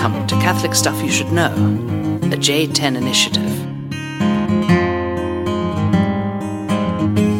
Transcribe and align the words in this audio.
Welcome 0.00 0.28
to 0.28 0.36
Catholic 0.36 0.76
Stuff 0.76 1.02
You 1.02 1.10
Should 1.10 1.32
Know, 1.32 1.52
the 2.20 2.36
J10 2.36 2.96
Initiative. 2.96 3.42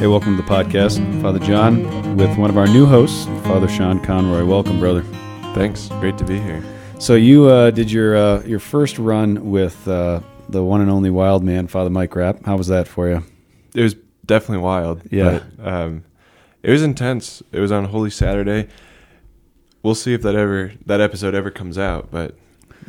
Hey, 0.00 0.08
welcome 0.08 0.36
to 0.36 0.42
the 0.42 0.48
podcast, 0.48 1.22
Father 1.22 1.38
John, 1.38 2.16
with 2.16 2.36
one 2.36 2.50
of 2.50 2.58
our 2.58 2.66
new 2.66 2.84
hosts, 2.84 3.26
Father 3.44 3.68
Sean 3.68 4.00
Conroy. 4.00 4.44
Welcome, 4.44 4.80
brother. 4.80 5.02
Thanks. 5.54 5.86
Great 6.00 6.18
to 6.18 6.24
be 6.24 6.40
here. 6.40 6.60
So 6.98 7.14
you 7.14 7.46
uh, 7.46 7.70
did 7.70 7.92
your 7.92 8.16
uh, 8.16 8.42
your 8.42 8.58
first 8.58 8.98
run 8.98 9.52
with 9.52 9.86
uh, 9.86 10.20
the 10.48 10.64
one 10.64 10.80
and 10.80 10.90
only 10.90 11.10
wild 11.10 11.44
man, 11.44 11.68
Father 11.68 11.90
Mike 11.90 12.16
Rapp. 12.16 12.44
How 12.44 12.56
was 12.56 12.66
that 12.66 12.88
for 12.88 13.08
you? 13.08 13.22
It 13.72 13.82
was 13.82 13.94
definitely 14.26 14.64
wild. 14.64 15.02
Yeah. 15.12 15.44
But, 15.56 15.64
um, 15.64 16.04
it 16.64 16.72
was 16.72 16.82
intense. 16.82 17.40
It 17.52 17.60
was 17.60 17.70
on 17.70 17.84
Holy 17.84 18.10
Saturday. 18.10 18.66
We'll 19.84 19.94
see 19.94 20.12
if 20.12 20.22
that 20.22 20.34
ever 20.34 20.72
that 20.86 21.00
episode 21.00 21.36
ever 21.36 21.52
comes 21.52 21.78
out. 21.78 22.10
But 22.10 22.34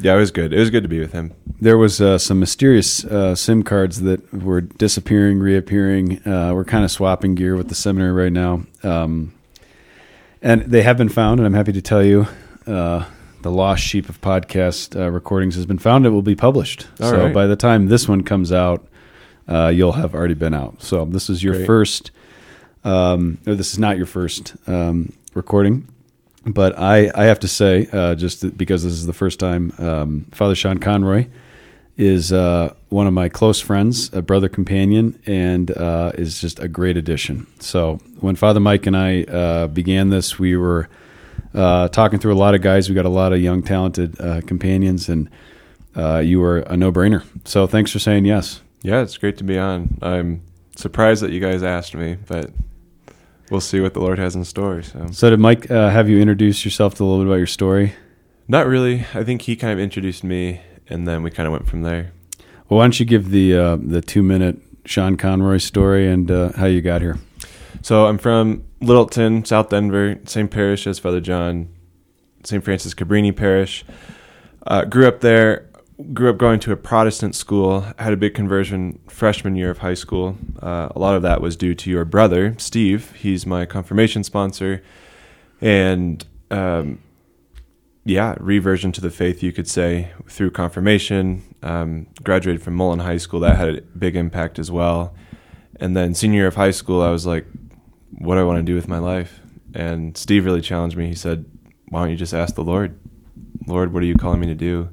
yeah, 0.02 0.16
it 0.16 0.20
was 0.20 0.32
good. 0.32 0.54
It 0.54 0.60
was 0.60 0.70
good 0.70 0.84
to 0.84 0.90
be 0.90 1.00
with 1.00 1.14
him. 1.14 1.34
There 1.62 1.78
was 1.78 2.00
uh, 2.00 2.18
some 2.18 2.40
mysterious 2.40 3.04
uh, 3.04 3.36
SIM 3.36 3.64
cards 3.64 4.02
that 4.02 4.34
were 4.34 4.62
disappearing, 4.62 5.40
reappearing. 5.40 6.26
Uh, 6.26 6.54
we're 6.54 6.66
kind 6.66 6.86
of 6.86 6.92
swapping 6.92 7.36
gear 7.36 7.56
with 7.56 7.68
the 7.68 7.76
seminary 7.76 8.12
right 8.12 8.32
now, 8.32 8.64
um, 8.84 9.34
and 10.42 10.62
they 10.62 10.84
have 10.84 10.98
been 10.98 11.10
found. 11.10 11.40
And 11.40 11.48
I'm 11.48 11.54
happy 11.54 11.74
to 11.74 11.82
tell 11.82 12.04
you, 12.04 12.28
uh, 12.66 13.06
the 13.42 13.52
lost 13.52 13.84
sheep 13.84 14.08
of 14.08 14.22
podcast 14.22 15.00
uh, 15.00 15.10
recordings 15.12 15.56
has 15.56 15.66
been 15.66 15.80
found. 15.80 16.06
It 16.06 16.10
will 16.10 16.22
be 16.22 16.36
published. 16.36 16.88
All 17.02 17.10
so 17.10 17.26
right. 17.26 17.34
by 17.34 17.48
the 17.48 17.56
time 17.56 17.88
this 17.88 18.08
one 18.08 18.24
comes 18.24 18.52
out, 18.52 18.88
uh, 19.48 19.68
you'll 19.68 19.94
have 19.94 20.16
already 20.16 20.34
been 20.34 20.54
out. 20.54 20.82
So 20.82 21.06
this 21.06 21.30
is 21.30 21.44
your 21.44 21.56
Great. 21.56 21.66
first, 21.66 22.12
um, 22.84 23.38
or 23.46 23.56
this 23.56 23.74
is 23.74 23.80
not 23.80 23.98
your 23.98 24.06
first 24.06 24.56
um, 24.68 25.14
recording. 25.34 25.88
But 26.54 26.78
I, 26.78 27.12
I 27.16 27.26
have 27.26 27.40
to 27.40 27.48
say, 27.48 27.88
uh, 27.92 28.16
just 28.16 28.58
because 28.58 28.84
this 28.84 28.94
is 28.94 29.06
the 29.06 29.14
first 29.14 29.40
time, 29.40 29.72
um, 29.78 30.26
Father 30.32 30.56
Sean 30.56 30.78
Conroy 30.80 31.28
is 31.98 32.32
uh, 32.32 32.74
one 32.88 33.08
of 33.08 33.14
my 33.14 33.30
close 33.30 33.60
friends, 33.60 34.10
a 34.14 34.22
brother 34.22 34.50
companion, 34.50 35.20
and 35.26 35.70
uh, 35.72 36.12
is 36.16 36.40
just 36.40 36.60
a 36.60 36.68
great 36.68 36.98
addition. 36.98 37.46
So 37.60 38.00
when 38.20 38.36
Father 38.36 38.60
Mike 38.60 38.86
and 38.88 38.96
I 38.96 39.24
uh, 39.24 39.68
began 39.68 40.10
this, 40.10 40.40
we 40.40 40.56
were 40.56 40.90
uh, 41.54 41.90
talking 41.90 42.20
through 42.20 42.34
a 42.34 42.40
lot 42.40 42.56
of 42.56 42.62
guys. 42.62 42.90
We 42.90 42.96
got 42.96 43.06
a 43.06 43.10
lot 43.10 43.34
of 43.34 43.42
young, 43.42 43.64
talented 43.64 44.20
uh, 44.22 44.42
companions, 44.42 45.10
and 45.10 45.30
you 46.26 46.40
were 46.40 46.60
a 46.60 46.78
no-brainer. 46.78 47.24
So 47.46 47.68
thanks 47.68 47.92
for 47.92 48.00
saying 48.00 48.26
yes. 48.26 48.62
Yeah, 48.82 49.02
it's 49.02 49.18
great 49.18 49.38
to 49.40 49.44
be 49.44 49.58
on. 49.58 49.98
I'm 50.02 50.42
surprised 50.78 51.22
that 51.24 51.32
you 51.32 51.42
guys 51.42 51.64
asked 51.64 51.96
me, 51.96 52.18
but 52.28 52.52
we'll 53.50 53.62
see 53.62 53.80
what 53.80 53.94
the 53.94 54.00
Lord 54.00 54.20
has 54.20 54.36
in 54.36 54.44
store. 54.46 54.82
So 54.82 55.08
So 55.12 55.30
did 55.30 55.40
Mike 55.40 55.70
uh, 55.70 55.90
have 55.90 56.10
you 56.10 56.20
introduce 56.20 56.64
yourself 56.66 56.96
to 56.96 57.04
a 57.04 57.06
little 57.06 57.24
bit 57.24 57.28
about 57.30 57.38
your 57.38 57.48
story? 57.48 57.94
not 58.48 58.66
really. 58.66 59.06
I 59.14 59.24
think 59.24 59.44
he 59.44 59.56
kind 59.56 59.72
of 59.74 59.80
introduced 59.80 60.24
me, 60.24 60.62
and 60.88 61.08
then 61.08 61.22
we 61.22 61.30
kind 61.30 61.46
of 61.46 61.52
went 61.54 61.68
from 61.68 61.84
there. 61.84 62.12
Well, 62.68 62.80
why 62.80 62.84
don't 62.84 63.00
you 63.00 63.06
give 63.06 63.30
the 63.30 63.56
uh, 63.56 63.78
the 63.80 64.02
two-minute 64.02 64.60
Sean 64.86 65.18
Conroy 65.18 65.58
story 65.58 66.08
and 66.08 66.30
uh, 66.32 66.52
how 66.54 66.66
you 66.66 66.82
got 66.82 67.02
here? 67.02 67.20
So 67.82 68.08
I'm 68.08 68.18
from 68.18 68.64
Littleton, 68.82 69.46
South 69.46 69.70
Denver, 69.70 70.20
same 70.26 70.48
parish 70.48 70.88
as 70.88 70.98
Father 71.00 71.22
John, 71.22 71.70
St. 72.44 72.64
Francis 72.64 72.94
Cabrini 72.94 73.36
Parish. 73.36 73.86
Uh, 74.68 74.84
grew 74.86 75.08
up 75.08 75.22
there. 75.22 75.69
Grew 76.14 76.30
up 76.30 76.38
going 76.38 76.62
to 76.62 76.72
a 76.72 76.78
Protestant 76.78 77.36
school. 77.36 77.86
Had 77.98 78.14
a 78.14 78.18
big 78.18 78.34
conversion 78.34 79.00
freshman 79.10 79.56
year 79.56 79.70
of 79.70 79.80
high 79.80 79.96
school. 79.96 80.38
Uh, 80.62 80.88
a 80.96 81.00
lot 81.00 81.16
of 81.16 81.22
that 81.24 81.42
was 81.42 81.58
due 81.58 81.76
to 81.76 81.90
your 81.90 82.06
brother, 82.06 82.56
Steve. 82.58 83.12
He's 83.18 83.46
my 83.46 83.66
confirmation 83.66 84.24
sponsor, 84.24 84.82
and 85.60 86.26
um, 86.52 87.00
yeah, 88.06 88.36
reversion 88.40 88.94
to 88.94 89.02
the 89.02 89.12
faith, 89.12 89.44
you 89.44 89.52
could 89.52 89.68
say, 89.68 90.12
through 90.28 90.52
confirmation. 90.52 91.44
Um, 91.62 92.08
graduated 92.24 92.64
from 92.64 92.76
Mullen 92.76 93.00
High 93.00 93.18
School. 93.18 93.42
That 93.42 93.58
had 93.58 93.68
a 93.68 93.82
big 93.82 94.16
impact 94.16 94.58
as 94.58 94.72
well. 94.72 95.14
And 95.82 95.98
then 95.98 96.16
senior 96.16 96.40
year 96.40 96.48
of 96.48 96.56
high 96.56 96.72
school, 96.72 97.02
I 97.02 97.10
was 97.10 97.26
like, 97.26 97.46
what 98.18 98.36
do 98.36 98.42
I 98.42 98.44
want 98.44 98.58
to 98.58 98.64
do 98.64 98.76
with 98.76 98.88
my 98.88 99.00
life? 99.00 99.42
And 99.74 100.18
Steve 100.18 100.46
really 100.46 100.62
challenged 100.62 100.96
me. 100.96 101.08
He 101.08 101.16
said, 101.16 101.46
why 101.90 102.02
don't 102.02 102.10
you 102.10 102.16
just 102.16 102.34
ask 102.34 102.56
the 102.56 102.64
Lord? 102.64 102.98
Lord, 103.68 103.94
what 103.94 104.02
are 104.02 104.06
you 104.06 104.16
calling 104.16 104.40
me 104.40 104.48
to 104.48 104.56
do? 104.56 104.90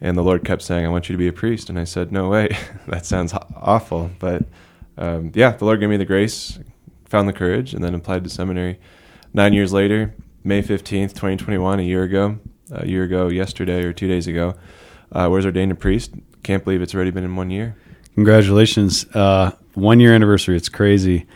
And 0.00 0.16
the 0.16 0.22
Lord 0.22 0.44
kept 0.44 0.62
saying, 0.62 0.86
I 0.86 0.88
want 0.88 1.08
you 1.08 1.14
to 1.14 1.18
be 1.18 1.28
a 1.28 1.32
priest. 1.32 1.68
And 1.68 1.78
I 1.78 1.84
said, 1.84 2.12
no 2.12 2.28
way. 2.28 2.56
that 2.86 3.04
sounds 3.04 3.32
awful. 3.32 4.10
But 4.18 4.44
um, 4.96 5.32
yeah, 5.34 5.52
the 5.52 5.64
Lord 5.64 5.80
gave 5.80 5.88
me 5.88 5.96
the 5.96 6.04
grace, 6.04 6.58
found 7.06 7.28
the 7.28 7.32
courage, 7.32 7.74
and 7.74 7.82
then 7.82 7.94
applied 7.94 8.24
to 8.24 8.30
seminary. 8.30 8.78
Nine 9.34 9.52
years 9.52 9.72
later, 9.72 10.14
May 10.44 10.62
15th, 10.62 11.10
2021, 11.10 11.80
a 11.80 11.82
year 11.82 12.04
ago, 12.04 12.38
a 12.70 12.86
year 12.86 13.04
ago 13.04 13.28
yesterday 13.28 13.84
or 13.84 13.92
two 13.92 14.08
days 14.08 14.26
ago, 14.26 14.54
uh, 15.12 15.28
was 15.30 15.44
ordained 15.44 15.72
a 15.72 15.74
priest. 15.74 16.12
Can't 16.42 16.64
believe 16.64 16.82
it's 16.82 16.94
already 16.94 17.10
been 17.10 17.24
in 17.24 17.36
one 17.36 17.50
year. 17.50 17.76
Congratulations. 18.14 19.06
Uh, 19.14 19.52
one 19.74 20.00
year 20.00 20.14
anniversary. 20.14 20.56
It's 20.56 20.68
crazy. 20.68 21.26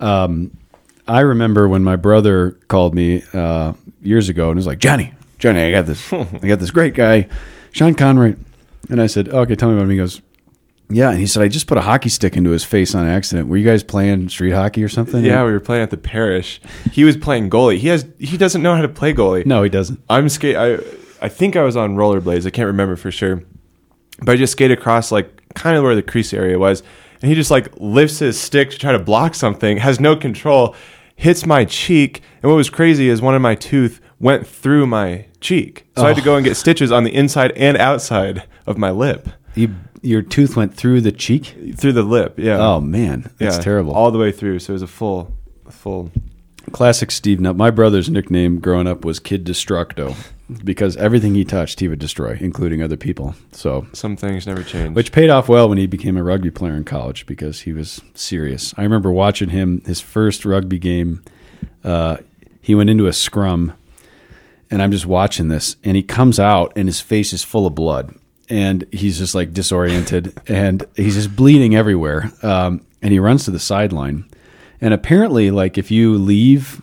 Um, 0.00 0.56
I 1.06 1.20
remember 1.20 1.68
when 1.68 1.82
my 1.82 1.96
brother 1.96 2.52
called 2.68 2.94
me 2.94 3.22
uh, 3.32 3.72
years 4.02 4.28
ago 4.28 4.50
and 4.50 4.56
was 4.56 4.66
like, 4.66 4.78
Johnny, 4.78 5.12
Johnny, 5.38 5.62
I 5.62 5.70
got 5.70 5.86
this, 5.86 6.12
I 6.12 6.24
got 6.24 6.58
this 6.58 6.70
great 6.70 6.94
guy, 6.94 7.28
Sean 7.72 7.94
Conroy. 7.94 8.36
And 8.88 9.00
I 9.00 9.06
said, 9.06 9.28
okay, 9.28 9.54
tell 9.54 9.68
me 9.68 9.74
about 9.74 9.84
him. 9.84 9.90
He 9.90 9.96
goes, 9.96 10.20
yeah. 10.88 11.10
And 11.10 11.20
he 11.20 11.26
said, 11.26 11.42
I 11.42 11.48
just 11.48 11.66
put 11.66 11.78
a 11.78 11.82
hockey 11.82 12.08
stick 12.08 12.36
into 12.36 12.50
his 12.50 12.64
face 12.64 12.94
on 12.94 13.06
accident. 13.06 13.48
Were 13.48 13.56
you 13.56 13.64
guys 13.64 13.84
playing 13.84 14.28
street 14.28 14.50
hockey 14.50 14.82
or 14.82 14.88
something? 14.88 15.24
Yeah, 15.24 15.44
we 15.44 15.52
were 15.52 15.60
playing 15.60 15.82
at 15.82 15.90
the 15.90 15.96
parish. 15.96 16.60
He 16.90 17.04
was 17.04 17.16
playing 17.16 17.50
goalie. 17.50 17.78
He 17.78 17.88
has 17.88 18.06
he 18.18 18.36
doesn't 18.36 18.62
know 18.62 18.74
how 18.74 18.82
to 18.82 18.88
play 18.88 19.14
goalie. 19.14 19.46
No, 19.46 19.62
he 19.62 19.70
doesn't. 19.70 20.00
I'm 20.10 20.28
skate. 20.28 20.56
I 20.56 20.78
I 21.22 21.28
think 21.28 21.54
I 21.54 21.62
was 21.62 21.76
on 21.76 21.94
rollerblades. 21.94 22.46
I 22.46 22.50
can't 22.50 22.66
remember 22.66 22.96
for 22.96 23.12
sure, 23.12 23.42
but 24.22 24.32
I 24.32 24.36
just 24.36 24.52
skated 24.52 24.78
across 24.78 25.12
like 25.12 25.54
kind 25.54 25.76
of 25.76 25.84
where 25.84 25.94
the 25.94 26.02
crease 26.02 26.32
area 26.32 26.58
was, 26.58 26.82
and 27.22 27.28
he 27.28 27.36
just 27.36 27.50
like 27.50 27.68
lifts 27.76 28.18
his 28.18 28.40
stick 28.40 28.70
to 28.70 28.78
try 28.78 28.90
to 28.90 28.98
block 28.98 29.34
something, 29.34 29.76
has 29.76 30.00
no 30.00 30.16
control, 30.16 30.74
hits 31.14 31.46
my 31.46 31.64
cheek, 31.64 32.22
and 32.42 32.50
what 32.50 32.56
was 32.56 32.70
crazy 32.70 33.08
is 33.08 33.22
one 33.22 33.34
of 33.36 33.42
my 33.42 33.54
tooth 33.54 34.00
went 34.20 34.46
through 34.46 34.86
my 34.86 35.26
cheek, 35.40 35.86
so 35.96 36.04
I 36.04 36.08
had 36.08 36.16
to 36.16 36.22
go 36.22 36.36
and 36.36 36.44
get 36.44 36.56
stitches 36.56 36.92
on 36.92 37.04
the 37.04 37.14
inside 37.14 37.52
and 37.52 37.76
outside 37.76 38.44
of 38.66 38.76
my 38.78 38.90
lip, 38.90 39.28
You, 39.54 39.74
your 40.02 40.22
tooth 40.22 40.56
went 40.56 40.74
through 40.74 41.00
the 41.00 41.10
cheek? 41.12 41.56
through 41.76 41.94
the 41.94 42.02
lip. 42.02 42.34
Yeah. 42.38 42.58
Oh, 42.58 42.80
man. 42.80 43.30
That's 43.38 43.56
yeah, 43.56 43.62
terrible. 43.62 43.92
All 43.94 44.10
the 44.10 44.18
way 44.18 44.30
through. 44.32 44.58
So 44.60 44.72
it 44.72 44.74
was 44.74 44.82
a 44.82 44.86
full, 44.86 45.34
full. 45.70 46.10
Classic 46.72 47.10
Steve. 47.10 47.40
Now, 47.40 47.52
my 47.54 47.70
brother's 47.70 48.08
nickname 48.10 48.60
growing 48.60 48.86
up 48.86 49.04
was 49.04 49.18
Kid 49.18 49.44
Destructo 49.44 50.14
because 50.62 50.96
everything 50.98 51.34
he 51.34 51.44
touched, 51.44 51.80
he 51.80 51.88
would 51.88 51.98
destroy, 51.98 52.36
including 52.40 52.82
other 52.82 52.96
people. 52.98 53.34
So, 53.52 53.86
Some 53.94 54.16
things 54.16 54.46
never 54.46 54.62
change. 54.62 54.94
which 54.94 55.10
paid 55.12 55.30
off 55.30 55.48
well 55.48 55.68
when 55.68 55.78
he 55.78 55.86
became 55.86 56.16
a 56.18 56.22
rugby 56.22 56.50
player 56.50 56.74
in 56.74 56.84
college 56.84 57.24
because 57.26 57.60
he 57.62 57.72
was 57.72 58.00
serious. 58.14 58.74
I 58.76 58.82
remember 58.82 59.10
watching 59.10 59.48
him 59.48 59.80
his 59.86 60.00
first 60.00 60.44
rugby 60.44 60.78
game. 60.78 61.22
Uh, 61.82 62.18
he 62.60 62.74
went 62.74 62.90
into 62.90 63.06
a 63.06 63.12
scrum, 63.12 63.72
and 64.70 64.80
I'm 64.82 64.90
just 64.92 65.06
watching 65.06 65.48
this, 65.48 65.76
and 65.84 65.96
he 65.96 66.02
comes 66.02 66.38
out, 66.38 66.72
and 66.76 66.88
his 66.88 67.00
face 67.00 67.32
is 67.32 67.42
full 67.42 67.66
of 67.66 67.74
blood, 67.74 68.14
and 68.48 68.84
he's 68.92 69.18
just 69.18 69.34
like 69.34 69.52
disoriented, 69.52 70.38
and 70.48 70.84
he's 70.96 71.14
just 71.14 71.34
bleeding 71.36 71.74
everywhere. 71.74 72.30
Um, 72.42 72.86
and 73.02 73.12
he 73.12 73.18
runs 73.18 73.44
to 73.46 73.50
the 73.50 73.58
sideline, 73.58 74.26
and 74.80 74.92
apparently, 74.94 75.50
like 75.50 75.78
if 75.78 75.90
you 75.90 76.14
leave, 76.16 76.80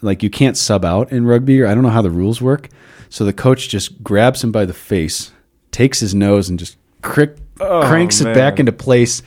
like 0.00 0.22
you 0.22 0.30
can't 0.30 0.56
sub 0.56 0.84
out 0.84 1.12
in 1.12 1.26
rugby, 1.26 1.60
or 1.60 1.66
I 1.66 1.74
don't 1.74 1.82
know 1.82 1.90
how 1.90 2.02
the 2.02 2.10
rules 2.10 2.40
work. 2.40 2.68
So 3.10 3.24
the 3.24 3.32
coach 3.32 3.68
just 3.68 4.02
grabs 4.02 4.44
him 4.44 4.52
by 4.52 4.64
the 4.66 4.74
face, 4.74 5.32
takes 5.70 6.00
his 6.00 6.14
nose, 6.14 6.48
and 6.48 6.58
just 6.58 6.76
crick, 7.02 7.36
Oh, 7.60 7.82
cranks 7.88 8.20
it 8.20 8.34
back 8.34 8.60
into 8.60 8.72
place. 8.72 9.22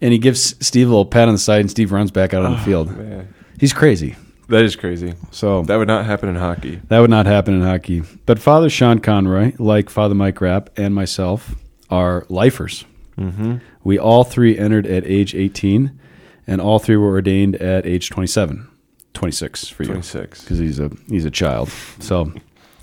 And 0.00 0.12
he 0.12 0.18
gives 0.18 0.54
Steve 0.64 0.86
a 0.86 0.90
little 0.90 1.06
pat 1.06 1.26
on 1.28 1.34
the 1.34 1.38
side, 1.38 1.60
and 1.60 1.70
Steve 1.70 1.90
runs 1.90 2.10
back 2.10 2.34
out 2.34 2.44
on 2.44 2.52
the 2.52 2.58
field. 2.58 2.88
Oh, 2.90 2.96
Man, 3.02 3.34
He's 3.58 3.72
crazy. 3.72 4.14
That 4.48 4.62
is 4.64 4.76
crazy. 4.76 5.14
So 5.30 5.62
That 5.62 5.76
would 5.76 5.88
not 5.88 6.04
happen 6.06 6.28
in 6.28 6.36
hockey. 6.36 6.80
that 6.88 7.00
would 7.00 7.10
not 7.10 7.26
happen 7.26 7.54
in 7.54 7.62
hockey. 7.62 8.02
But 8.26 8.38
Father 8.38 8.70
Sean 8.70 8.98
Conroy, 9.00 9.52
like 9.58 9.90
Father 9.90 10.14
Mike 10.14 10.40
Rapp 10.40 10.70
and 10.78 10.94
myself, 10.94 11.54
are 11.90 12.24
lifers. 12.28 12.84
Mm-hmm. 13.18 13.56
We 13.84 13.98
all 13.98 14.24
three 14.24 14.58
entered 14.58 14.86
at 14.86 15.04
age 15.06 15.34
18, 15.34 15.98
and 16.46 16.60
all 16.60 16.78
three 16.78 16.96
were 16.96 17.08
ordained 17.10 17.56
at 17.56 17.86
age 17.86 18.10
27, 18.10 18.68
26 19.14 19.68
for 19.68 19.82
you, 19.84 19.88
26. 19.90 20.42
because 20.42 20.58
he's 20.58 20.78
a 20.78 20.90
he's 21.08 21.24
a 21.24 21.30
child. 21.30 21.70
So 22.00 22.32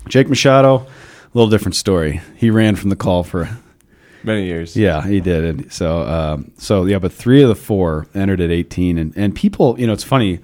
Jake 0.08 0.28
Machado, 0.28 0.76
a 0.78 0.86
little 1.34 1.50
different 1.50 1.76
story. 1.76 2.20
He 2.36 2.50
ran 2.50 2.76
from 2.76 2.90
the 2.90 2.96
call 2.96 3.22
for 3.22 3.48
Many 4.22 4.46
years. 4.46 4.74
yeah, 4.76 5.06
he 5.06 5.20
did. 5.20 5.44
And 5.44 5.72
so, 5.72 6.00
um, 6.02 6.50
so 6.56 6.86
yeah, 6.86 6.98
but 6.98 7.12
three 7.12 7.42
of 7.42 7.48
the 7.50 7.54
four 7.54 8.06
entered 8.14 8.40
at 8.40 8.50
18, 8.50 8.96
and 8.98 9.12
and 9.16 9.34
people, 9.34 9.78
you 9.78 9.86
know, 9.86 9.92
it's 9.92 10.02
funny. 10.04 10.40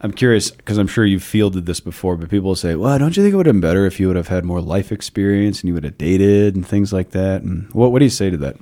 I'm 0.00 0.12
curious 0.12 0.50
because 0.50 0.78
I'm 0.78 0.86
sure 0.86 1.04
you've 1.04 1.24
fielded 1.24 1.66
this 1.66 1.80
before, 1.80 2.16
but 2.16 2.28
people 2.28 2.54
say, 2.54 2.76
"Well, 2.76 2.98
don't 2.98 3.16
you 3.16 3.22
think 3.22 3.32
it 3.32 3.36
would 3.36 3.46
have 3.46 3.54
been 3.54 3.60
better 3.60 3.84
if 3.84 3.98
you 3.98 4.06
would 4.06 4.16
have 4.16 4.28
had 4.28 4.44
more 4.44 4.60
life 4.60 4.92
experience 4.92 5.60
and 5.60 5.68
you 5.68 5.74
would 5.74 5.84
have 5.84 5.98
dated 5.98 6.54
and 6.54 6.66
things 6.66 6.92
like 6.92 7.10
that?" 7.10 7.42
And 7.42 7.68
what 7.72 7.90
what 7.90 7.98
do 7.98 8.04
you 8.04 8.10
say 8.10 8.30
to 8.30 8.36
that? 8.36 8.56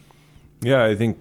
Yeah, 0.62 0.84
I 0.84 0.94
think 0.94 1.18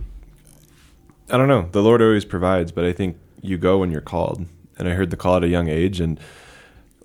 I 1.29 1.37
don't 1.37 1.47
know. 1.47 1.67
The 1.71 1.81
Lord 1.81 2.01
always 2.01 2.23
provides, 2.23 2.71
but 2.71 2.85
I 2.85 2.93
think 2.93 3.17
you 3.41 3.57
go 3.57 3.79
when 3.79 3.91
you're 3.91 4.01
called. 4.01 4.45
And 4.77 4.87
I 4.87 4.93
heard 4.93 5.09
the 5.09 5.17
call 5.17 5.37
at 5.37 5.43
a 5.43 5.47
young 5.47 5.69
age 5.69 5.99
and 5.99 6.19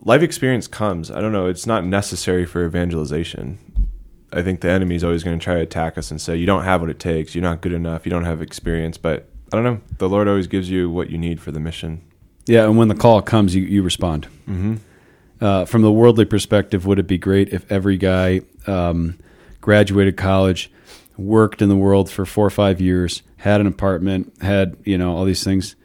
life 0.03 0.23
experience 0.23 0.67
comes. 0.67 1.11
I 1.11 1.21
don't 1.21 1.33
know, 1.33 1.47
it's 1.47 1.67
not 1.67 1.85
necessary 1.85 2.45
for 2.45 2.65
evangelization. 2.65 3.59
I 4.33 4.43
think 4.43 4.61
the 4.61 4.71
enemy 4.71 4.95
is 4.95 5.05
always 5.05 5.25
going 5.25 5.39
to 5.39 5.43
try 5.43 5.55
to 5.55 5.61
attack 5.61 5.99
us 5.99 6.11
and 6.11 6.21
say, 6.21 6.37
you 6.37 6.47
don't 6.47 6.65
have 6.65 6.81
what 6.81 6.91
it 6.91 6.99
takes. 6.99 7.35
You're 7.35 7.43
not 7.43 7.61
good 7.61 7.73
enough. 7.73 8.07
You 8.07 8.11
don't 8.11 8.25
have 8.25 8.41
experience. 8.41 8.97
But 8.97 9.29
I 9.53 9.57
don't 9.57 9.65
know. 9.65 9.81
The 9.99 10.09
Lord 10.09 10.29
always 10.29 10.47
gives 10.47 10.71
you 10.71 10.89
what 10.89 11.11
you 11.11 11.19
need 11.19 11.41
for 11.41 11.51
the 11.51 11.61
mission. 11.61 12.03
Yeah, 12.47 12.65
and 12.65 12.77
when 12.77 12.89
the 12.89 12.95
call 12.95 13.21
comes, 13.23 13.55
you, 13.55 13.63
you 13.63 13.83
respond. 13.83 14.27
Mm-hmm. 14.49 14.77
Uh, 15.41 15.65
from 15.65 15.83
the 15.83 15.93
worldly 15.93 16.25
perspective, 16.25 16.85
would 16.87 16.99
it 16.99 17.07
be 17.07 17.17
great 17.19 17.49
if 17.51 17.71
every 17.71 17.97
guy 17.97 18.41
um, 18.67 19.19
graduated 19.61 20.17
college, 20.17 20.71
worked 21.17 21.63
in 21.63 21.69
the 21.69 21.77
world 21.77 22.11
for 22.11 22.27
four 22.27 22.47
or 22.47 22.51
five 22.51 22.81
years, 22.81 23.23
had 23.39 23.61
an 23.61 23.67
apartment, 23.67 24.33
had 24.43 24.77
you 24.85 24.99
know 24.99 25.17
all 25.17 25.25
these 25.25 25.45
things? 25.45 25.77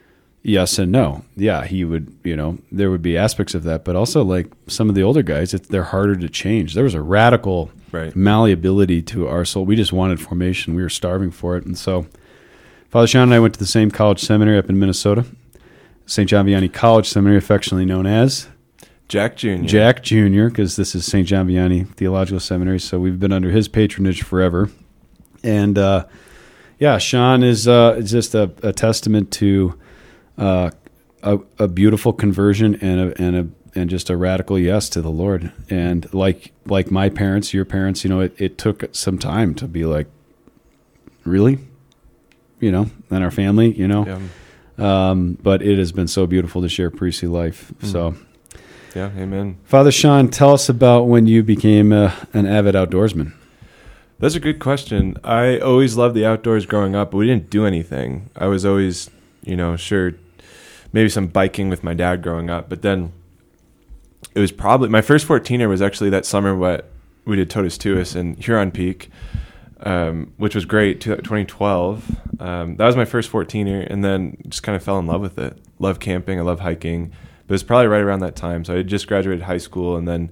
Yes 0.44 0.78
and 0.78 0.92
no. 0.92 1.26
Yeah, 1.36 1.66
he 1.66 1.84
would. 1.84 2.16
You 2.24 2.36
know, 2.36 2.60
there 2.72 2.92
would 2.92 3.02
be 3.02 3.18
aspects 3.18 3.56
of 3.56 3.64
that, 3.64 3.84
but 3.84 3.96
also 3.96 4.24
like 4.24 4.52
some 4.68 4.90
of 4.90 4.96
the 4.96 5.02
older 5.02 5.24
guys, 5.24 5.54
it's, 5.56 5.68
they're 5.70 5.84
harder 5.84 6.16
to 6.16 6.30
change. 6.30 6.74
There 6.76 6.84
was 6.84 6.94
a 6.94 7.02
radical 7.02 7.72
Right. 7.92 8.14
malleability 8.16 9.02
to 9.04 9.28
our 9.30 9.46
soul. 9.46 9.66
We 9.66 9.78
just 9.78 9.94
wanted 9.94 10.20
formation. 10.20 10.76
We 10.76 10.82
were 10.84 10.90
starving 10.90 11.32
for 11.32 11.56
it, 11.56 11.66
and 11.66 11.78
so 11.78 12.08
Father 12.90 13.08
Sean 13.08 13.24
and 13.24 13.34
I 13.34 13.40
went 13.40 13.54
to 13.54 13.60
the 13.60 13.66
same 13.66 13.90
college 13.90 14.20
seminary 14.20 14.58
up 14.58 14.70
in 14.70 14.78
Minnesota, 14.78 15.24
St. 16.06 16.30
John 16.30 16.46
Vianney 16.46 16.72
College 16.72 17.08
Seminary, 17.08 17.38
affectionately 17.38 17.86
known 17.86 18.06
as 18.06 18.48
Jack 19.08 19.38
Jr. 19.38 19.64
Jack 19.64 20.04
Jr., 20.04 20.48
because 20.48 20.76
this 20.76 20.96
is 20.96 21.06
St. 21.06 21.28
John 21.28 21.48
Vianney 21.48 21.88
Theological 21.96 22.40
Seminary, 22.40 22.80
so 22.80 23.00
we've 23.00 23.20
been 23.20 23.32
under 23.32 23.52
his 23.52 23.68
patronage 23.68 24.24
forever. 24.24 24.70
And 25.44 25.78
uh, 25.78 26.06
yeah, 26.80 26.98
Sean 26.98 27.44
is 27.44 27.68
uh, 27.68 28.02
just 28.04 28.34
a, 28.34 28.52
a 28.64 28.74
testament 28.74 29.32
to 29.34 29.78
uh, 30.38 30.72
a, 31.22 31.40
a 31.60 31.68
beautiful 31.68 32.14
conversion 32.14 32.76
and 32.76 33.00
a, 33.00 33.22
and 33.22 33.36
a 33.36 33.48
and 33.78 33.90
just 33.90 34.10
a 34.10 34.16
radical 34.16 34.58
yes 34.58 34.88
to 34.90 35.02
the 35.02 35.12
Lord. 35.12 35.52
And 35.70 36.12
like 36.14 36.52
like 36.66 36.90
my 36.90 37.10
parents, 37.10 37.54
your 37.54 37.66
parents, 37.66 38.04
you 38.04 38.10
know, 38.10 38.22
it, 38.22 38.34
it 38.38 38.58
took 38.58 38.96
some 38.96 39.20
time 39.20 39.54
to 39.56 39.68
be 39.68 39.86
like, 39.86 40.08
really, 41.26 41.60
you 42.60 42.72
know, 42.72 42.90
and 43.12 43.24
our 43.24 43.32
family, 43.32 43.72
you 43.74 43.88
know. 43.88 44.06
Yeah. 44.06 44.20
Um, 44.78 45.38
but 45.42 45.62
it 45.62 45.78
has 45.78 45.92
been 45.92 46.08
so 46.08 46.28
beautiful 46.28 46.62
to 46.62 46.70
share 46.70 46.90
priestly 46.90 47.28
life. 47.28 47.72
So. 47.82 48.16
Yeah. 48.94 49.12
Amen. 49.18 49.58
Father 49.66 49.92
Sean, 49.92 50.30
tell 50.30 50.54
us 50.54 50.70
about 50.70 51.04
when 51.04 51.28
you 51.28 51.44
became 51.44 51.92
uh, 51.92 52.14
an 52.34 52.46
avid 52.46 52.76
outdoorsman. 52.76 53.34
That's 54.20 54.36
a 54.36 54.40
good 54.40 54.60
question. 54.60 55.18
I 55.24 55.60
always 55.60 55.98
loved 55.98 56.16
the 56.16 56.26
outdoors 56.26 56.66
growing 56.66 56.96
up, 56.96 57.12
but 57.12 57.18
we 57.18 57.28
didn't 57.28 57.50
do 57.50 57.66
anything. 57.66 58.30
I 58.36 58.48
was 58.48 58.66
always, 58.66 59.10
you 59.44 59.58
know, 59.58 59.76
sure, 59.76 60.14
maybe 60.94 61.10
some 61.10 61.28
biking 61.28 61.70
with 61.70 61.84
my 61.84 61.94
dad 61.94 62.22
growing 62.24 62.50
up, 62.50 62.70
but 62.70 62.82
then 62.82 63.12
it 64.34 64.40
was 64.40 64.54
probably 64.54 64.88
my 64.88 65.02
first 65.02 65.28
14er 65.28 65.68
was 65.68 65.82
actually 65.82 66.10
that 66.12 66.26
summer 66.26 66.56
what 66.56 66.90
we 67.26 67.36
did 67.36 67.50
Totus 67.50 67.78
Tuus 67.78 68.16
in 68.16 68.36
Huron 68.36 68.72
Peak, 68.72 69.10
um, 69.82 70.34
which 70.38 70.56
was 70.56 70.66
great. 70.66 71.02
2012. 71.02 72.40
Um, 72.40 72.76
that 72.78 72.86
was 72.86 72.96
my 72.96 73.06
first 73.06 73.32
14er, 73.32 73.88
and 73.90 74.04
then 74.04 74.38
just 74.48 74.64
kind 74.64 74.76
of 74.76 74.84
fell 74.84 75.00
in 75.00 75.08
love 75.08 75.22
with 75.22 75.38
it. 75.38 75.58
Love 75.80 76.00
camping. 76.00 76.40
I 76.40 76.44
love 76.44 76.62
hiking. 76.62 77.12
But 77.48 77.54
it's 77.54 77.64
probably 77.64 77.88
right 77.88 78.02
around 78.02 78.20
that 78.20 78.36
time. 78.36 78.66
So 78.66 78.76
I 78.76 78.82
just 78.82 79.08
graduated 79.08 79.44
high 79.44 79.58
school, 79.58 79.96
and 79.96 80.08
then 80.08 80.32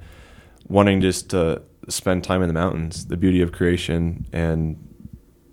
wanting 0.68 1.02
just 1.02 1.30
to 1.32 1.62
spend 1.90 2.24
time 2.24 2.42
in 2.42 2.48
the 2.48 2.54
mountains, 2.54 3.08
the 3.08 3.18
beauty 3.18 3.42
of 3.42 3.52
creation, 3.52 4.26
and 4.32 4.78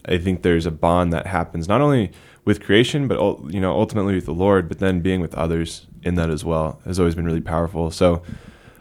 I 0.07 0.19
think 0.19 0.43
there's 0.43 0.67
a 0.67 0.71
bond 0.71 1.13
that 1.13 1.27
happens 1.27 1.69
not 1.69 1.81
only 1.81 2.13
with 2.45 2.63
creation, 2.63 3.09
but 3.09 3.19
you 3.53 3.61
know 3.61 3.73
ultimately 3.73 4.15
with 4.15 4.27
the 4.27 4.35
Lord, 4.35 4.69
but 4.69 4.79
then 4.79 5.01
being 5.01 5.21
with 5.21 5.35
others 5.35 5.87
in 6.03 6.15
that 6.15 6.31
as 6.31 6.45
well 6.45 6.81
has 6.85 6.99
always 6.99 7.15
been 7.15 7.25
really 7.25 7.41
powerful. 7.41 7.91
So 7.91 8.23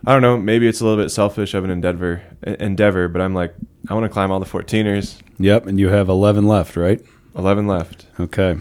I 0.06 0.14
don't 0.14 0.22
know, 0.22 0.38
maybe 0.38 0.68
it's 0.68 0.80
a 0.80 0.86
little 0.86 1.02
bit 1.02 1.10
selfish 1.10 1.54
of 1.54 1.64
an 1.64 1.70
endeavor, 1.70 2.24
endeavor, 2.44 3.08
but 3.08 3.22
I'm 3.22 3.34
like 3.34 3.54
I 3.88 3.94
want 3.94 4.04
to 4.04 4.10
climb 4.10 4.32
all 4.32 4.40
the 4.40 4.46
14ers. 4.46 5.22
Yep, 5.40 5.68
and 5.68 5.80
you 5.80 5.90
have 5.90 6.10
11 6.10 6.48
left, 6.48 6.76
right? 6.76 7.02
11 7.36 7.68
left. 7.68 8.06
Okay. 8.20 8.58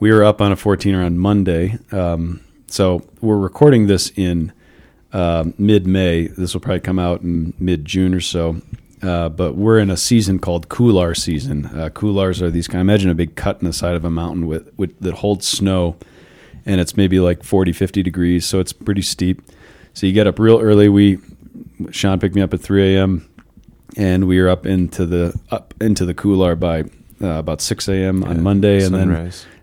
We 0.00 0.12
were 0.12 0.24
up 0.24 0.40
on 0.40 0.52
a 0.52 0.56
14er 0.56 1.04
on 1.04 1.18
Monday. 1.18 1.78
Um, 1.92 2.40
so 2.66 3.06
we're 3.20 3.38
recording 3.38 3.86
this 3.86 4.10
in 4.16 4.52
uh, 5.12 5.44
mid 5.58 5.86
May. 5.86 6.26
This 6.26 6.54
will 6.54 6.60
probably 6.60 6.80
come 6.80 6.98
out 6.98 7.22
in 7.22 7.54
mid 7.58 7.84
June 7.84 8.14
or 8.14 8.20
so. 8.20 8.60
Uh, 9.02 9.28
but 9.28 9.54
we're 9.54 9.78
in 9.78 9.90
a 9.90 9.96
season 9.96 10.38
called 10.38 10.68
Couloir 10.68 11.14
season. 11.14 11.66
Uh, 11.66 11.88
couloirs 11.88 12.42
are 12.42 12.50
these 12.50 12.66
kind. 12.66 12.80
Imagine 12.80 13.10
a 13.10 13.14
big 13.14 13.36
cut 13.36 13.60
in 13.60 13.66
the 13.66 13.72
side 13.72 13.94
of 13.94 14.04
a 14.04 14.10
mountain 14.10 14.46
with, 14.46 14.72
with 14.76 14.98
that 15.00 15.14
holds 15.14 15.46
snow, 15.46 15.96
and 16.66 16.80
it's 16.80 16.96
maybe 16.96 17.20
like 17.20 17.44
40, 17.44 17.72
50 17.72 18.02
degrees, 18.02 18.44
so 18.44 18.58
it's 18.58 18.72
pretty 18.72 19.02
steep. 19.02 19.40
So 19.94 20.06
you 20.06 20.12
get 20.12 20.26
up 20.26 20.40
real 20.40 20.58
early. 20.58 20.88
We 20.88 21.18
Sean 21.90 22.18
picked 22.18 22.34
me 22.34 22.42
up 22.42 22.52
at 22.52 22.60
3 22.60 22.96
a.m. 22.96 23.28
and 23.98 24.26
we 24.26 24.40
were 24.40 24.48
up 24.48 24.64
into 24.64 25.04
the 25.04 25.38
up 25.50 25.74
into 25.80 26.06
the 26.06 26.14
Couloir 26.14 26.54
by 26.56 26.84
uh, 27.20 27.26
about 27.38 27.60
6 27.60 27.86
a.m. 27.88 28.24
on 28.24 28.42
Monday, 28.42 28.82
and 28.84 28.94
then 28.94 29.08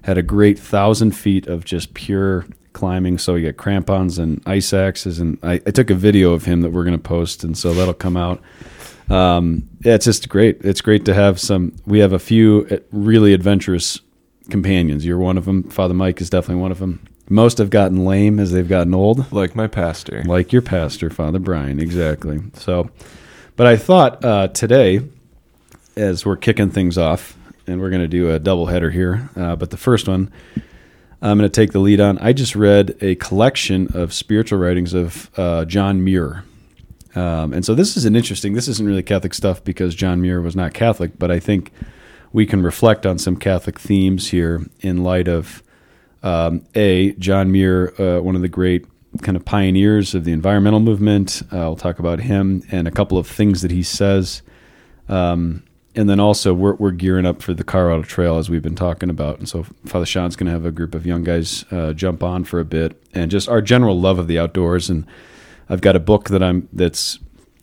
had 0.03 0.17
a 0.19 0.21
great 0.23 0.59
thousand 0.59 1.11
feet 1.11 1.47
of 1.47 1.65
just 1.65 1.93
pure 1.95 2.45
climbing. 2.73 3.17
So 3.17 3.33
we 3.33 3.41
get 3.41 3.57
crampons 3.57 4.19
and 4.19 4.41
ice 4.45 4.73
axes, 4.73 5.19
and 5.19 5.39
I, 5.41 5.53
I 5.65 5.71
took 5.71 5.89
a 5.89 5.95
video 5.95 6.33
of 6.33 6.43
him 6.45 6.61
that 6.61 6.71
we're 6.71 6.83
going 6.83 6.97
to 6.97 7.03
post, 7.03 7.43
and 7.43 7.57
so 7.57 7.73
that'll 7.73 7.93
come 7.95 8.17
out. 8.17 8.41
Um, 9.09 9.69
yeah, 9.83 9.93
it's 9.95 10.05
just 10.05 10.27
great. 10.29 10.57
It's 10.61 10.81
great 10.81 11.05
to 11.05 11.13
have 11.13 11.39
some. 11.39 11.73
We 11.85 11.99
have 11.99 12.11
a 12.13 12.19
few 12.19 12.67
uh, 12.69 12.77
really 12.91 13.33
adventurous 13.33 13.99
companions. 14.49 15.05
You're 15.05 15.17
one 15.17 15.37
of 15.37 15.45
them. 15.45 15.63
Father 15.69 15.93
Mike 15.93 16.19
is 16.21 16.29
definitely 16.29 16.61
one 16.61 16.71
of 16.71 16.79
them. 16.79 17.05
Most 17.29 17.57
have 17.57 17.69
gotten 17.71 18.05
lame 18.05 18.39
as 18.39 18.51
they've 18.51 18.67
gotten 18.67 18.93
old, 18.93 19.31
Like 19.31 19.55
my 19.55 19.65
pastor. 19.67 20.23
like 20.25 20.51
your 20.53 20.61
pastor, 20.61 21.09
Father 21.09 21.39
Brian. 21.39 21.79
Exactly. 21.79 22.39
So, 22.53 22.89
but 23.55 23.67
I 23.67 23.77
thought 23.77 24.23
uh, 24.23 24.47
today, 24.49 25.01
as 25.95 26.25
we're 26.25 26.37
kicking 26.37 26.71
things 26.71 26.97
off, 26.97 27.37
and 27.67 27.81
we're 27.81 27.89
going 27.89 28.01
to 28.01 28.07
do 28.07 28.31
a 28.31 28.39
double 28.39 28.67
header 28.67 28.91
here, 28.91 29.29
uh, 29.35 29.55
but 29.55 29.71
the 29.71 29.77
first 29.77 30.07
one, 30.07 30.31
I'm 31.21 31.37
going 31.37 31.49
to 31.49 31.61
take 31.61 31.71
the 31.71 31.79
lead 31.79 31.99
on. 31.99 32.17
I 32.19 32.33
just 32.33 32.55
read 32.55 32.95
a 33.01 33.15
collection 33.15 33.87
of 33.93 34.13
spiritual 34.13 34.59
writings 34.59 34.93
of 34.93 35.31
uh, 35.37 35.65
John 35.65 36.03
Muir. 36.03 36.43
Um, 37.15 37.53
and 37.53 37.65
so 37.65 37.73
this 37.73 37.95
is 37.95 38.05
an 38.05 38.15
interesting, 38.15 38.53
this 38.53 38.67
isn't 38.67 38.85
really 38.85 39.01
Catholic 39.01 39.33
stuff 39.33 39.63
because 39.63 39.95
John 39.95 40.21
Muir 40.21 40.41
was 40.41 40.55
not 40.55 40.73
Catholic, 40.73 41.17
but 41.17 41.31
I 41.31 41.39
think 41.39 41.71
we 42.33 42.45
can 42.45 42.61
reflect 42.61 43.05
on 43.05 43.17
some 43.17 43.37
Catholic 43.37 43.79
themes 43.79 44.29
here 44.29 44.65
in 44.81 45.03
light 45.03 45.29
of 45.29 45.63
um, 46.21 46.65
A, 46.75 47.13
John 47.13 47.51
Muir, 47.51 47.93
uh, 47.99 48.21
one 48.21 48.35
of 48.35 48.41
the 48.41 48.49
great 48.49 48.85
kind 49.21 49.35
of 49.35 49.45
pioneers 49.45 50.15
of 50.15 50.23
the 50.23 50.31
environmental 50.31 50.79
movement. 50.79 51.41
Uh, 51.51 51.61
I'll 51.61 51.75
talk 51.75 51.99
about 51.99 52.19
him 52.19 52.63
and 52.71 52.87
a 52.87 52.91
couple 52.91 53.17
of 53.17 53.27
things 53.27 53.61
that 53.61 53.71
he 53.71 53.83
says. 53.83 54.41
Um, 55.09 55.63
and 55.95 56.09
then 56.09 56.19
also, 56.19 56.53
we're, 56.53 56.75
we're 56.75 56.91
gearing 56.91 57.25
up 57.25 57.41
for 57.41 57.53
the 57.53 57.63
Colorado 57.63 58.03
Trail 58.03 58.37
as 58.37 58.49
we've 58.49 58.61
been 58.61 58.75
talking 58.75 59.09
about. 59.09 59.39
And 59.39 59.47
so, 59.47 59.63
Father 59.85 60.05
Sean's 60.05 60.35
going 60.35 60.47
to 60.47 60.51
have 60.51 60.65
a 60.65 60.71
group 60.71 60.93
of 60.93 61.05
young 61.05 61.23
guys 61.23 61.63
uh, 61.71 61.93
jump 61.93 62.21
on 62.21 62.43
for 62.43 62.59
a 62.59 62.65
bit, 62.65 63.01
and 63.13 63.31
just 63.31 63.47
our 63.47 63.61
general 63.61 63.99
love 63.99 64.19
of 64.19 64.27
the 64.27 64.37
outdoors. 64.37 64.89
And 64.89 65.05
I've 65.69 65.81
got 65.81 65.95
a 65.95 65.99
book 65.99 66.29
that 66.29 66.43
I'm 66.43 66.67
that's 66.73 67.19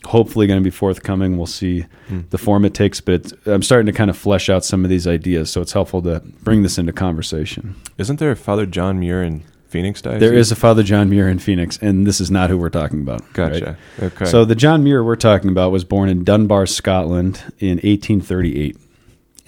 hopefully 0.07 0.47
going 0.47 0.59
to 0.59 0.65
be 0.65 0.71
forthcoming. 0.71 1.37
We'll 1.37 1.47
see 1.47 1.85
the 2.31 2.39
form 2.39 2.65
it 2.65 2.75
takes, 2.75 3.01
but 3.01 3.15
it's, 3.15 3.35
I'm 3.47 3.63
starting 3.63 3.87
to 3.87 3.93
kind 3.93 4.11
of 4.11 4.17
flesh 4.17 4.49
out 4.49 4.65
some 4.65 4.83
of 4.83 4.91
these 4.91 5.07
ideas. 5.07 5.51
So 5.51 5.61
it's 5.61 5.73
helpful 5.73 6.03
to 6.03 6.21
bring 6.43 6.63
this 6.63 6.79
into 6.79 6.93
conversation. 6.93 7.77
Isn't 7.99 8.19
there 8.19 8.35
Father 8.35 8.67
John 8.67 8.99
Muir 8.99 9.23
in 9.23 9.45
Phoenix 9.73 10.01
Diocese? 10.03 10.21
There 10.21 10.35
is 10.35 10.53
a 10.53 10.57
Father 10.57 10.83
John 10.83 11.09
Muir 11.11 11.29
in 11.29 11.39
Phoenix, 11.39 11.79
and 11.81 12.07
this 12.07 12.21
is 12.21 12.31
not 12.31 12.51
who 12.51 12.59
we're 12.59 12.69
talking 12.71 13.01
about. 13.01 13.21
Gotcha. 13.33 13.77
right? 13.99 14.05
Okay. 14.13 14.25
So 14.27 14.45
the 14.45 14.55
John 14.55 14.85
Muir 14.85 15.03
we're 15.03 15.17
talking 15.17 15.51
about 15.51 15.73
was 15.73 15.83
born 15.83 16.09
in 16.09 16.23
Dunbar, 16.25 16.67
Scotland, 16.67 17.43
in 17.59 17.79
1838, 17.79 18.77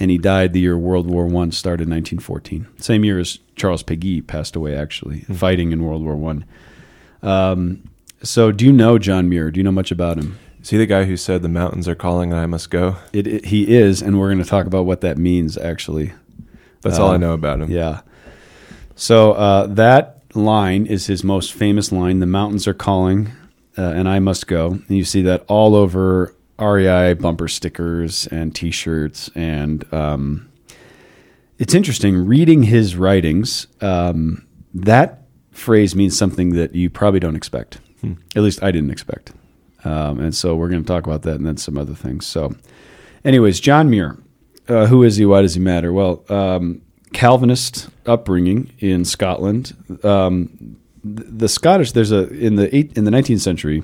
and 0.00 0.11
he 0.11 0.19
died 0.19 0.52
the 0.54 0.61
year 0.61 0.76
World 0.76 1.07
War 1.09 1.26
One 1.26 1.52
started, 1.52 1.85
in 1.85 1.90
1914. 1.90 2.66
Same 2.78 3.04
year 3.04 3.19
as 3.21 3.38
Charles 3.54 3.83
Péguy 3.85 4.26
passed 4.26 4.57
away, 4.57 4.75
actually, 4.75 5.21
fighting 5.21 5.71
in 5.73 5.85
World 5.85 6.02
War 6.02 6.16
One. 6.16 6.45
Um, 7.23 7.83
so, 8.23 8.50
do 8.50 8.64
you 8.64 8.73
know 8.73 8.99
John 8.99 9.28
Muir? 9.28 9.50
Do 9.50 9.61
you 9.61 9.64
know 9.64 9.71
much 9.73 9.90
about 9.90 10.16
him? 10.19 10.38
is 10.62 10.71
he 10.71 10.78
the 10.78 10.87
guy 10.87 11.04
who 11.04 11.14
said 11.16 11.43
the 11.43 11.49
mountains 11.49 11.87
are 11.87 11.95
calling 11.95 12.33
and 12.33 12.40
I 12.40 12.47
must 12.47 12.71
go? 12.71 12.97
It, 13.12 13.26
it, 13.26 13.45
he 13.47 13.76
is, 13.76 14.00
and 14.00 14.19
we're 14.19 14.28
going 14.33 14.43
to 14.43 14.49
talk 14.49 14.64
about 14.66 14.87
what 14.87 15.02
that 15.02 15.19
means. 15.19 15.59
Actually, 15.59 16.12
That's 16.81 16.99
all 16.99 17.11
I 17.11 17.16
Um, 17.16 17.21
know 17.21 17.35
about 17.35 17.61
him. 17.61 17.71
Yeah. 17.71 18.00
So 18.97 19.33
uh, 19.33 19.67
that 19.69 20.23
line 20.35 20.87
is 20.87 21.07
his 21.07 21.25
most 21.25 21.53
famous 21.53 21.93
line. 21.93 22.21
The 22.21 22.27
mountains 22.27 22.67
are 22.67 22.75
calling, 22.75 23.31
uh, 23.77 23.83
and 23.83 24.09
I 24.09 24.19
must 24.19 24.47
go. 24.47 24.73
And 24.73 24.97
you 24.97 25.05
see 25.05 25.23
that 25.23 25.45
all 25.49 25.75
over 25.75 26.35
REI 26.59 27.15
bumper 27.15 27.49
stickers 27.49 28.27
and 28.29 28.55
T-shirts, 28.55 29.31
and 29.35 29.93
um, 29.93 30.49
it's 31.59 31.75
interesting 31.75 32.27
reading 32.27 32.65
his 32.65 32.97
writings. 32.97 33.67
Um, 33.81 34.47
that 34.73 35.23
phrase 35.51 35.95
means 35.95 36.17
something 36.17 36.51
that 36.51 36.75
you 36.75 36.91
probably 36.91 37.21
don't 37.21 37.37
expect. 37.37 37.79
At 38.37 38.43
least 38.43 38.63
I 38.63 38.71
didn't 38.71 38.91
expect. 38.91 39.33
Um, 39.85 40.21
and 40.21 40.35
so 40.35 40.55
we're 40.57 40.69
going 40.69 40.83
to 40.83 40.87
talk 40.87 41.07
about 41.07 41.23
that 41.23 41.37
and 41.37 41.47
then 41.47 41.57
some 41.57 41.79
other 41.79 41.95
things. 41.95 42.27
So, 42.27 42.55
anyways, 43.25 43.61
John 43.61 43.91
Muir. 43.91 44.19
Uh, 44.67 44.87
who 44.87 45.03
is 45.03 45.17
he? 45.17 45.27
Why 45.27 45.43
does 45.43 45.55
he 45.55 45.61
matter? 45.61 45.93
Well, 45.93 46.25
um, 46.31 46.81
Calvinist 47.14 47.88
upbringing 48.04 48.71
in 48.80 49.04
Scotland. 49.04 49.75
Um, 50.04 50.76
the 51.02 51.49
Scottish 51.49 51.92
there's 51.92 52.12
a 52.12 52.28
in 52.28 52.56
the 52.56 52.75
eight, 52.75 52.97
in 52.97 53.04
the 53.04 53.11
19th 53.11 53.40
century. 53.40 53.83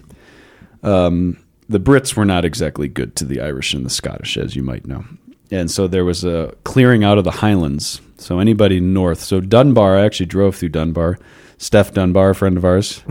Um, 0.83 1.39
the 1.69 1.81
Brits 1.81 2.17
were 2.17 2.25
not 2.25 2.45
exactly 2.45 2.89
good 2.89 3.15
to 3.17 3.25
the 3.25 3.41
Irish 3.41 3.73
and 3.73 3.87
the 3.87 3.91
Scottish, 3.91 4.37
as 4.37 4.57
you 4.57 4.63
might 4.63 4.87
know. 4.87 5.05
And 5.51 5.71
so 5.71 5.87
there 5.87 6.05
was 6.05 6.25
a 6.25 6.55
clearing 6.65 7.05
out 7.05 7.19
of 7.19 7.25
the 7.25 7.31
Highlands. 7.31 8.01
So 8.19 8.39
anybody 8.39 8.81
north. 8.81 9.21
So 9.21 9.41
Dunbar, 9.41 9.97
I 9.97 10.05
actually 10.05 10.27
drove 10.27 10.57
through 10.57 10.71
Dunbar. 10.71 11.19
Steph 11.59 11.93
Dunbar, 11.93 12.31
a 12.31 12.35
friend 12.35 12.57
of 12.57 12.65
ours. 12.65 13.03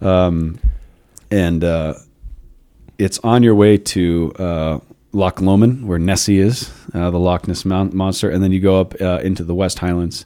Um, 0.00 0.58
and 1.30 1.62
uh, 1.62 1.94
it's 2.98 3.18
on 3.20 3.42
your 3.42 3.54
way 3.54 3.78
to 3.78 4.32
uh, 4.38 4.78
Loch 5.14 5.40
Lomond, 5.40 5.86
where 5.86 5.98
Nessie 5.98 6.38
is, 6.38 6.70
uh, 6.92 7.10
the 7.10 7.18
Loch 7.18 7.46
Ness 7.48 7.64
Mon- 7.64 7.96
monster, 7.96 8.28
and 8.28 8.42
then 8.42 8.52
you 8.52 8.60
go 8.60 8.80
up 8.80 9.00
uh, 9.00 9.20
into 9.22 9.44
the 9.44 9.54
West 9.54 9.78
Highlands. 9.78 10.24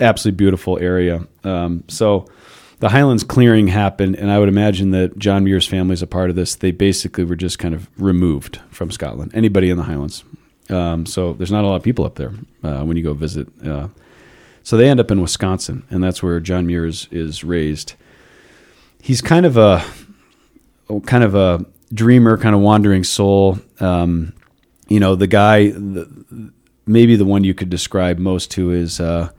Absolutely 0.00 0.36
beautiful 0.36 0.78
area. 0.78 1.26
Um, 1.44 1.84
so 1.88 2.26
the 2.80 2.88
Highlands 2.88 3.22
clearing 3.22 3.68
happened, 3.68 4.16
and 4.16 4.30
I 4.30 4.38
would 4.38 4.48
imagine 4.48 4.90
that 4.92 5.18
John 5.18 5.44
Muir's 5.44 5.66
family 5.66 5.92
is 5.92 6.02
a 6.02 6.06
part 6.06 6.30
of 6.30 6.36
this. 6.36 6.56
They 6.56 6.72
basically 6.72 7.24
were 7.24 7.36
just 7.36 7.58
kind 7.58 7.74
of 7.74 7.88
removed 8.00 8.58
from 8.70 8.90
Scotland. 8.90 9.32
Anybody 9.34 9.70
in 9.70 9.76
the 9.76 9.84
Highlands. 9.84 10.24
Um, 10.70 11.06
so 11.06 11.34
there's 11.34 11.52
not 11.52 11.64
a 11.64 11.66
lot 11.66 11.76
of 11.76 11.82
people 11.82 12.04
up 12.04 12.14
there 12.14 12.32
uh, 12.64 12.82
when 12.82 12.96
you 12.96 13.02
go 13.02 13.14
visit. 13.14 13.48
Uh, 13.64 13.88
so 14.64 14.76
they 14.76 14.88
end 14.88 15.00
up 15.00 15.10
in 15.10 15.20
Wisconsin, 15.20 15.84
and 15.90 16.02
that's 16.02 16.22
where 16.22 16.40
John 16.40 16.66
Muir 16.66 16.86
is, 16.86 17.06
is 17.10 17.44
raised. 17.44 17.94
He's 19.00 19.20
kind 19.20 19.44
of 19.44 19.56
a 19.56 19.84
kind 21.06 21.24
of 21.24 21.34
a 21.34 21.64
dreamer, 21.92 22.38
kind 22.38 22.54
of 22.54 22.60
wandering 22.60 23.04
soul. 23.04 23.58
Um, 23.82 24.32
you 24.88 25.00
know, 25.00 25.14
the 25.16 25.26
guy, 25.26 25.70
the, 25.70 26.52
maybe 26.86 27.16
the 27.16 27.24
one 27.24 27.44
you 27.44 27.54
could 27.54 27.70
describe 27.70 28.18
most 28.18 28.50
to 28.52 28.70
is 28.70 29.00
uh, 29.00 29.30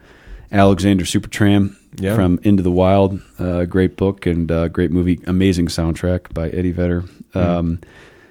Alexander 0.51 1.03
Supertramp 1.05 1.75
Yeah. 1.99 2.15
from 2.15 2.39
Into 2.43 2.63
the 2.63 2.71
Wild. 2.71 3.21
Uh, 3.39 3.65
great 3.65 3.95
book 3.97 4.25
and 4.25 4.51
uh, 4.51 4.67
great 4.67 4.91
movie, 4.91 5.19
amazing 5.27 5.67
soundtrack 5.67 6.33
by 6.33 6.49
Eddie 6.49 6.71
Vedder. 6.71 7.03
Um, 7.33 7.79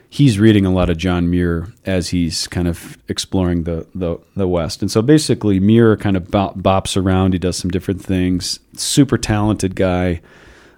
He's 0.09 0.39
reading 0.39 0.67
a 0.67 0.71
lot 0.71 0.91
of 0.91 0.99
John 0.99 1.31
Muir 1.31 1.73
as 1.87 2.11
he's 2.11 2.47
kind 2.47 2.69
of 2.69 2.99
exploring 3.09 3.63
the, 3.65 3.87
the, 3.95 4.19
the 4.37 4.47
West. 4.47 4.83
And 4.83 4.91
so 4.91 5.01
basically, 5.01 5.59
Muir 5.59 5.97
kind 5.97 6.19
of 6.19 6.31
bop, 6.31 6.59
bops 6.59 7.03
around. 7.03 7.33
He 7.33 7.39
does 7.39 7.57
some 7.57 7.71
different 7.71 8.05
things. 8.05 8.61
Super 8.77 9.17
talented 9.17 9.75
guy 9.75 10.21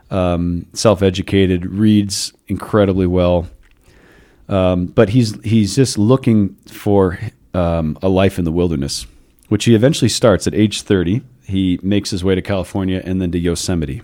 um, 0.09 0.67
self-educated, 0.73 1.67
reads 1.67 2.33
incredibly 2.47 3.09
well, 3.09 3.49
um, 4.49 4.87
but 4.87 5.11
he's 5.11 5.41
he's 5.43 5.75
just 5.77 5.99
looking 5.99 6.55
for 6.67 7.19
um, 7.55 7.99
a 8.03 8.09
life 8.09 8.39
in 8.39 8.45
the 8.45 8.53
wilderness, 8.53 9.07
which 9.49 9.65
he 9.65 9.75
eventually 9.75 10.09
starts 10.09 10.47
at 10.47 10.55
age 10.55 10.83
thirty. 10.83 11.23
He 11.45 11.79
makes 11.83 12.11
his 12.11 12.25
way 12.25 12.35
to 12.35 12.43
California 12.43 13.03
and 13.05 13.21
then 13.21 13.31
to 13.33 13.39
Yosemite. 13.39 14.03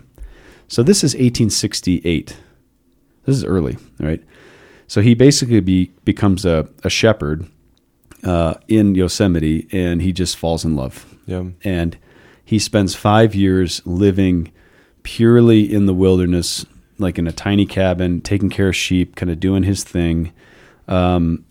So 0.67 0.83
this 0.83 1.03
is 1.03 1.13
1868. 1.15 2.37
This 3.25 3.35
is 3.35 3.43
early, 3.43 3.77
right? 3.99 4.23
So 4.87 5.01
he 5.01 5.13
basically 5.15 5.59
be, 5.59 5.91
becomes 6.05 6.45
a, 6.45 6.67
a 6.83 6.89
shepherd 6.89 7.47
uh, 8.23 8.53
in 8.67 8.95
Yosemite, 8.95 9.67
and 9.71 10.01
he 10.01 10.13
just 10.13 10.37
falls 10.37 10.63
in 10.63 10.75
love 10.75 11.05
Yeah. 11.25 11.45
and 11.63 11.97
he 12.45 12.59
spends 12.59 12.93
five 12.95 13.33
years 13.35 13.81
living 13.85 14.51
purely 15.03 15.61
in 15.73 15.87
the 15.87 15.93
wilderness, 15.93 16.65
like 16.97 17.17
in 17.17 17.27
a 17.27 17.31
tiny 17.31 17.65
cabin, 17.65 18.21
taking 18.21 18.49
care 18.49 18.69
of 18.69 18.75
sheep, 18.75 19.15
kind 19.15 19.31
of 19.31 19.39
doing 19.39 19.63
his 19.63 19.83
thing. 19.83 20.31
Um, 20.87 21.45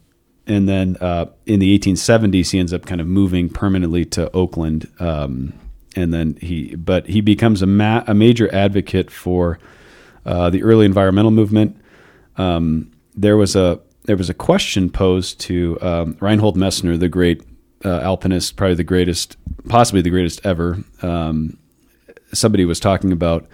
and 0.47 0.69
then 0.69 0.97
uh, 1.01 1.27
in 1.47 1.61
the 1.61 1.79
1870s, 1.79 2.51
he 2.51 2.59
ends 2.59 2.73
up 2.73 2.87
kind 2.87 3.01
of 3.01 3.07
moving 3.07 3.49
permanently 3.49 4.05
to 4.07 4.31
Oakland. 4.33 4.91
Um, 4.99 5.53
and 5.97 6.13
then 6.13 6.37
he, 6.41 6.75
but 6.75 7.07
he 7.07 7.21
becomes 7.21 7.63
a, 7.63 7.67
ma- 7.67 8.05
a 8.07 8.15
major 8.15 8.53
advocate 8.55 9.11
for 9.11 9.59
uh, 10.25 10.51
the 10.51 10.63
early 10.63 10.87
environmental 10.87 11.31
movement. 11.31 11.81
Um, 12.37 12.93
there 13.15 13.37
was 13.37 13.57
a 13.57 13.81
there 14.05 14.17
was 14.17 14.31
a 14.31 14.35
question 14.35 14.91
posed 14.91 15.41
to 15.41 15.79
um, 15.83 16.17
Reinhold 16.21 16.57
Messner, 16.57 16.99
the 16.99 17.09
great 17.09 17.43
uh, 17.85 18.01
alpinist, 18.01 18.57
probably 18.57 18.75
the 18.75 18.85
greatest, 18.85 19.37
possibly 19.69 20.01
the 20.01 20.11
greatest 20.11 20.45
ever. 20.45 20.79
Um, 21.03 21.59
somebody 22.33 22.65
was 22.65 22.81
talking 22.81 23.13
about 23.13 23.47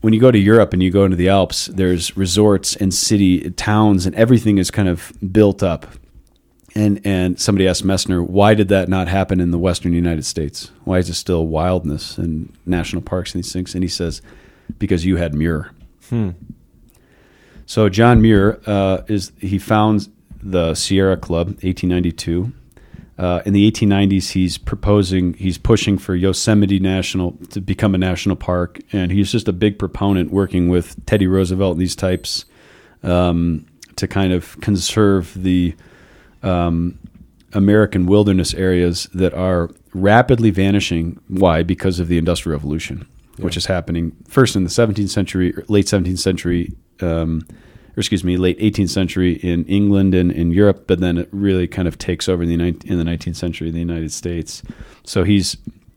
when 0.00 0.12
you 0.12 0.20
go 0.20 0.30
to 0.30 0.38
Europe 0.38 0.72
and 0.72 0.82
you 0.82 0.90
go 0.90 1.04
into 1.04 1.16
the 1.16 1.28
Alps, 1.28 1.66
there's 1.66 2.16
resorts 2.16 2.76
and 2.76 2.94
city 2.94 3.50
towns, 3.50 4.06
and 4.06 4.14
everything 4.14 4.58
is 4.58 4.70
kind 4.70 4.88
of 4.88 5.12
built 5.32 5.62
up. 5.62 5.86
And 6.74 7.00
and 7.04 7.40
somebody 7.40 7.66
asked 7.66 7.84
Messner, 7.84 8.24
why 8.24 8.54
did 8.54 8.68
that 8.68 8.88
not 8.88 9.08
happen 9.08 9.40
in 9.40 9.50
the 9.50 9.58
Western 9.58 9.92
United 9.92 10.24
States? 10.24 10.70
Why 10.84 10.98
is 10.98 11.08
it 11.08 11.14
still 11.14 11.46
wildness 11.46 12.18
and 12.18 12.52
national 12.66 13.02
parks 13.02 13.34
and 13.34 13.42
these 13.42 13.52
things? 13.52 13.74
And 13.74 13.82
he 13.82 13.88
says, 13.88 14.22
because 14.78 15.04
you 15.04 15.16
had 15.16 15.34
Muir. 15.34 15.72
So 17.66 17.88
John 17.88 18.22
Muir 18.22 18.60
uh, 18.66 19.02
is 19.08 19.32
he 19.38 19.58
founds 19.58 20.08
the 20.42 20.74
Sierra 20.74 21.16
Club, 21.16 21.48
1892. 21.48 22.52
Uh, 23.18 23.42
in 23.44 23.52
the 23.52 23.68
1890s, 23.70 24.30
he's 24.30 24.56
proposing, 24.56 25.34
he's 25.34 25.58
pushing 25.58 25.98
for 25.98 26.14
Yosemite 26.14 26.78
National 26.78 27.32
to 27.50 27.60
become 27.60 27.94
a 27.94 27.98
national 27.98 28.36
park, 28.36 28.78
and 28.92 29.10
he's 29.10 29.32
just 29.32 29.48
a 29.48 29.52
big 29.52 29.76
proponent 29.76 30.30
working 30.30 30.68
with 30.68 31.04
Teddy 31.04 31.26
Roosevelt 31.26 31.72
and 31.72 31.80
these 31.80 31.96
types 31.96 32.44
um, 33.02 33.66
to 33.96 34.06
kind 34.06 34.32
of 34.32 34.60
conserve 34.60 35.34
the 35.34 35.74
um, 36.44 36.96
American 37.52 38.06
wilderness 38.06 38.54
areas 38.54 39.08
that 39.14 39.34
are 39.34 39.70
rapidly 39.94 40.50
vanishing. 40.50 41.18
Why? 41.26 41.64
Because 41.64 41.98
of 41.98 42.06
the 42.06 42.18
Industrial 42.18 42.56
Revolution, 42.56 43.08
which 43.38 43.56
is 43.56 43.66
happening 43.66 44.12
first 44.28 44.54
in 44.54 44.62
the 44.62 44.70
17th 44.70 45.10
century, 45.10 45.52
late 45.66 45.86
17th 45.86 46.20
century, 46.20 46.72
um, 47.00 47.46
or 47.98 48.00
excuse 48.00 48.22
me, 48.22 48.36
late 48.36 48.56
18th 48.60 48.90
century 48.90 49.32
in 49.32 49.64
England 49.64 50.14
and 50.14 50.30
in 50.30 50.52
Europe, 50.52 50.84
but 50.86 51.00
then 51.00 51.18
it 51.18 51.28
really 51.32 51.66
kind 51.66 51.88
of 51.88 51.98
takes 51.98 52.28
over 52.28 52.44
in 52.44 52.48
the, 52.48 52.56
nine- 52.56 52.80
in 52.84 52.96
the 52.96 53.02
19th 53.02 53.34
century 53.34 53.66
in 53.66 53.74
the 53.74 53.80
United 53.80 54.12
States. 54.12 54.62
So 55.02 55.24
he's 55.24 55.56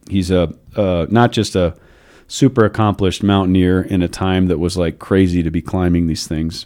he's 0.09 0.31
a 0.31 0.51
uh, 0.75 1.05
not 1.11 1.31
just 1.31 1.55
a 1.55 1.77
super 2.27 2.65
accomplished 2.65 3.21
mountaineer 3.21 3.83
in 3.83 4.01
a 4.01 4.07
time 4.07 4.47
that 4.47 4.57
was 4.57 4.77
like 4.77 4.97
crazy 4.97 5.43
to 5.43 5.51
be 5.51 5.61
climbing 5.61 6.07
these 6.07 6.25
things, 6.25 6.65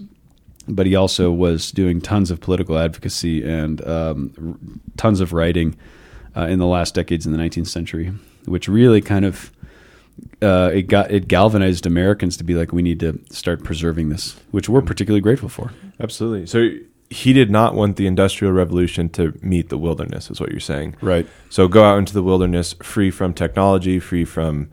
but 0.70 0.86
he 0.86 0.96
also 0.96 1.34
was 1.34 1.70
doing 1.70 2.00
tons 2.00 2.32
of 2.32 2.40
political 2.40 2.78
advocacy 2.78 3.44
and 3.44 3.86
um, 3.86 4.80
tons 4.96 5.20
of 5.20 5.34
writing 5.34 5.76
uh, 6.38 6.48
in 6.48 6.60
the 6.60 6.66
last 6.66 6.96
decades 6.96 7.26
in 7.26 7.34
the 7.34 7.38
19th 7.38 7.68
century, 7.68 8.14
which 8.46 8.70
really 8.70 9.02
kind 9.02 9.26
of 9.26 9.52
uh, 10.42 10.72
it 10.74 10.84
got 10.84 11.12
it 11.12 11.28
galvanized 11.28 11.86
Americans 11.86 12.38
to 12.38 12.44
be 12.44 12.54
like, 12.54 12.72
we 12.72 12.82
need 12.82 13.00
to 13.00 13.20
start 13.30 13.64
preserving 13.64 14.10
this, 14.10 14.36
which 14.52 14.70
we're 14.70 14.82
particularly 14.82 15.22
grateful 15.22 15.50
for. 15.50 15.72
Absolutely. 16.00 16.46
So 16.46 16.70
he 17.10 17.34
did 17.34 17.52
not 17.52 17.76
want 17.76 17.98
the 17.98 18.08
Industrial 18.08 18.52
Revolution 18.52 19.10
to 19.10 19.38
meet 19.42 19.70
the 19.70 19.78
wilderness, 19.78 20.32
is 20.32 20.40
what 20.40 20.52
you're 20.52 20.60
saying. 20.60 20.96
Right. 21.02 21.28
So 21.50 21.68
go 21.68 21.84
out 21.84 21.98
into 22.00 22.14
the 22.14 22.24
wilderness 22.24 22.74
free 22.82 23.12
from 23.12 23.34
technology, 23.34 24.00
free 24.00 24.26
from 24.26 24.70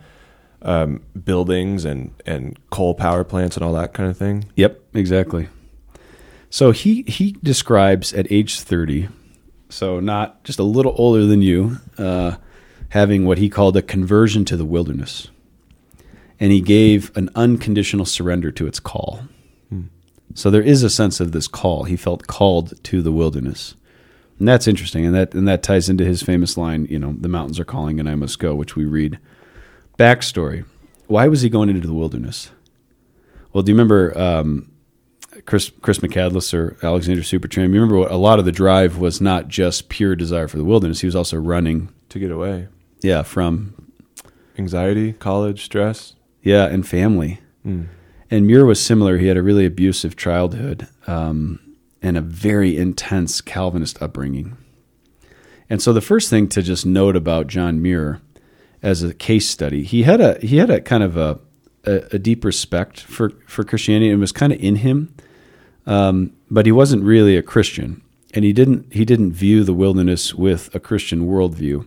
um, 0.62 1.02
buildings 1.24 1.84
and, 1.84 2.12
and 2.24 2.58
coal 2.70 2.94
power 2.94 3.24
plants 3.24 3.56
and 3.56 3.64
all 3.64 3.74
that 3.74 3.92
kind 3.92 4.08
of 4.08 4.16
thing. 4.16 4.46
Yep, 4.56 4.80
exactly. 4.94 5.48
So 6.50 6.70
he 6.70 7.02
he 7.02 7.32
describes 7.42 8.12
at 8.12 8.30
age 8.30 8.60
thirty, 8.60 9.08
so 9.70 10.00
not 10.00 10.44
just 10.44 10.58
a 10.58 10.62
little 10.62 10.94
older 10.98 11.24
than 11.24 11.40
you, 11.40 11.78
uh, 11.96 12.36
having 12.92 13.24
what 13.24 13.38
he 13.38 13.48
called 13.48 13.74
a 13.74 13.80
conversion 13.82 14.44
to 14.44 14.54
the 14.54 14.66
wilderness, 14.66 15.28
and 16.38 16.52
he 16.52 16.60
gave 16.60 17.10
an 17.16 17.30
unconditional 17.34 18.04
surrender 18.04 18.50
to 18.50 18.66
its 18.66 18.78
call. 18.78 19.22
So 20.34 20.50
there 20.50 20.62
is 20.62 20.82
a 20.82 20.90
sense 20.90 21.20
of 21.20 21.32
this 21.32 21.46
call. 21.46 21.84
He 21.84 21.96
felt 21.96 22.26
called 22.26 22.82
to 22.84 23.02
the 23.02 23.12
wilderness, 23.12 23.74
and 24.38 24.48
that's 24.48 24.66
interesting. 24.66 25.04
And 25.06 25.14
that 25.14 25.34
and 25.34 25.46
that 25.48 25.62
ties 25.62 25.88
into 25.88 26.04
his 26.04 26.22
famous 26.22 26.56
line, 26.56 26.86
you 26.90 26.98
know, 26.98 27.14
"The 27.18 27.28
mountains 27.28 27.60
are 27.60 27.64
calling, 27.64 27.98
and 28.00 28.08
I 28.08 28.14
must 28.14 28.38
go," 28.38 28.54
which 28.54 28.76
we 28.76 28.84
read. 28.84 29.18
Backstory: 29.98 30.64
Why 31.06 31.28
was 31.28 31.42
he 31.42 31.48
going 31.50 31.68
into 31.68 31.86
the 31.86 31.94
wilderness? 31.94 32.50
Well, 33.52 33.62
do 33.62 33.72
you 33.72 33.76
remember 33.76 34.18
um, 34.18 34.70
Chris 35.44 35.70
Chris 35.82 35.98
McCandless 35.98 36.54
or 36.54 36.78
Alexander 36.82 37.22
Supertramp? 37.22 37.68
You 37.68 37.80
remember 37.80 37.98
what 37.98 38.10
a 38.10 38.16
lot 38.16 38.38
of 38.38 38.46
the 38.46 38.52
drive 38.52 38.96
was 38.96 39.20
not 39.20 39.48
just 39.48 39.90
pure 39.90 40.16
desire 40.16 40.48
for 40.48 40.56
the 40.56 40.64
wilderness. 40.64 41.00
He 41.00 41.06
was 41.06 41.16
also 41.16 41.36
running, 41.38 41.90
To 42.08 42.18
get 42.18 42.30
away. 42.30 42.68
Yeah, 43.02 43.22
from 43.22 43.74
Anxiety, 44.58 45.12
college, 45.14 45.64
stress. 45.64 46.14
yeah, 46.42 46.66
and 46.66 46.86
family. 46.86 47.40
And 47.64 48.46
Muir 48.46 48.64
was 48.66 48.82
similar. 48.82 49.18
He 49.18 49.26
had 49.28 49.36
a 49.36 49.42
really 49.42 49.66
abusive 49.66 50.16
childhood 50.16 50.88
um, 51.06 51.60
and 52.00 52.16
a 52.16 52.20
very 52.20 52.76
intense 52.76 53.40
Calvinist 53.40 54.02
upbringing. 54.02 54.56
And 55.70 55.80
so 55.80 55.92
the 55.92 56.00
first 56.00 56.28
thing 56.28 56.48
to 56.48 56.62
just 56.62 56.84
note 56.84 57.14
about 57.16 57.46
John 57.46 57.80
Muir 57.80 58.20
as 58.82 59.02
a 59.02 59.14
case 59.14 59.48
study, 59.48 59.84
he 59.84 60.02
had 60.02 60.20
a 60.20 60.38
he 60.40 60.56
had 60.56 60.70
a 60.70 60.80
kind 60.80 61.02
of 61.02 61.16
a 61.16 61.38
a, 61.84 62.02
a 62.12 62.18
deep 62.18 62.44
respect 62.44 63.00
for 63.00 63.30
for 63.46 63.64
Christianity 63.64 64.10
and 64.10 64.20
was 64.20 64.32
kind 64.32 64.52
of 64.52 64.60
in 64.60 64.76
him, 64.76 65.14
um, 65.86 66.32
but 66.50 66.66
he 66.66 66.72
wasn't 66.72 67.04
really 67.04 67.36
a 67.36 67.42
Christian, 67.42 68.02
and 68.34 68.44
he 68.44 68.52
didn't 68.52 68.92
he 68.92 69.04
didn't 69.04 69.32
view 69.32 69.62
the 69.62 69.74
wilderness 69.74 70.34
with 70.34 70.74
a 70.74 70.80
Christian 70.80 71.28
worldview. 71.28 71.86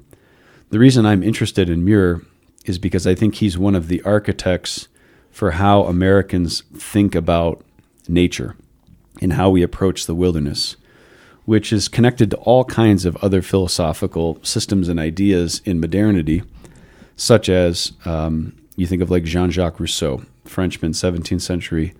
The 0.69 0.79
reason 0.79 1.05
I'm 1.05 1.24
interested 1.24 1.69
in 1.69 1.86
Muir 1.86 2.22
is 2.65 2.79
because 2.79 3.05
I 3.05 3.15
think 3.15 3.36
he's 3.36 3.57
one 3.57 3.75
of 3.75 3.88
the 3.88 4.01
architects 4.01 4.88
for 5.31 5.51
how 5.51 5.84
Americans 5.84 6.63
think 6.74 7.15
about 7.15 7.63
nature. 8.07 8.55
and 9.22 9.34
how 9.34 9.50
we 9.50 9.63
approach 9.63 10.05
the 10.05 10.15
wilderness, 10.15 10.75
which 11.45 11.72
is 11.72 11.88
connected 11.88 12.31
to 12.31 12.38
all 12.38 12.65
kinds 12.65 13.05
of 13.05 13.15
other 13.17 13.41
philosophical 13.41 14.38
systems 14.43 14.89
and 14.89 15.00
ideas 15.00 15.62
in 15.63 15.79
modernity, 15.79 16.43
such 17.15 17.48
as 17.48 17.93
um, 18.03 18.53
you 18.75 18.86
think 18.86 19.01
of 19.01 19.10
like 19.10 19.24
Jean 19.24 19.51
Jacques 19.51 19.79
Rousseau, 19.79 20.24
Frenchman, 20.43 20.91
17th 20.91 21.41
century. 21.41 21.93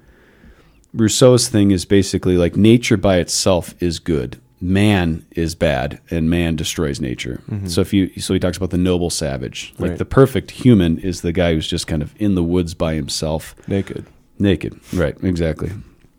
Rousseau's 0.94 1.48
thing 1.48 1.72
is 1.72 1.86
basically 1.86 2.38
like 2.38 2.58
nature 2.58 2.98
by 2.98 3.18
itself 3.18 3.74
is 3.82 4.00
good. 4.00 4.42
Man 4.62 5.26
is 5.32 5.54
bad, 5.54 6.00
and 6.10 6.30
man 6.30 6.56
destroys 6.56 7.02
nature. 7.02 7.42
So 7.68 7.82
if 7.82 7.92
you 7.94 8.10
so 8.22 8.34
he 8.34 8.40
talks 8.40 8.56
about 8.58 8.70
the 8.70 8.78
noble 8.78 9.10
savage, 9.10 9.74
like 9.78 9.90
Right. 9.92 9.98
the 9.98 10.06
perfect 10.06 10.52
human 10.52 10.98
is 11.00 11.22
the 11.22 11.34
guy 11.34 11.54
who's 11.54 11.68
just 11.68 11.88
kind 11.88 12.02
of 12.02 12.14
in 12.18 12.36
the 12.36 12.44
woods 12.44 12.74
by 12.74 12.96
himself, 12.96 13.54
Naked. 13.68 14.06
Naked. 14.40 14.80
Right, 14.94 15.16
exactly. 15.24 15.72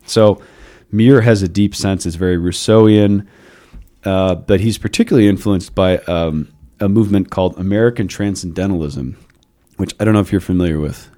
So 0.04 0.40
Muir 0.92 1.22
has 1.22 1.42
a 1.42 1.48
deep 1.48 1.74
sense, 1.74 2.04
it's 2.06 2.16
very 2.16 2.36
Rousseauian, 2.36 3.26
uh, 4.04 4.34
but 4.36 4.60
he's 4.60 4.78
particularly 4.78 5.28
influenced 5.28 5.74
by 5.74 5.98
um, 6.00 6.48
a 6.78 6.88
movement 6.88 7.30
called 7.30 7.58
American 7.58 8.06
Transcendentalism, 8.06 9.16
which 9.78 9.94
I 9.98 10.04
don't 10.04 10.14
know 10.14 10.20
if 10.20 10.30
you're 10.30 10.40
familiar 10.42 10.78
with. 10.78 11.08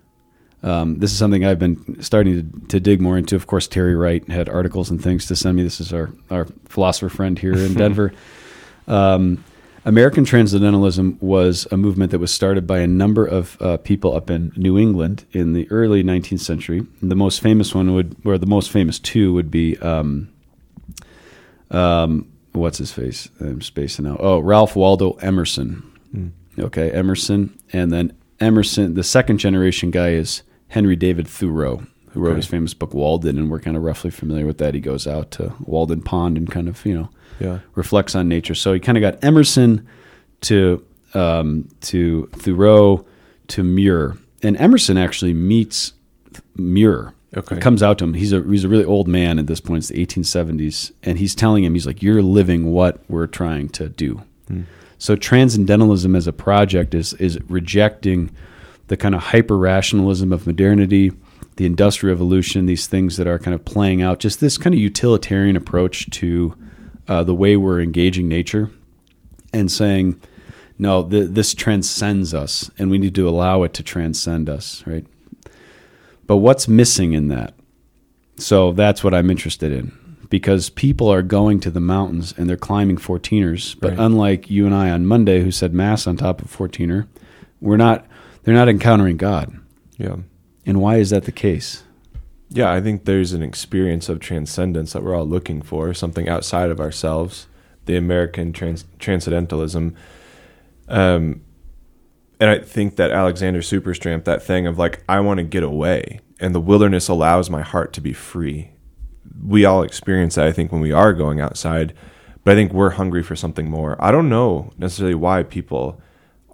Um, 0.62 0.98
this 0.98 1.12
is 1.12 1.18
something 1.18 1.44
I've 1.44 1.58
been 1.58 2.02
starting 2.02 2.34
to, 2.34 2.66
to 2.68 2.80
dig 2.80 3.00
more 3.00 3.16
into. 3.16 3.36
Of 3.36 3.46
course, 3.46 3.68
Terry 3.68 3.94
Wright 3.94 4.26
had 4.28 4.48
articles 4.48 4.90
and 4.90 5.02
things 5.02 5.26
to 5.26 5.36
send 5.36 5.56
me. 5.56 5.62
This 5.62 5.80
is 5.80 5.92
our, 5.92 6.10
our 6.30 6.46
philosopher 6.66 7.08
friend 7.08 7.38
here 7.38 7.54
in 7.54 7.74
Denver. 7.74 8.12
Um, 8.86 9.44
American 9.84 10.24
Transcendentalism 10.24 11.18
was 11.20 11.66
a 11.70 11.76
movement 11.76 12.10
that 12.10 12.18
was 12.18 12.32
started 12.32 12.66
by 12.66 12.80
a 12.80 12.86
number 12.86 13.24
of 13.24 13.56
uh, 13.62 13.76
people 13.78 14.14
up 14.14 14.28
in 14.28 14.52
New 14.56 14.76
England 14.76 15.24
in 15.32 15.52
the 15.52 15.70
early 15.70 16.02
19th 16.02 16.40
century. 16.40 16.84
The 17.00 17.14
most 17.14 17.40
famous 17.40 17.74
one 17.74 17.94
would, 17.94 18.16
or 18.24 18.36
the 18.36 18.46
most 18.46 18.70
famous 18.70 18.98
two, 18.98 19.32
would 19.34 19.50
be, 19.50 19.78
um, 19.78 20.28
um, 21.70 22.30
what's 22.52 22.78
his 22.78 22.92
face? 22.92 23.28
I'm 23.40 23.62
spacing 23.62 24.06
out. 24.06 24.18
Oh, 24.20 24.40
Ralph 24.40 24.74
Waldo 24.74 25.12
Emerson. 25.22 25.84
Okay, 26.58 26.90
Emerson, 26.90 27.56
and 27.72 27.92
then 27.92 28.16
Emerson. 28.40 28.94
The 28.94 29.04
second 29.04 29.38
generation 29.38 29.90
guy 29.90 30.10
is 30.10 30.42
Henry 30.68 30.96
David 30.96 31.26
Thoreau, 31.28 31.82
who 32.10 32.20
wrote 32.20 32.30
Okay. 32.30 32.37
his 32.37 32.46
famous 32.46 32.75
book 32.75 32.94
Walden, 32.94 33.38
and 33.38 33.50
we're 33.50 33.60
kind 33.60 33.76
of 33.76 33.82
roughly 33.82 34.10
familiar 34.10 34.46
with 34.46 34.58
that. 34.58 34.75
He 34.75 34.80
goes 34.80 35.06
out 35.06 35.30
to 35.32 35.52
Walden 35.64 36.02
Pond 36.02 36.37
and 36.37 36.50
kind 36.50 36.68
of 36.68 36.84
you 36.87 36.94
know 36.94 37.08
Yeah. 37.40 37.58
reflects 37.75 38.14
on 38.14 38.28
nature. 38.28 38.54
So 38.54 38.72
he 38.72 38.80
kind 38.80 38.98
of 38.98 39.02
got 39.02 39.22
Emerson 39.25 39.87
to 40.42 40.82
um, 41.14 41.68
to 41.82 42.28
Thoreau 42.32 43.04
to 43.48 43.62
Muir, 43.64 44.18
and 44.42 44.56
Emerson 44.58 44.96
actually 44.98 45.32
meets 45.32 45.94
Muir. 46.56 47.14
Okay. 47.37 47.56
It 47.56 47.62
comes 47.62 47.82
out 47.82 47.98
to 47.98 48.04
him. 48.04 48.14
He's 48.14 48.32
a 48.32 48.42
he's 48.42 48.64
a 48.64 48.68
really 48.68 48.84
old 48.84 49.08
man 49.08 49.38
at 49.38 49.46
this 49.46 49.60
point. 49.60 49.78
It's 49.78 49.88
the 49.88 50.04
1870s, 50.06 50.92
and 51.02 51.18
he's 51.18 51.34
telling 51.34 51.64
him 51.64 51.75
he's 51.75 51.87
like, 51.87 52.02
"You're 52.02 52.22
living 52.22 52.72
what 52.72 53.00
we're 53.08 53.26
trying 53.26 53.68
to 53.70 53.88
do." 53.88 54.22
So 55.00 55.14
transcendentalism 55.14 56.16
as 56.16 56.26
a 56.26 56.32
project 56.32 56.94
is 56.94 57.12
is 57.14 57.38
rejecting 57.48 58.30
the 58.88 58.97
kind 58.97 59.14
of 59.14 59.23
hyper 59.23 59.57
rationalism 59.57 60.33
of 60.33 60.47
modernity, 60.47 61.12
the 61.57 61.66
industrial 61.66 62.14
revolution, 62.14 62.66
these 62.66 62.87
things 62.87 63.16
that 63.16 63.26
are 63.26 63.38
kind 63.38 63.54
of 63.54 63.64
playing 63.64 64.02
out. 64.02 64.18
Just 64.18 64.40
this 64.40 64.59
kind 64.59 64.75
of 64.75 64.80
utilitarian 64.80 65.57
approach 65.57 66.09
to 66.11 66.54
uh, 67.07 67.23
the 67.23 67.35
way 67.35 67.57
we're 67.57 67.80
engaging 67.80 68.28
nature, 68.28 68.71
and 69.52 69.71
saying, 69.71 70.21
"No, 70.78 71.02
th- 71.09 71.30
this 71.30 71.54
transcends 71.54 72.35
us, 72.35 72.71
and 72.78 72.90
we 72.90 72.99
need 72.99 73.14
to 73.14 73.28
allow 73.28 73.62
it 73.62 73.73
to 73.75 73.83
transcend 73.83 74.49
us." 74.50 74.83
Right. 74.87 75.07
But 76.26 76.38
what's 76.38 76.68
missing 76.68 77.12
in 77.14 77.28
that? 77.28 77.54
So 78.37 78.73
that's 78.73 79.02
what 79.02 79.14
I'm 79.14 79.30
interested 79.30 79.73
in 79.73 79.92
because 80.30 80.68
people 80.68 81.09
are 81.09 81.23
going 81.23 81.59
to 81.61 81.71
the 81.71 81.80
mountains 81.80 82.35
and 82.37 82.49
they're 82.49 82.57
climbing 82.57 82.99
14ers. 82.99 83.75
But 83.80 83.93
Right. 83.93 83.99
unlike 83.99 84.50
you 84.50 84.67
and 84.67 84.75
I 84.75 84.91
on 84.91 85.06
Monday 85.06 85.41
who 85.43 85.50
said 85.50 85.73
mass 85.73 86.06
on 86.06 86.19
top 86.19 86.43
of 86.43 86.54
14er, 86.54 87.06
we're 87.62 87.78
not 87.78 88.06
they're 88.49 88.56
not 88.56 88.71
encountering 88.71 89.19
God. 89.19 89.61
Yeah. 89.99 90.17
And 90.65 90.80
why 90.80 90.97
is 90.97 91.11
that 91.11 91.25
the 91.25 91.32
case? 91.32 91.82
Yeah, 92.49 92.73
I 92.73 92.80
think 92.80 93.04
there's 93.04 93.34
an 93.34 93.43
experience 93.43 94.08
of 94.08 94.21
transcendence 94.21 94.95
that 94.95 95.02
we're 95.02 95.15
all 95.15 95.26
looking 95.26 95.61
for, 95.61 95.93
something 95.93 96.30
outside 96.30 96.71
of 96.71 96.80
ourselves. 96.80 97.47
The 97.84 97.95
American 97.95 98.54
trans- 98.54 98.87
transcendentalism, 98.99 99.95
um, 100.89 101.43
and 102.41 102.50
I 102.50 102.58
think 102.61 102.97
that 102.97 103.11
Alexander 103.11 103.61
Supertramp, 103.61 104.25
that 104.25 104.43
thing 104.43 104.67
of 104.67 104.78
like, 104.78 105.04
I 105.11 105.21
want 105.21 105.39
to 105.39 105.45
get 105.45 105.63
away, 105.63 106.21
and 106.41 106.54
the 106.54 106.61
wilderness 106.61 107.06
allows 107.08 107.50
my 107.50 107.61
heart 107.61 107.93
to 107.93 108.00
be 108.00 108.15
free. 108.15 108.71
We 109.45 109.67
all 109.67 109.82
experience 109.82 110.37
that, 110.37 110.47
I 110.47 110.52
think, 110.52 110.73
when 110.73 110.80
we 110.80 110.93
are 110.93 111.13
going 111.13 111.39
outside, 111.39 111.93
but 112.45 112.52
I 112.52 112.54
think 112.54 112.73
we're 112.73 112.91
hungry 112.91 113.23
for 113.23 113.37
something 113.37 113.69
more. 113.69 114.02
I 114.02 114.11
don't 114.11 114.30
know 114.30 114.71
necessarily 114.78 115.15
why 115.15 115.43
people 115.43 116.00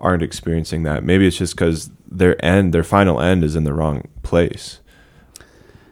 aren't 0.04 0.22
experiencing 0.22 0.84
that. 0.84 1.02
Maybe 1.02 1.26
it's 1.26 1.38
just 1.38 1.56
because 1.56 1.90
their 2.06 2.42
end, 2.44 2.72
their 2.72 2.84
final 2.84 3.20
end, 3.20 3.42
is 3.42 3.56
in 3.56 3.64
the 3.64 3.72
wrong 3.72 4.06
place. 4.22 4.80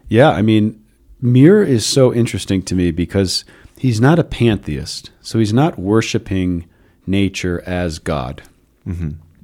Yeah, 0.08 0.30
I 0.30 0.42
mean, 0.42 0.84
Muir 1.20 1.62
is 1.62 1.86
so 1.86 2.12
interesting 2.12 2.62
to 2.64 2.74
me 2.74 2.90
because 2.90 3.44
he's 3.78 4.00
not 4.00 4.18
a 4.18 4.24
pantheist. 4.24 5.10
So 5.22 5.38
he's 5.38 5.52
not 5.52 5.78
worshiping 5.78 6.68
nature 7.06 7.62
as 7.66 7.98
God. 7.98 8.42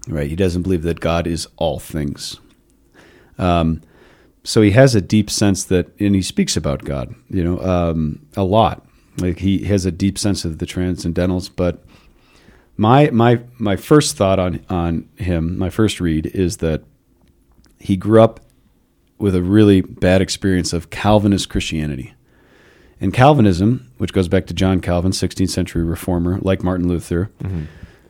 Right? 0.06 0.28
He 0.28 0.36
doesn't 0.36 0.62
believe 0.62 0.82
that 0.82 1.00
God 1.00 1.26
is 1.26 1.48
all 1.56 1.78
things. 1.78 2.38
Um, 3.38 3.80
so 4.44 4.62
he 4.62 4.70
has 4.72 4.94
a 4.94 5.00
deep 5.00 5.30
sense 5.30 5.64
that, 5.64 5.88
and 6.00 6.14
he 6.14 6.22
speaks 6.22 6.56
about 6.56 6.84
God, 6.84 7.14
you 7.28 7.44
know, 7.44 7.60
um, 7.60 8.20
a 8.36 8.44
lot. 8.44 8.86
Like 9.18 9.38
he 9.38 9.64
has 9.64 9.84
a 9.84 9.90
deep 9.90 10.18
sense 10.18 10.44
of 10.44 10.58
the 10.58 10.66
transcendentals. 10.66 11.50
But 11.54 11.84
my 12.78 13.10
my 13.10 13.40
my 13.58 13.76
first 13.76 14.16
thought 14.16 14.38
on 14.38 14.64
on 14.70 15.08
him, 15.16 15.58
my 15.58 15.68
first 15.68 16.00
read 16.00 16.26
is 16.26 16.58
that 16.58 16.84
he 17.78 17.96
grew 17.96 18.22
up 18.22 18.40
with 19.18 19.34
a 19.34 19.42
really 19.42 19.80
bad 19.80 20.22
experience 20.22 20.72
of 20.72 20.88
Calvinist 20.88 21.50
Christianity. 21.50 22.14
And 23.00 23.12
Calvinism, 23.12 23.90
which 23.98 24.12
goes 24.12 24.28
back 24.28 24.46
to 24.46 24.54
John 24.54 24.80
Calvin, 24.80 25.12
16th 25.12 25.50
century 25.50 25.84
reformer, 25.84 26.38
like 26.40 26.64
Martin 26.64 26.88
Luther, 26.88 27.30
mm-hmm. 27.42 27.64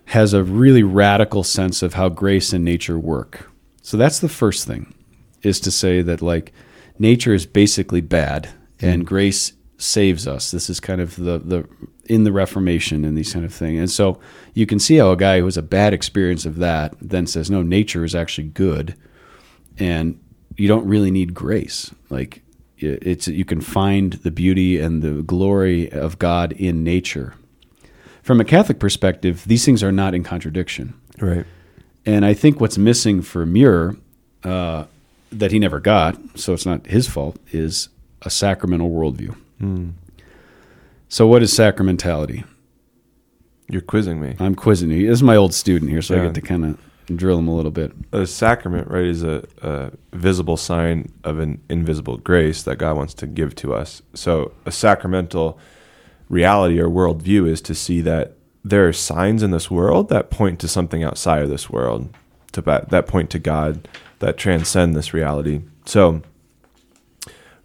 has 0.06 0.32
a 0.32 0.44
really 0.44 0.82
radical 0.82 1.42
sense 1.42 1.82
of 1.82 1.94
how 1.94 2.08
grace 2.08 2.52
and 2.52 2.64
nature 2.64 2.98
work. 2.98 3.50
So 3.82 3.96
that's 3.96 4.20
the 4.20 4.28
first 4.28 4.66
thing, 4.66 4.94
is 5.42 5.60
to 5.60 5.70
say 5.70 6.02
that 6.02 6.22
like 6.22 6.52
nature 6.98 7.34
is 7.34 7.46
basically 7.46 8.02
bad 8.02 8.50
and 8.80 9.02
mm-hmm. 9.02 9.08
grace 9.08 9.52
saves 9.78 10.26
us. 10.26 10.50
This 10.50 10.68
is 10.68 10.78
kind 10.78 11.00
of 11.00 11.16
the 11.16 11.38
the 11.38 11.68
in 12.08 12.24
the 12.24 12.32
Reformation 12.32 13.04
and 13.04 13.16
these 13.16 13.32
kind 13.32 13.44
of 13.44 13.54
things. 13.54 13.78
And 13.78 13.90
so 13.90 14.18
you 14.54 14.66
can 14.66 14.78
see 14.78 14.96
how 14.96 15.12
a 15.12 15.16
guy 15.16 15.38
who 15.38 15.44
has 15.44 15.56
a 15.56 15.62
bad 15.62 15.92
experience 15.92 16.46
of 16.46 16.56
that 16.56 16.94
then 17.00 17.26
says, 17.26 17.50
no, 17.50 17.62
nature 17.62 18.04
is 18.04 18.14
actually 18.14 18.48
good 18.48 18.94
and 19.78 20.18
you 20.56 20.68
don't 20.68 20.86
really 20.86 21.10
need 21.10 21.34
grace. 21.34 21.92
Like 22.10 22.42
it's 22.78 23.28
you 23.28 23.44
can 23.44 23.60
find 23.60 24.14
the 24.14 24.30
beauty 24.30 24.78
and 24.80 25.02
the 25.02 25.22
glory 25.22 25.90
of 25.90 26.18
God 26.18 26.52
in 26.52 26.84
nature. 26.84 27.34
From 28.22 28.40
a 28.40 28.44
Catholic 28.44 28.78
perspective, 28.78 29.44
these 29.46 29.64
things 29.64 29.82
are 29.82 29.92
not 29.92 30.14
in 30.14 30.22
contradiction. 30.22 30.94
Right. 31.18 31.46
And 32.04 32.24
I 32.24 32.34
think 32.34 32.60
what's 32.60 32.78
missing 32.78 33.22
for 33.22 33.46
Muir 33.46 33.96
uh, 34.44 34.84
that 35.32 35.50
he 35.50 35.58
never 35.58 35.80
got, 35.80 36.18
so 36.38 36.52
it's 36.52 36.66
not 36.66 36.86
his 36.86 37.08
fault, 37.08 37.36
is 37.52 37.88
a 38.22 38.30
sacramental 38.30 38.90
worldview. 38.90 39.36
So, 41.08 41.26
what 41.26 41.42
is 41.42 41.52
sacramentality? 41.52 42.44
You're 43.70 43.82
quizzing 43.82 44.20
me. 44.20 44.36
I'm 44.38 44.54
quizzing 44.54 44.90
you. 44.90 45.06
This 45.06 45.18
is 45.18 45.22
my 45.22 45.36
old 45.36 45.54
student 45.54 45.90
here, 45.90 46.02
so 46.02 46.20
I 46.20 46.24
get 46.24 46.34
to 46.34 46.40
kind 46.40 46.64
of 46.64 47.16
drill 47.16 47.38
him 47.38 47.48
a 47.48 47.54
little 47.54 47.70
bit. 47.70 47.92
A 48.12 48.26
sacrament, 48.26 48.88
right, 48.88 49.04
is 49.04 49.22
a, 49.22 49.46
a 49.62 49.90
visible 50.12 50.56
sign 50.56 51.12
of 51.24 51.38
an 51.38 51.62
invisible 51.68 52.18
grace 52.18 52.62
that 52.62 52.76
God 52.76 52.96
wants 52.96 53.14
to 53.14 53.26
give 53.26 53.54
to 53.56 53.74
us. 53.74 54.02
So, 54.14 54.52
a 54.66 54.72
sacramental 54.72 55.58
reality 56.28 56.78
or 56.78 56.88
worldview 56.88 57.48
is 57.48 57.62
to 57.62 57.74
see 57.74 58.02
that 58.02 58.34
there 58.62 58.86
are 58.86 58.92
signs 58.92 59.42
in 59.42 59.50
this 59.50 59.70
world 59.70 60.10
that 60.10 60.30
point 60.30 60.60
to 60.60 60.68
something 60.68 61.02
outside 61.02 61.42
of 61.42 61.48
this 61.48 61.70
world, 61.70 62.14
to 62.52 62.60
that 62.60 63.06
point 63.06 63.30
to 63.30 63.38
God, 63.38 63.88
that 64.18 64.36
transcend 64.36 64.94
this 64.94 65.14
reality. 65.14 65.62
So, 65.86 66.20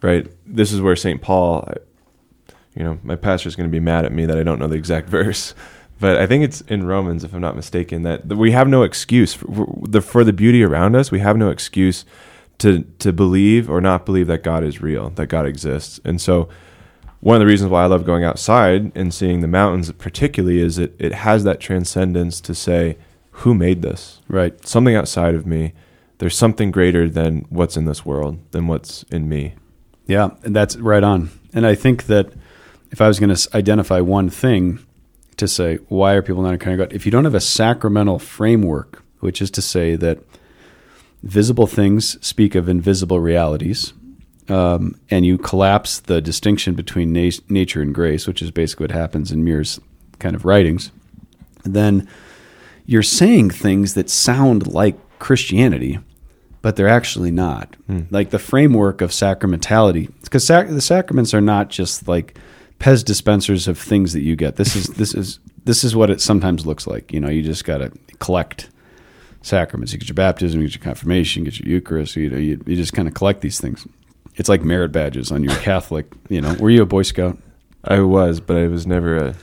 right, 0.01 0.27
this 0.45 0.71
is 0.71 0.79
where 0.79 0.95
St. 0.95 1.21
Paul, 1.21 1.67
you 2.75 2.83
know, 2.83 2.99
my 3.03 3.15
pastor's 3.15 3.55
going 3.55 3.69
to 3.69 3.71
be 3.71 3.79
mad 3.79 4.05
at 4.05 4.11
me 4.11 4.25
that 4.25 4.37
I 4.37 4.43
don't 4.43 4.59
know 4.59 4.67
the 4.67 4.75
exact 4.75 5.09
verse, 5.19 5.53
but 5.99 6.17
I 6.17 6.25
think 6.25 6.43
it's 6.43 6.61
in 6.61 6.85
Romans, 6.85 7.23
if 7.23 7.33
I'm 7.33 7.41
not 7.41 7.55
mistaken, 7.55 8.03
that 8.03 8.27
we 8.27 8.51
have 8.51 8.67
no 8.67 8.83
excuse 8.83 9.33
for, 9.33 9.67
the 9.83 10.01
for 10.01 10.23
the 10.23 10.33
beauty 10.33 10.63
around 10.63 10.95
us. 10.95 11.11
We 11.11 11.19
have 11.19 11.37
no 11.37 11.49
excuse 11.49 12.05
to 12.59 12.83
to 12.99 13.13
believe 13.13 13.69
or 13.69 13.81
not 13.81 14.05
believe 14.05 14.27
that 14.27 14.43
God 14.43 14.63
is 14.63 14.81
real, 14.81 15.09
that 15.11 15.27
God 15.27 15.45
exists, 15.45 15.99
and 16.03 16.19
so 16.19 16.49
one 17.23 17.37
of 17.37 17.39
the 17.39 17.45
reasons 17.45 17.71
why 17.71 17.83
I 17.83 17.85
love 17.85 18.05
going 18.05 18.25
outside 18.25 18.91
and 18.95 19.13
seeing 19.13 19.39
the 19.39 19.47
mountains, 19.47 19.89
particularly, 19.93 20.59
is 20.59 20.77
it 20.77 20.93
it 20.99 21.13
has 21.13 21.45
that 21.45 21.61
transcendence 21.61 22.41
to 22.41 22.53
say, 22.53 22.97
who 23.31 23.53
made 23.53 23.81
this? 23.81 24.19
Right. 24.27 24.67
Something 24.67 24.95
outside 24.95 25.33
of 25.33 25.47
me. 25.47 25.71
There's 26.17 26.37
something 26.37 26.69
greater 26.69 27.09
than 27.09 27.45
what's 27.49 27.77
in 27.77 27.85
this 27.85 28.05
world, 28.05 28.39
than 28.51 28.67
what's 28.67 29.03
in 29.03 29.29
me. 29.29 29.55
Yeah, 30.05 30.31
and 30.43 30.53
that's 30.53 30.75
right 30.75 31.03
on. 31.03 31.29
And 31.53 31.65
I 31.65 31.75
think 31.75 32.07
that 32.07 32.33
if 32.93 33.01
I 33.01 33.07
was 33.07 33.19
going 33.19 33.35
to 33.35 33.57
identify 33.57 33.99
one 33.99 34.29
thing 34.29 34.79
to 35.37 35.47
say, 35.47 35.77
why 35.89 36.13
are 36.13 36.21
people 36.21 36.43
not 36.43 36.53
encountering 36.53 36.77
God? 36.77 36.93
If 36.93 37.07
you 37.07 37.11
don't 37.11 37.23
have 37.23 37.33
a 37.33 37.41
sacramental 37.41 38.19
framework, 38.19 39.03
which 39.19 39.41
is 39.41 39.49
to 39.51 39.63
say 39.63 39.95
that 39.95 40.19
visible 41.23 41.65
things 41.65 42.23
speak 42.25 42.53
of 42.53 42.69
invisible 42.69 43.19
realities, 43.19 43.93
um, 44.47 44.95
and 45.09 45.25
you 45.25 45.39
collapse 45.39 45.99
the 46.01 46.21
distinction 46.21 46.75
between 46.75 47.11
na- 47.11 47.31
nature 47.49 47.81
and 47.81 47.95
grace, 47.95 48.27
which 48.27 48.43
is 48.43 48.51
basically 48.51 48.83
what 48.83 48.91
happens 48.91 49.31
in 49.31 49.43
Muir's 49.43 49.79
kind 50.19 50.35
of 50.35 50.45
writings, 50.45 50.91
then 51.63 52.07
you're 52.85 53.01
saying 53.01 53.49
things 53.49 53.95
that 53.95 54.07
sound 54.07 54.67
like 54.67 54.97
Christianity, 55.17 55.97
but 56.61 56.75
they're 56.75 56.87
actually 56.87 57.31
not. 57.31 57.75
Like 58.11 58.29
the 58.29 58.37
framework 58.37 59.01
of 59.01 59.09
sacramentality, 59.09 60.11
because 60.21 60.45
sac- 60.45 60.67
the 60.67 60.79
sacraments 60.81 61.33
are 61.33 61.41
not 61.41 61.69
just 61.69 62.07
like 62.07 62.37
Pez 62.83 63.05
dispensers 63.05 63.69
of 63.69 63.79
things 63.79 64.11
that 64.11 64.23
you 64.23 64.35
get. 64.35 64.57
This 64.57 64.75
is 64.75 64.87
this 64.87 65.13
is 65.13 65.39
this 65.63 65.85
is 65.85 65.95
what 65.95 66.09
it 66.09 66.19
sometimes 66.19 66.65
looks 66.65 66.85
like. 66.85 67.13
You 67.13 67.21
know, 67.21 67.29
you 67.29 67.41
just 67.41 67.63
got 67.63 67.77
to 67.77 67.93
collect 68.19 68.69
sacraments. 69.41 69.93
You 69.93 69.99
get 69.99 70.09
your 70.09 70.15
baptism, 70.15 70.59
you 70.59 70.67
get 70.67 70.75
your 70.75 70.83
confirmation, 70.83 71.45
you 71.45 71.51
get 71.51 71.59
your 71.61 71.69
Eucharist. 71.69 72.17
You 72.17 72.29
know, 72.29 72.37
you, 72.37 72.61
you 72.65 72.75
just 72.75 72.91
kind 72.91 73.07
of 73.07 73.13
collect 73.13 73.39
these 73.39 73.57
things. 73.57 73.87
It's 74.35 74.49
like 74.49 74.63
merit 74.63 74.91
badges 74.91 75.31
on 75.31 75.45
your 75.45 75.55
Catholic. 75.61 76.07
You 76.27 76.41
know, 76.41 76.55
were 76.55 76.69
you 76.69 76.81
a 76.81 76.85
Boy 76.85 77.03
Scout? 77.03 77.37
I 77.85 78.01
was, 78.01 78.41
but 78.41 78.57
I 78.57 78.67
was 78.67 78.85
never 78.85 79.15
a 79.15 79.35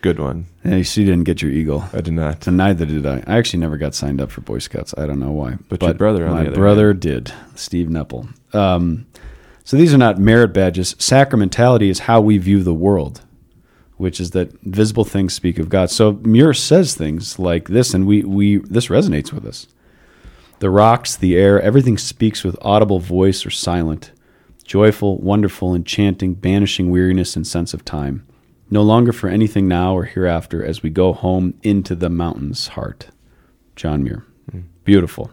good 0.00 0.18
one. 0.18 0.46
Yeah, 0.64 0.76
you 0.76 0.84
see, 0.84 1.02
you 1.02 1.06
didn't 1.08 1.24
get 1.24 1.42
your 1.42 1.50
eagle. 1.50 1.84
I 1.92 2.00
did 2.00 2.14
not. 2.14 2.46
And 2.46 2.56
neither 2.56 2.86
did 2.86 3.04
I. 3.04 3.22
I 3.26 3.36
actually 3.36 3.60
never 3.60 3.76
got 3.76 3.94
signed 3.94 4.22
up 4.22 4.30
for 4.30 4.40
Boy 4.40 4.58
Scouts. 4.58 4.94
I 4.96 5.04
don't 5.04 5.20
know 5.20 5.32
why. 5.32 5.58
But 5.68 5.82
your 5.82 5.92
brother, 5.92 6.26
my 6.30 6.44
the 6.44 6.48
other 6.48 6.56
brother 6.56 6.94
did. 6.94 7.30
Steve 7.56 7.88
Nepple. 7.88 8.26
Um, 8.54 9.06
so 9.66 9.76
these 9.76 9.92
are 9.92 9.98
not 9.98 10.16
merit 10.16 10.52
badges. 10.52 10.94
Sacramentality 10.94 11.90
is 11.90 11.98
how 11.98 12.20
we 12.20 12.38
view 12.38 12.62
the 12.62 12.72
world, 12.72 13.22
which 13.96 14.20
is 14.20 14.30
that 14.30 14.52
visible 14.62 15.04
things 15.04 15.34
speak 15.34 15.58
of 15.58 15.68
God. 15.68 15.90
So 15.90 16.12
Muir 16.22 16.54
says 16.54 16.94
things 16.94 17.40
like 17.40 17.66
this, 17.66 17.92
and 17.92 18.06
we 18.06 18.22
we 18.22 18.58
this 18.58 18.86
resonates 18.86 19.32
with 19.32 19.44
us. 19.44 19.66
The 20.60 20.70
rocks, 20.70 21.16
the 21.16 21.36
air, 21.36 21.60
everything 21.60 21.98
speaks 21.98 22.44
with 22.44 22.56
audible 22.62 23.00
voice 23.00 23.44
or 23.44 23.50
silent, 23.50 24.12
joyful, 24.62 25.18
wonderful, 25.18 25.74
enchanting, 25.74 26.34
banishing 26.34 26.92
weariness 26.92 27.34
and 27.34 27.44
sense 27.44 27.74
of 27.74 27.84
time. 27.84 28.24
No 28.70 28.82
longer 28.82 29.12
for 29.12 29.28
anything 29.28 29.66
now 29.66 29.96
or 29.96 30.04
hereafter 30.04 30.64
as 30.64 30.84
we 30.84 30.90
go 30.90 31.12
home 31.12 31.54
into 31.64 31.96
the 31.96 32.08
mountain's 32.08 32.68
heart. 32.68 33.08
John 33.74 34.04
Muir. 34.04 34.24
Hmm. 34.48 34.60
Beautiful. 34.84 35.32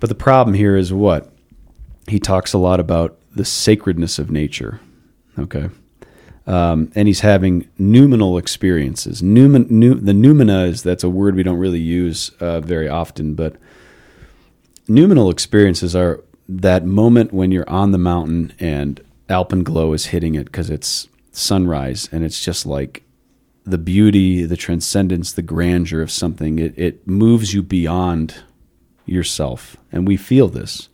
But 0.00 0.08
the 0.08 0.14
problem 0.14 0.54
here 0.54 0.74
is 0.74 0.90
what? 0.90 1.30
He 2.08 2.18
talks 2.18 2.52
a 2.52 2.58
lot 2.58 2.80
about 2.80 3.18
the 3.34 3.44
sacredness 3.44 4.18
of 4.18 4.30
nature. 4.30 4.80
Okay. 5.38 5.68
Um, 6.46 6.90
and 6.94 7.06
he's 7.06 7.20
having 7.20 7.68
noumenal 7.78 8.38
experiences. 8.38 9.20
Numen, 9.20 9.70
nu, 9.70 9.94
the 9.94 10.12
noumena 10.12 10.66
is 10.66 10.82
that's 10.82 11.04
a 11.04 11.10
word 11.10 11.34
we 11.34 11.42
don't 11.42 11.58
really 11.58 11.80
use 11.80 12.30
uh, 12.40 12.60
very 12.60 12.88
often, 12.88 13.34
but 13.34 13.56
noumenal 14.88 15.28
experiences 15.28 15.94
are 15.94 16.24
that 16.48 16.86
moment 16.86 17.34
when 17.34 17.52
you're 17.52 17.68
on 17.68 17.92
the 17.92 17.98
mountain 17.98 18.54
and 18.58 19.00
alpenglow 19.28 19.92
is 19.92 20.06
hitting 20.06 20.34
it 20.34 20.44
because 20.44 20.70
it's 20.70 21.06
sunrise 21.32 22.08
and 22.10 22.24
it's 22.24 22.42
just 22.42 22.64
like 22.64 23.02
the 23.64 23.76
beauty, 23.78 24.44
the 24.44 24.56
transcendence, 24.56 25.32
the 25.32 25.42
grandeur 25.42 26.00
of 26.00 26.10
something. 26.10 26.58
It, 26.58 26.72
it 26.78 27.06
moves 27.06 27.52
you 27.52 27.62
beyond 27.62 28.42
yourself. 29.04 29.76
And 29.92 30.08
we 30.08 30.16
feel 30.16 30.48
this. 30.48 30.88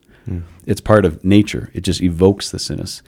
It's 0.66 0.80
part 0.80 1.04
of 1.04 1.24
nature. 1.24 1.70
It 1.72 1.82
just 1.82 2.02
evokes 2.02 2.50
this 2.50 2.70
in 2.70 2.80
us. 2.80 3.02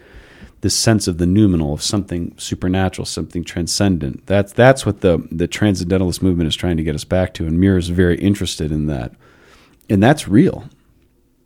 This 0.62 0.76
sense 0.76 1.06
of 1.06 1.18
the 1.18 1.26
noumenal, 1.26 1.74
of 1.74 1.82
something 1.82 2.34
supernatural, 2.38 3.04
something 3.04 3.44
transcendent. 3.44 4.26
That's 4.26 4.52
that's 4.52 4.86
what 4.86 5.00
the 5.00 5.26
the 5.30 5.46
transcendentalist 5.46 6.22
movement 6.22 6.48
is 6.48 6.56
trying 6.56 6.76
to 6.78 6.82
get 6.82 6.94
us 6.94 7.04
back 7.04 7.34
to, 7.34 7.46
and 7.46 7.60
Muir 7.60 7.76
is 7.76 7.88
very 7.88 8.18
interested 8.18 8.72
in 8.72 8.86
that. 8.86 9.12
And 9.88 10.02
that's 10.02 10.26
real. 10.26 10.68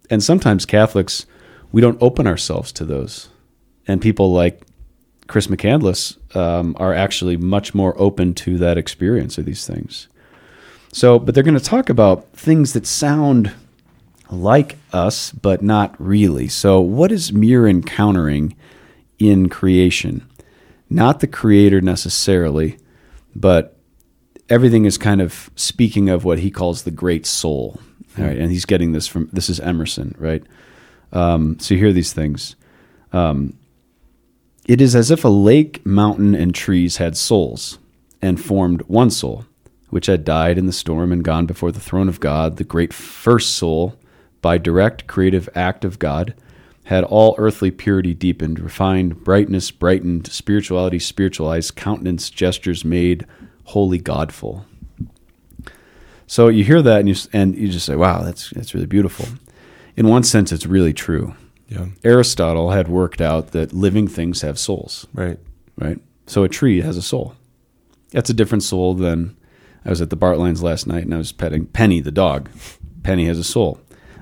And 0.08 0.22
sometimes 0.22 0.64
Catholics, 0.64 1.26
we 1.72 1.80
don't 1.80 2.00
open 2.00 2.26
ourselves 2.26 2.72
to 2.72 2.84
those. 2.84 3.28
And 3.86 4.00
people 4.00 4.32
like 4.32 4.62
Chris 5.26 5.46
McCandless 5.46 6.16
um, 6.36 6.76
are 6.78 6.94
actually 6.94 7.36
much 7.36 7.74
more 7.74 7.94
open 8.00 8.34
to 8.34 8.58
that 8.58 8.78
experience 8.78 9.38
of 9.38 9.44
these 9.44 9.66
things. 9.66 10.08
So, 10.92 11.18
but 11.18 11.34
they're 11.34 11.44
going 11.44 11.58
to 11.58 11.64
talk 11.64 11.88
about 11.88 12.32
things 12.32 12.72
that 12.72 12.86
sound 12.86 13.52
like 14.32 14.76
us, 14.92 15.32
but 15.32 15.62
not 15.62 15.94
really. 15.98 16.48
So, 16.48 16.80
what 16.80 17.12
is 17.12 17.32
Muir 17.32 17.66
encountering 17.66 18.56
in 19.18 19.48
creation? 19.48 20.28
Not 20.88 21.20
the 21.20 21.26
creator 21.26 21.80
necessarily, 21.80 22.78
but 23.34 23.76
everything 24.48 24.84
is 24.84 24.98
kind 24.98 25.20
of 25.20 25.50
speaking 25.54 26.08
of 26.08 26.24
what 26.24 26.40
he 26.40 26.50
calls 26.50 26.82
the 26.82 26.90
great 26.90 27.26
soul. 27.26 27.80
All 28.18 28.24
right, 28.24 28.36
and 28.36 28.50
he's 28.50 28.64
getting 28.64 28.92
this 28.92 29.06
from 29.06 29.28
this 29.32 29.48
is 29.48 29.60
Emerson, 29.60 30.14
right? 30.18 30.42
Um, 31.12 31.58
so 31.60 31.74
you 31.74 31.80
hear 31.80 31.92
these 31.92 32.12
things. 32.12 32.56
Um, 33.12 33.56
it 34.66 34.80
is 34.80 34.94
as 34.94 35.10
if 35.10 35.24
a 35.24 35.28
lake, 35.28 35.84
mountain, 35.86 36.34
and 36.34 36.54
trees 36.54 36.98
had 36.98 37.16
souls 37.16 37.78
and 38.20 38.40
formed 38.40 38.82
one 38.82 39.10
soul, 39.10 39.44
which 39.88 40.06
had 40.06 40.24
died 40.24 40.58
in 40.58 40.66
the 40.66 40.72
storm 40.72 41.12
and 41.12 41.24
gone 41.24 41.46
before 41.46 41.72
the 41.72 41.80
throne 41.80 42.08
of 42.08 42.20
God, 42.20 42.56
the 42.56 42.64
great 42.64 42.92
first 42.92 43.54
soul, 43.54 43.96
by 44.42 44.58
direct 44.58 45.06
creative 45.06 45.48
act 45.54 45.84
of 45.84 45.98
God, 45.98 46.34
had 46.84 47.04
all 47.04 47.34
earthly 47.38 47.70
purity 47.70 48.14
deepened, 48.14 48.58
refined, 48.58 49.22
brightness 49.22 49.70
brightened, 49.70 50.26
spirituality 50.26 50.98
spiritualized, 50.98 51.76
countenance 51.76 52.30
gestures 52.30 52.84
made, 52.84 53.26
wholly 53.64 53.98
Godful. 53.98 54.64
So 56.26 56.48
you 56.48 56.64
hear 56.64 56.82
that 56.82 57.00
and 57.00 57.08
you 57.08 57.14
and 57.32 57.56
you 57.56 57.68
just 57.68 57.86
say, 57.86 57.96
"Wow, 57.96 58.22
that's 58.22 58.50
that's 58.50 58.74
really 58.74 58.86
beautiful." 58.86 59.26
In 59.96 60.06
one 60.08 60.22
sense, 60.22 60.52
it's 60.52 60.66
really 60.66 60.92
true. 60.92 61.34
Yeah. 61.68 61.86
Aristotle 62.04 62.70
had 62.70 62.88
worked 62.88 63.20
out 63.20 63.52
that 63.52 63.72
living 63.72 64.08
things 64.08 64.40
have 64.42 64.58
souls, 64.58 65.06
Right. 65.12 65.38
right? 65.76 65.98
So 66.26 66.42
a 66.42 66.48
tree 66.48 66.80
has 66.80 66.96
a 66.96 67.02
soul. 67.02 67.34
That's 68.10 68.30
a 68.30 68.34
different 68.34 68.62
soul 68.64 68.94
than 68.94 69.36
I 69.84 69.90
was 69.90 70.00
at 70.00 70.10
the 70.10 70.16
Bartlines 70.16 70.62
last 70.62 70.86
night 70.86 71.04
and 71.04 71.14
I 71.14 71.18
was 71.18 71.30
petting 71.32 71.66
Penny 71.66 72.00
the 72.00 72.10
dog. 72.10 72.48
Penny 73.02 73.26
has 73.26 73.38
a 73.38 73.44
soul. 73.44 73.78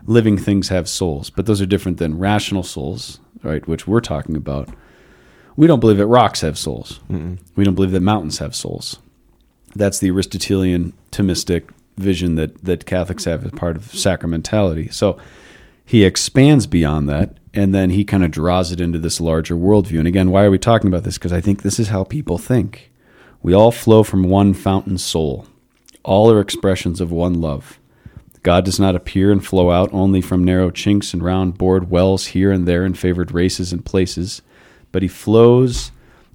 Living 0.09 0.39
things 0.39 0.71
have 0.71 0.89
souls, 0.89 1.29
but 1.29 1.45
those 1.45 1.61
are 1.61 1.67
different 1.67 1.99
than 1.99 2.19
rational 2.19 2.63
souls, 2.63 3.21
right? 3.43 3.69
Which 3.69 3.87
we're 3.87 4.01
talking 4.01 4.37
about. 4.37 4.71
We 5.55 5.67
don't 5.67 5.81
believe 5.81 5.99
that 5.99 6.07
rocks 6.07 6.41
have 6.41 6.57
souls. 6.57 6.99
We 7.57 7.65
don't 7.65 7.75
believe 7.75 7.91
that 7.93 8.01
mountains 8.01 8.39
have 8.39 8.55
souls. 8.55 8.99
That's 9.77 9.99
the 9.99 10.11
Aristotelian 10.11 10.95
Thomistic 11.13 11.69
vision 11.99 12.37
that 12.37 12.65
that 12.65 12.87
Catholics 12.87 13.25
have 13.25 13.45
as 13.45 13.53
part 13.53 13.77
of 13.77 13.83
sacramentality. 13.83 14.93
So 14.93 15.19
he 15.85 16.05
expands 16.05 16.67
beyond 16.67 17.09
that 17.09 17.37
and 17.53 17.75
then 17.75 17.91
he 17.91 18.05
kind 18.05 18.25
of 18.25 18.31
draws 18.31 18.73
it 18.73 18.81
into 18.81 18.99
this 18.99 19.21
larger 19.21 19.57
worldview. 19.57 19.99
And 19.99 20.09
again, 20.09 20.31
why 20.31 20.45
are 20.45 20.51
we 20.51 20.59
talking 20.59 20.89
about 20.89 21.03
this? 21.03 21.19
Because 21.19 21.33
I 21.33 21.41
think 21.41 21.63
this 21.63 21.79
is 21.79 21.89
how 21.89 22.05
people 22.05 22.39
think. 22.39 22.93
We 23.43 23.53
all 23.53 23.73
flow 23.73 24.03
from 24.05 24.25
one 24.25 24.55
fountain 24.55 24.97
soul, 24.97 25.47
all 26.03 26.31
are 26.31 26.41
expressions 26.41 27.01
of 27.01 27.11
one 27.11 27.41
love. 27.41 27.79
God 28.43 28.65
does 28.65 28.79
not 28.79 28.95
appear 28.95 29.33
and 29.33 29.45
flow 29.45 29.71
out 29.71 29.93
only 29.93 30.21
from 30.21 30.45
narrow 30.45 30.71
chinks 30.71 31.13
and 31.13 31.23
round 31.23 31.59
bored 31.59 31.91
wells 31.91 32.27
here 32.27 32.53
and 32.53 32.67
there 32.67 32.85
in 32.85 32.95
favored 32.95 33.33
races 33.33 33.73
and 33.73 33.85
places, 33.85 34.43
but 34.93 35.03
he 35.03 35.09
flows 35.09 35.91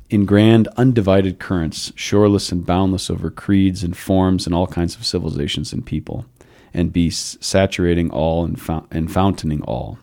in 0.09 0.25
grand 0.25 0.67
undivided 0.77 1.39
currents, 1.39 1.91
shoreless 1.95 2.51
and 2.51 2.65
boundless 2.65 3.09
over 3.09 3.31
creeds 3.31 3.83
and 3.83 3.97
forms 3.97 4.45
and 4.45 4.53
all 4.53 4.67
kinds 4.67 4.95
of 4.95 5.05
civilizations 5.05 5.73
and 5.73 5.85
people, 5.85 6.25
and 6.73 6.93
beasts, 6.93 7.37
saturating 7.45 8.11
all 8.11 8.45
and, 8.45 8.61
and 8.91 9.11
fountaining 9.11 9.61
all. 9.63 9.97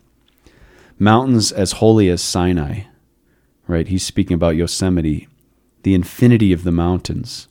Mountains 0.98 1.52
as 1.52 1.72
holy 1.72 2.08
as 2.08 2.20
Sinai, 2.20 2.82
right? 3.66 3.88
He's 3.88 4.04
speaking 4.04 4.34
about 4.34 4.56
Yosemite, 4.56 5.28
the 5.82 5.94
infinity 5.94 6.52
of 6.52 6.64
the 6.64 6.72
mountains. 6.72 7.46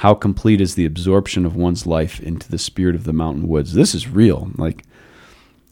How 0.00 0.14
complete 0.14 0.62
is 0.62 0.76
the 0.76 0.86
absorption 0.86 1.44
of 1.44 1.54
one's 1.54 1.86
life 1.86 2.20
into 2.20 2.50
the 2.50 2.56
spirit 2.56 2.94
of 2.94 3.04
the 3.04 3.12
mountain 3.12 3.46
woods? 3.46 3.74
This 3.74 3.94
is 3.94 4.08
real. 4.08 4.50
Like, 4.56 4.82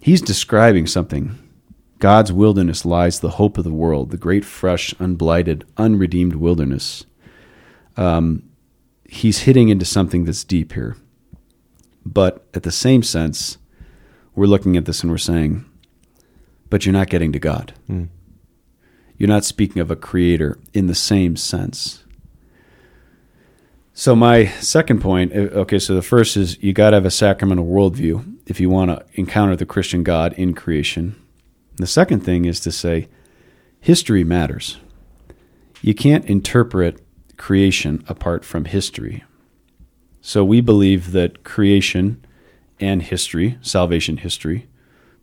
he's 0.00 0.20
describing 0.20 0.86
something. 0.86 1.38
God's 1.98 2.30
wilderness 2.30 2.84
lies 2.84 3.20
the 3.20 3.30
hope 3.30 3.56
of 3.56 3.64
the 3.64 3.72
world, 3.72 4.10
the 4.10 4.18
great, 4.18 4.44
fresh, 4.44 4.92
unblighted, 4.96 5.62
unredeemed 5.78 6.34
wilderness. 6.34 7.06
Um, 7.96 8.42
he's 9.08 9.38
hitting 9.44 9.70
into 9.70 9.86
something 9.86 10.26
that's 10.26 10.44
deep 10.44 10.74
here. 10.74 10.98
But 12.04 12.46
at 12.52 12.64
the 12.64 12.70
same 12.70 13.02
sense, 13.02 13.56
we're 14.34 14.44
looking 14.44 14.76
at 14.76 14.84
this 14.84 15.00
and 15.00 15.10
we're 15.10 15.16
saying, 15.16 15.64
but 16.68 16.84
you're 16.84 16.92
not 16.92 17.08
getting 17.08 17.32
to 17.32 17.38
God. 17.38 17.72
You're 19.16 19.26
not 19.26 19.46
speaking 19.46 19.80
of 19.80 19.90
a 19.90 19.96
creator 19.96 20.58
in 20.74 20.86
the 20.86 20.94
same 20.94 21.34
sense. 21.34 22.04
So, 23.98 24.14
my 24.14 24.46
second 24.61 25.00
point 25.00 25.32
uh, 25.32 25.58
okay, 25.62 25.80
so 25.80 25.92
the 25.96 26.02
first 26.02 26.37
is 26.37 26.62
you 26.62 26.72
got 26.72 26.90
to 26.90 26.96
have 26.98 27.04
a 27.04 27.11
sacramental 27.11 27.66
worldview 27.66 28.37
if 28.46 28.61
you 28.61 28.70
want 28.70 28.92
to 28.92 29.04
encounter 29.14 29.56
the 29.56 29.66
Christian 29.66 30.04
God 30.04 30.32
in 30.34 30.54
creation. 30.54 31.20
The 31.78 31.87
second 31.88 32.20
thing 32.20 32.44
is 32.44 32.61
to 32.61 32.70
say 32.70 33.08
history 33.80 34.22
matters. 34.22 34.76
you 35.82 35.96
can't 35.96 36.24
interpret 36.26 37.04
creation 37.38 38.04
apart 38.06 38.44
from 38.44 38.66
history. 38.66 39.24
So 40.20 40.44
we 40.44 40.61
believe 40.61 41.11
that 41.11 41.42
creation 41.42 42.24
and 42.78 43.02
history, 43.02 43.58
salvation 43.62 44.18
history, 44.18 44.68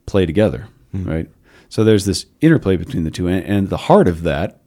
play 0.05 0.25
together, 0.25 0.67
right? 0.93 1.29
So 1.69 1.85
there's 1.85 2.03
this 2.03 2.25
interplay 2.41 2.75
between 2.75 3.05
the 3.05 3.11
two, 3.11 3.27
and, 3.27 3.45
and 3.45 3.69
the 3.69 3.87
heart 3.87 4.09
of 4.09 4.23
that, 4.23 4.59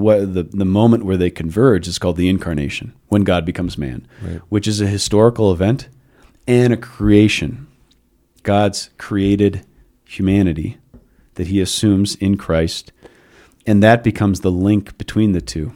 what 0.00 0.34
the 0.34 0.42
the 0.44 0.64
moment 0.64 1.04
where 1.04 1.16
they 1.16 1.30
converge, 1.30 1.86
is 1.88 1.98
called 1.98 2.16
the 2.16 2.28
incarnation, 2.28 2.92
when 3.08 3.22
God 3.24 3.44
becomes 3.44 3.76
man, 3.78 4.06
Right. 4.22 4.40
which 4.48 4.66
is 4.66 4.80
a 4.80 4.86
historical 4.86 5.52
event 5.52 5.88
and 6.46 6.72
a 6.72 6.76
creation. 6.76 7.66
God's 8.42 8.90
created 8.98 9.64
humanity 10.04 10.78
that 11.34 11.48
He 11.48 11.60
assumes 11.60 12.16
in 12.16 12.36
Christ, 12.36 12.92
and 13.66 13.82
that 13.82 14.02
becomes 14.02 14.40
the 14.40 14.50
link 14.50 14.96
between 14.98 15.32
the 15.32 15.40
two. 15.40 15.72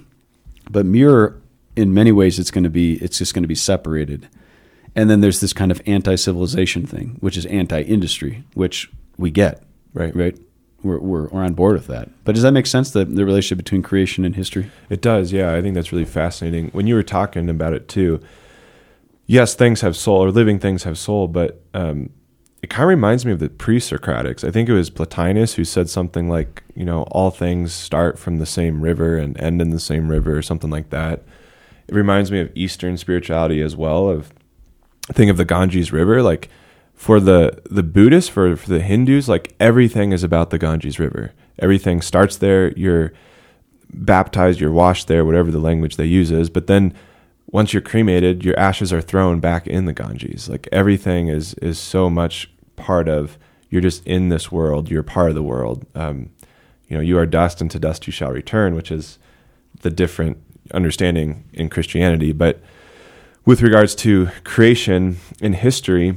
But 0.71 0.87
Muir, 0.87 1.37
in 1.77 1.93
many 1.93 2.11
ways, 2.13 2.39
it's 2.39 2.51
going 2.51 2.65
to 2.65 2.71
be 2.71 2.95
it's 2.95 3.19
just 3.19 3.35
going 3.35 3.43
to 3.45 3.49
be 3.49 3.55
separated. 3.55 4.29
And 4.97 5.11
then 5.11 5.21
there's 5.21 5.41
this 5.41 5.53
kind 5.53 5.73
of 5.73 5.83
anti-civilization 5.87 6.87
thing, 6.87 7.17
which 7.21 7.37
is 7.37 7.47
anti-industry, 7.47 8.45
which 8.55 8.91
we 9.19 9.31
get, 9.31 9.63
Right. 9.93 10.15
Right. 10.15 10.37
We're, 10.85 10.99
we're, 10.99 11.29
we're 11.29 11.42
on 11.42 11.55
board 11.55 11.75
with 11.75 11.88
that. 11.88 12.11
But 12.25 12.35
does 12.35 12.42
that 12.42 12.53
make 12.53 12.66
sense? 12.66 12.90
The 12.90 13.05
the 13.05 13.25
relationship 13.25 13.59
between 13.59 13.83
creation 13.83 14.25
and 14.25 14.37
history. 14.37 14.70
It 14.90 15.01
does, 15.01 15.33
yeah. 15.33 15.55
I 15.55 15.62
think 15.62 15.75
that's 15.75 15.90
really 15.90 16.05
fascinating. 16.05 16.68
When 16.73 16.87
you 16.87 16.94
were 16.94 17.03
talking 17.03 17.49
about 17.49 17.73
it 17.73 17.88
too, 17.88 18.20
yes, 19.27 19.55
things 19.55 19.81
have 19.81 19.97
soul, 19.97 20.23
or 20.23 20.31
living 20.31 20.59
things 20.59 20.85
have 20.85 20.99
soul, 20.99 21.27
but 21.27 21.62
um, 21.73 22.11
it 22.62 22.70
kind 22.70 22.85
of 22.85 22.88
reminds 22.90 23.25
me 23.27 23.33
of 23.33 23.40
the 23.40 23.49
pre-Socratics. 23.49 24.44
I 24.47 24.51
think 24.51 24.68
it 24.68 24.75
was 24.75 24.90
Plotinus 24.90 25.55
who 25.55 25.64
said 25.64 25.88
something 25.88 26.29
like, 26.29 26.62
you 26.75 26.85
know, 26.85 27.03
all 27.11 27.31
things 27.31 27.73
start 27.73 28.18
from 28.18 28.38
the 28.38 28.47
same 28.47 28.81
river 28.81 29.16
and 29.16 29.38
end 29.40 29.61
in 29.61 29.70
the 29.70 29.81
same 29.81 30.09
river, 30.09 30.37
or 30.37 30.42
something 30.42 30.70
like 30.70 30.90
that. 30.90 31.23
It 31.88 31.94
reminds 31.94 32.31
me 32.31 32.40
of 32.40 32.51
Eastern 32.55 32.97
spirituality 32.97 33.61
as 33.61 33.77
well. 33.77 34.09
Of 34.09 34.33
think 35.12 35.31
of 35.31 35.37
the 35.37 35.44
Ganges 35.44 35.92
River, 35.92 36.23
like 36.23 36.49
for 37.05 37.21
the 37.21 37.61
the 37.71 37.83
Buddhists, 37.83 38.31
for 38.31 38.57
for 38.57 38.71
the 38.71 38.81
Hindus, 38.81 39.29
like 39.29 39.55
everything 39.61 40.12
is 40.12 40.25
about 40.25 40.49
the 40.49 40.59
Ganges 40.59 40.99
River. 40.99 41.33
Everything 41.59 42.01
starts 42.01 42.38
there. 42.38 42.73
You're 42.79 43.12
baptized, 43.93 44.59
you're 44.59 44.73
washed 44.73 45.07
there, 45.07 45.23
whatever 45.23 45.51
the 45.51 45.59
language 45.59 45.97
they 45.97 46.07
use 46.07 46.31
is. 46.31 46.49
But 46.49 46.67
then 46.67 46.95
once 47.51 47.75
you're 47.75 47.83
cremated, 47.83 48.43
your 48.43 48.59
ashes 48.59 48.90
are 48.90 49.03
thrown 49.03 49.38
back 49.38 49.67
in 49.67 49.85
the 49.85 49.93
Ganges. 49.93 50.49
Like 50.49 50.67
everything 50.73 51.29
is 51.29 51.53
is 51.61 51.79
so 51.79 52.09
much 52.09 52.51
part 52.77 53.07
of. 53.07 53.37
You're 53.69 53.83
just 53.83 54.07
in 54.07 54.31
this 54.31 54.51
world. 54.51 54.90
You're 54.90 55.03
part 55.03 55.29
of 55.29 55.35
the 55.35 55.43
world. 55.43 55.85
Um, 55.95 56.31
you 56.88 56.97
know, 56.97 57.03
you 57.03 57.19
are 57.19 57.27
dust, 57.27 57.61
and 57.61 57.71
to 57.73 57.79
dust 57.79 58.07
you 58.07 58.14
shall 58.14 58.31
return, 58.31 58.75
which 58.75 58.90
is 58.90 59.19
the 59.83 59.90
different 59.90 60.38
understanding 60.73 61.45
in 61.53 61.69
Christianity. 61.69 62.33
But 62.33 62.62
with 63.45 63.61
regards 63.61 63.95
to 63.97 64.31
creation 64.43 65.19
in 65.43 65.53
history, 65.53 66.17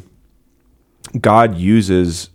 God 1.20 1.58
uses 1.58 2.30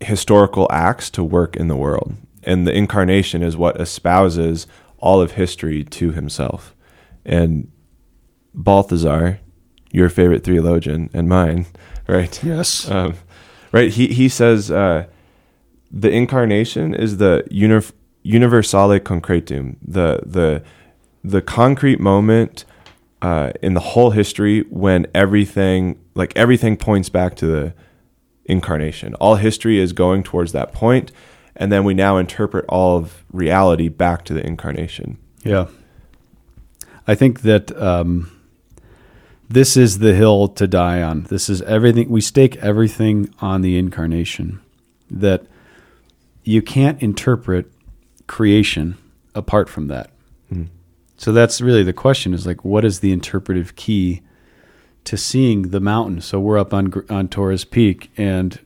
historical 0.00 0.66
acts 0.70 1.10
to 1.10 1.24
work 1.24 1.56
in 1.56 1.68
the 1.68 1.76
world. 1.76 2.14
And 2.42 2.66
the 2.66 2.76
incarnation 2.76 3.42
is 3.42 3.56
what 3.56 3.80
espouses 3.80 4.66
all 4.98 5.20
of 5.20 5.32
history 5.32 5.84
to 5.84 6.12
himself. 6.12 6.74
And 7.24 7.70
Balthasar, 8.54 9.40
your 9.90 10.08
favorite 10.08 10.44
theologian 10.44 11.10
and 11.12 11.28
mine, 11.28 11.66
right? 12.08 12.42
Yes. 12.42 12.90
Um, 12.90 13.14
right. 13.70 13.92
He, 13.92 14.08
he 14.08 14.28
says 14.28 14.70
uh, 14.70 15.06
the 15.90 16.10
incarnation 16.10 16.94
is 16.94 17.18
the 17.18 17.44
unif- 17.50 17.92
universale 18.22 18.98
concretum, 18.98 19.76
the, 19.82 20.20
the, 20.24 20.62
the 21.22 21.42
concrete 21.42 22.00
moment 22.00 22.64
uh, 23.22 23.52
in 23.62 23.74
the 23.74 23.80
whole 23.80 24.10
history 24.10 24.62
when 24.68 25.06
everything, 25.14 25.98
like 26.14 26.32
everything 26.36 26.76
points 26.76 27.08
back 27.08 27.36
to 27.36 27.46
the 27.46 27.74
incarnation. 28.44 29.14
All 29.14 29.36
history 29.36 29.78
is 29.78 29.92
going 29.92 30.24
towards 30.24 30.50
that 30.52 30.72
point, 30.72 31.12
and 31.54 31.70
then 31.70 31.84
we 31.84 31.94
now 31.94 32.16
interpret 32.16 32.64
all 32.68 32.98
of 32.98 33.24
reality 33.32 33.88
back 33.88 34.24
to 34.24 34.34
the 34.34 34.44
incarnation. 34.44 35.18
Yeah. 35.44 35.68
I 37.06 37.14
think 37.14 37.42
that 37.42 37.70
um, 37.80 38.30
this 39.48 39.76
is 39.76 40.00
the 40.00 40.14
hill 40.14 40.48
to 40.48 40.66
die 40.66 41.00
on. 41.00 41.24
This 41.24 41.48
is 41.48 41.62
everything. 41.62 42.08
We 42.08 42.20
stake 42.20 42.56
everything 42.56 43.32
on 43.38 43.62
the 43.62 43.78
incarnation. 43.78 44.60
That 45.08 45.46
you 46.42 46.60
can't 46.60 47.00
interpret 47.00 47.70
creation 48.26 48.96
apart 49.34 49.68
from 49.68 49.86
that. 49.88 50.10
So 51.22 51.30
that's 51.30 51.60
really 51.60 51.84
the 51.84 51.92
question 51.92 52.34
is 52.34 52.48
like, 52.48 52.64
what 52.64 52.84
is 52.84 52.98
the 52.98 53.12
interpretive 53.12 53.76
key 53.76 54.22
to 55.04 55.16
seeing 55.16 55.70
the 55.70 55.78
mountain? 55.78 56.20
So 56.20 56.40
we're 56.40 56.58
up 56.58 56.74
on 56.74 56.92
on 57.08 57.28
Torreys 57.28 57.70
Peak, 57.70 58.10
and 58.16 58.58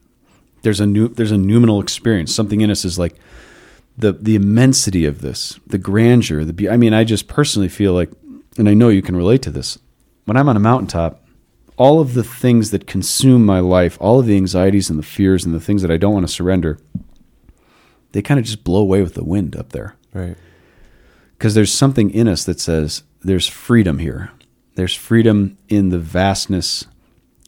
there's 0.62 0.80
a 0.80 0.86
new 0.86 1.08
there's 1.08 1.32
a 1.32 1.36
numinal 1.36 1.82
experience. 1.82 2.34
Something 2.34 2.62
in 2.62 2.70
us 2.70 2.82
is 2.86 2.98
like 2.98 3.14
the 3.98 4.12
the 4.12 4.36
immensity 4.36 5.04
of 5.04 5.20
this, 5.20 5.60
the 5.66 5.76
grandeur, 5.76 6.46
the 6.46 6.70
I 6.70 6.78
mean, 6.78 6.94
I 6.94 7.04
just 7.04 7.28
personally 7.28 7.68
feel 7.68 7.92
like, 7.92 8.10
and 8.56 8.70
I 8.70 8.72
know 8.72 8.88
you 8.88 9.02
can 9.02 9.16
relate 9.16 9.42
to 9.42 9.50
this. 9.50 9.78
When 10.24 10.38
I'm 10.38 10.48
on 10.48 10.56
a 10.56 10.60
mountaintop, 10.60 11.22
all 11.76 12.00
of 12.00 12.14
the 12.14 12.24
things 12.24 12.70
that 12.70 12.86
consume 12.86 13.44
my 13.44 13.60
life, 13.60 13.98
all 14.00 14.18
of 14.18 14.24
the 14.24 14.36
anxieties 14.38 14.88
and 14.88 14.98
the 14.98 15.02
fears 15.02 15.44
and 15.44 15.54
the 15.54 15.60
things 15.60 15.82
that 15.82 15.90
I 15.90 15.98
don't 15.98 16.14
want 16.14 16.26
to 16.26 16.32
surrender, 16.32 16.78
they 18.12 18.22
kind 18.22 18.40
of 18.40 18.46
just 18.46 18.64
blow 18.64 18.80
away 18.80 19.02
with 19.02 19.12
the 19.12 19.24
wind 19.24 19.54
up 19.56 19.72
there 19.72 19.94
Right. 20.14 20.38
Because 21.36 21.54
there's 21.54 21.72
something 21.72 22.10
in 22.10 22.28
us 22.28 22.44
that 22.44 22.60
says 22.60 23.02
there's 23.22 23.46
freedom 23.46 23.98
here. 23.98 24.30
There's 24.74 24.94
freedom 24.94 25.56
in 25.68 25.88
the 25.90 25.98
vastness 25.98 26.86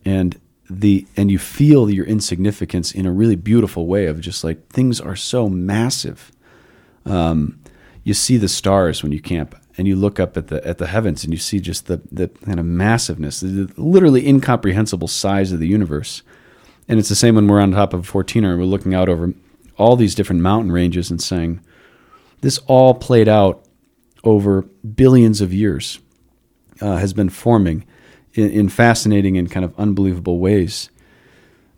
and 0.05 0.41
the 0.71 1.07
and 1.17 1.31
you 1.31 1.39
feel 1.39 1.89
your 1.89 2.05
insignificance 2.07 2.93
in 2.93 3.07
a 3.07 3.13
really 3.13 3.37
beautiful 3.37 3.87
way 3.87 4.07
of 4.07 4.21
just 4.21 4.45
like 4.45 4.69
things 4.69 5.01
are 5.01 5.17
so 5.17 5.49
massive. 5.49 6.31
Um, 7.07 7.61
you 8.05 8.15
see 8.15 8.37
the 8.37 8.49
stars 8.49 9.03
when 9.03 9.13
you 9.13 9.21
camp 9.21 9.55
and 9.79 9.87
you 9.89 9.97
look 9.97 10.21
up 10.21 10.37
at 10.37 10.49
the 10.49 10.67
at 10.67 10.79
the 10.79 10.89
heavens 10.89 11.25
and 11.25 11.33
you 11.33 11.39
see 11.39 11.61
just 11.61 11.87
the 11.87 12.01
the 12.13 12.29
kind 12.29 12.61
of 12.61 12.67
massiveness, 12.67 13.41
the 13.41 13.71
literally 13.77 14.27
incomprehensible 14.27 15.09
size 15.09 15.53
of 15.53 15.61
the 15.61 15.69
universe. 15.69 16.23
And 16.87 16.99
it's 16.99 17.11
the 17.11 17.15
same 17.15 17.35
when 17.35 17.47
we're 17.47 17.61
on 17.61 17.73
top 17.73 17.93
of 17.93 18.09
a 18.09 18.13
14er 18.13 18.51
and 18.51 18.59
we're 18.59 18.65
looking 18.65 18.95
out 18.95 19.11
over 19.11 19.35
all 19.77 19.95
these 19.95 20.15
different 20.15 20.41
mountain 20.41 20.73
ranges 20.73 21.11
and 21.11 21.23
saying, 21.23 21.61
this 22.41 22.59
all 22.67 22.95
played 22.95 23.29
out 23.29 23.63
over 24.25 24.63
billions 24.63 25.41
of 25.41 25.53
years, 25.53 26.01
uh, 26.81 26.97
has 26.97 27.13
been 27.13 27.29
forming 27.29 27.85
in, 28.35 28.51
in 28.51 28.69
fascinating 28.69 29.37
and 29.37 29.51
kind 29.51 29.65
of 29.65 29.79
unbelievable 29.79 30.39
ways. 30.39 30.91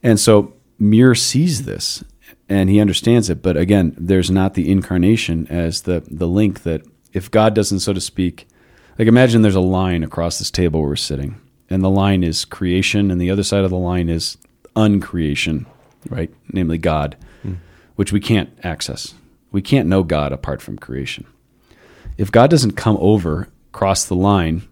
And 0.03 0.18
so 0.18 0.55
Muir 0.79 1.14
sees 1.14 1.64
this 1.64 2.03
and 2.48 2.68
he 2.68 2.81
understands 2.81 3.31
it. 3.31 3.42
But 3.42 3.57
again, 3.57 3.94
there's 3.96 4.31
not 4.31 4.55
the 4.55 4.70
incarnation 4.70 5.46
as 5.48 5.83
the, 5.83 6.03
the 6.11 6.29
link 6.29 6.62
that 6.62 6.83
if 7.12 7.31
God 7.31 7.55
doesn't, 7.55 7.81
so 7.81 7.92
to 7.92 8.00
speak, 8.00 8.48
like 8.98 9.09
imagine 9.09 9.42
there's 9.42 9.55
a 9.55 9.61
line 9.61 10.03
across 10.03 10.38
this 10.38 10.50
table 10.50 10.81
where 10.81 10.90
we're 10.90 10.96
sitting, 10.96 11.40
and 11.68 11.83
the 11.83 11.90
line 11.90 12.22
is 12.22 12.44
creation, 12.44 13.11
and 13.11 13.20
the 13.20 13.31
other 13.31 13.42
side 13.42 13.64
of 13.64 13.70
the 13.70 13.79
line 13.79 14.09
is 14.09 14.37
uncreation, 14.76 15.66
right? 16.09 16.33
Namely 16.53 16.79
God, 16.79 17.16
which 17.96 18.12
we 18.12 18.20
can't 18.20 18.50
access. 18.62 19.14
We 19.53 19.62
can't 19.62 19.88
know 19.88 20.03
God 20.03 20.33
apart 20.33 20.61
from 20.61 20.79
creation. 20.79 21.26
If 22.21 22.31
God 22.31 22.51
doesn't 22.51 22.73
come 22.73 22.99
over, 23.01 23.49
cross 23.73 24.05
the 24.05 24.15
line, 24.15 24.69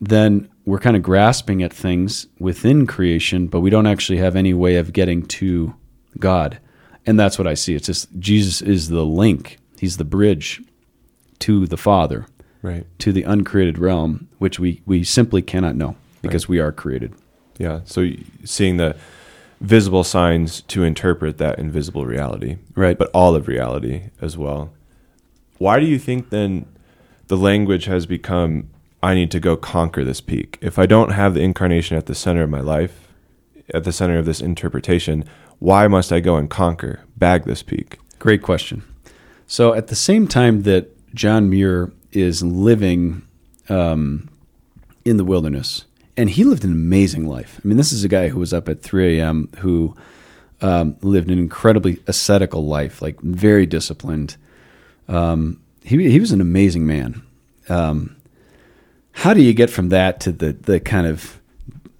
then 0.00 0.48
we're 0.64 0.78
kind 0.78 0.96
of 0.96 1.02
grasping 1.02 1.64
at 1.64 1.72
things 1.72 2.28
within 2.38 2.86
creation, 2.86 3.48
but 3.48 3.58
we 3.58 3.70
don't 3.70 3.88
actually 3.88 4.18
have 4.18 4.36
any 4.36 4.54
way 4.54 4.76
of 4.76 4.92
getting 4.92 5.26
to 5.26 5.74
God. 6.20 6.60
And 7.04 7.18
that's 7.18 7.38
what 7.38 7.48
I 7.48 7.54
see. 7.54 7.74
It's 7.74 7.86
just 7.86 8.06
Jesus 8.20 8.62
is 8.62 8.88
the 8.88 9.04
link, 9.04 9.58
He's 9.80 9.96
the 9.96 10.04
bridge 10.04 10.62
to 11.40 11.66
the 11.66 11.76
Father, 11.76 12.26
Right. 12.62 12.86
to 13.00 13.10
the 13.10 13.24
uncreated 13.24 13.76
realm, 13.76 14.28
which 14.38 14.60
we, 14.60 14.80
we 14.86 15.02
simply 15.02 15.42
cannot 15.42 15.74
know 15.74 15.96
because 16.22 16.48
we 16.48 16.60
are 16.60 16.70
created. 16.70 17.14
Yeah. 17.58 17.80
So 17.84 18.10
seeing 18.44 18.76
the 18.76 18.94
visible 19.60 20.04
signs 20.04 20.60
to 20.62 20.84
interpret 20.84 21.38
that 21.38 21.58
invisible 21.58 22.06
reality, 22.06 22.58
Right. 22.76 22.96
But 22.96 23.10
all 23.12 23.34
of 23.34 23.48
reality 23.48 24.10
as 24.20 24.38
well. 24.38 24.70
Why 25.58 25.80
do 25.80 25.86
you 25.86 25.98
think 25.98 26.30
then 26.30 26.66
the 27.26 27.36
language 27.36 27.84
has 27.84 28.06
become 28.06 28.70
I 29.02 29.14
need 29.14 29.30
to 29.32 29.40
go 29.40 29.56
conquer 29.56 30.04
this 30.04 30.20
peak? 30.20 30.58
If 30.60 30.78
I 30.78 30.86
don't 30.86 31.10
have 31.10 31.34
the 31.34 31.40
incarnation 31.40 31.96
at 31.96 32.06
the 32.06 32.14
center 32.14 32.42
of 32.42 32.50
my 32.50 32.60
life, 32.60 33.08
at 33.74 33.84
the 33.84 33.92
center 33.92 34.18
of 34.18 34.26
this 34.26 34.40
interpretation, 34.40 35.24
why 35.58 35.86
must 35.88 36.12
I 36.12 36.20
go 36.20 36.36
and 36.36 36.48
conquer, 36.48 37.00
bag 37.16 37.44
this 37.44 37.62
peak? 37.62 37.98
Great 38.18 38.42
question. 38.42 38.82
So, 39.46 39.74
at 39.74 39.88
the 39.88 39.96
same 39.96 40.28
time 40.28 40.62
that 40.62 40.90
John 41.14 41.48
Muir 41.50 41.92
is 42.12 42.42
living 42.42 43.22
um, 43.68 44.28
in 45.04 45.16
the 45.16 45.24
wilderness, 45.24 45.84
and 46.16 46.30
he 46.30 46.44
lived 46.44 46.64
an 46.64 46.72
amazing 46.72 47.26
life. 47.26 47.60
I 47.62 47.68
mean, 47.68 47.76
this 47.76 47.92
is 47.92 48.04
a 48.04 48.08
guy 48.08 48.28
who 48.28 48.40
was 48.40 48.52
up 48.52 48.68
at 48.68 48.82
3 48.82 49.18
a.m., 49.18 49.48
who 49.58 49.96
um, 50.60 50.96
lived 51.00 51.30
an 51.30 51.38
incredibly 51.38 52.02
ascetical 52.06 52.66
life, 52.66 53.00
like 53.00 53.20
very 53.20 53.66
disciplined. 53.66 54.36
Um, 55.08 55.60
he 55.82 56.10
he 56.10 56.20
was 56.20 56.32
an 56.32 56.40
amazing 56.40 56.86
man. 56.86 57.22
Um, 57.68 58.16
how 59.12 59.34
do 59.34 59.42
you 59.42 59.52
get 59.52 59.70
from 59.70 59.88
that 59.88 60.20
to 60.20 60.32
the 60.32 60.52
the 60.52 60.80
kind 60.80 61.06
of 61.06 61.40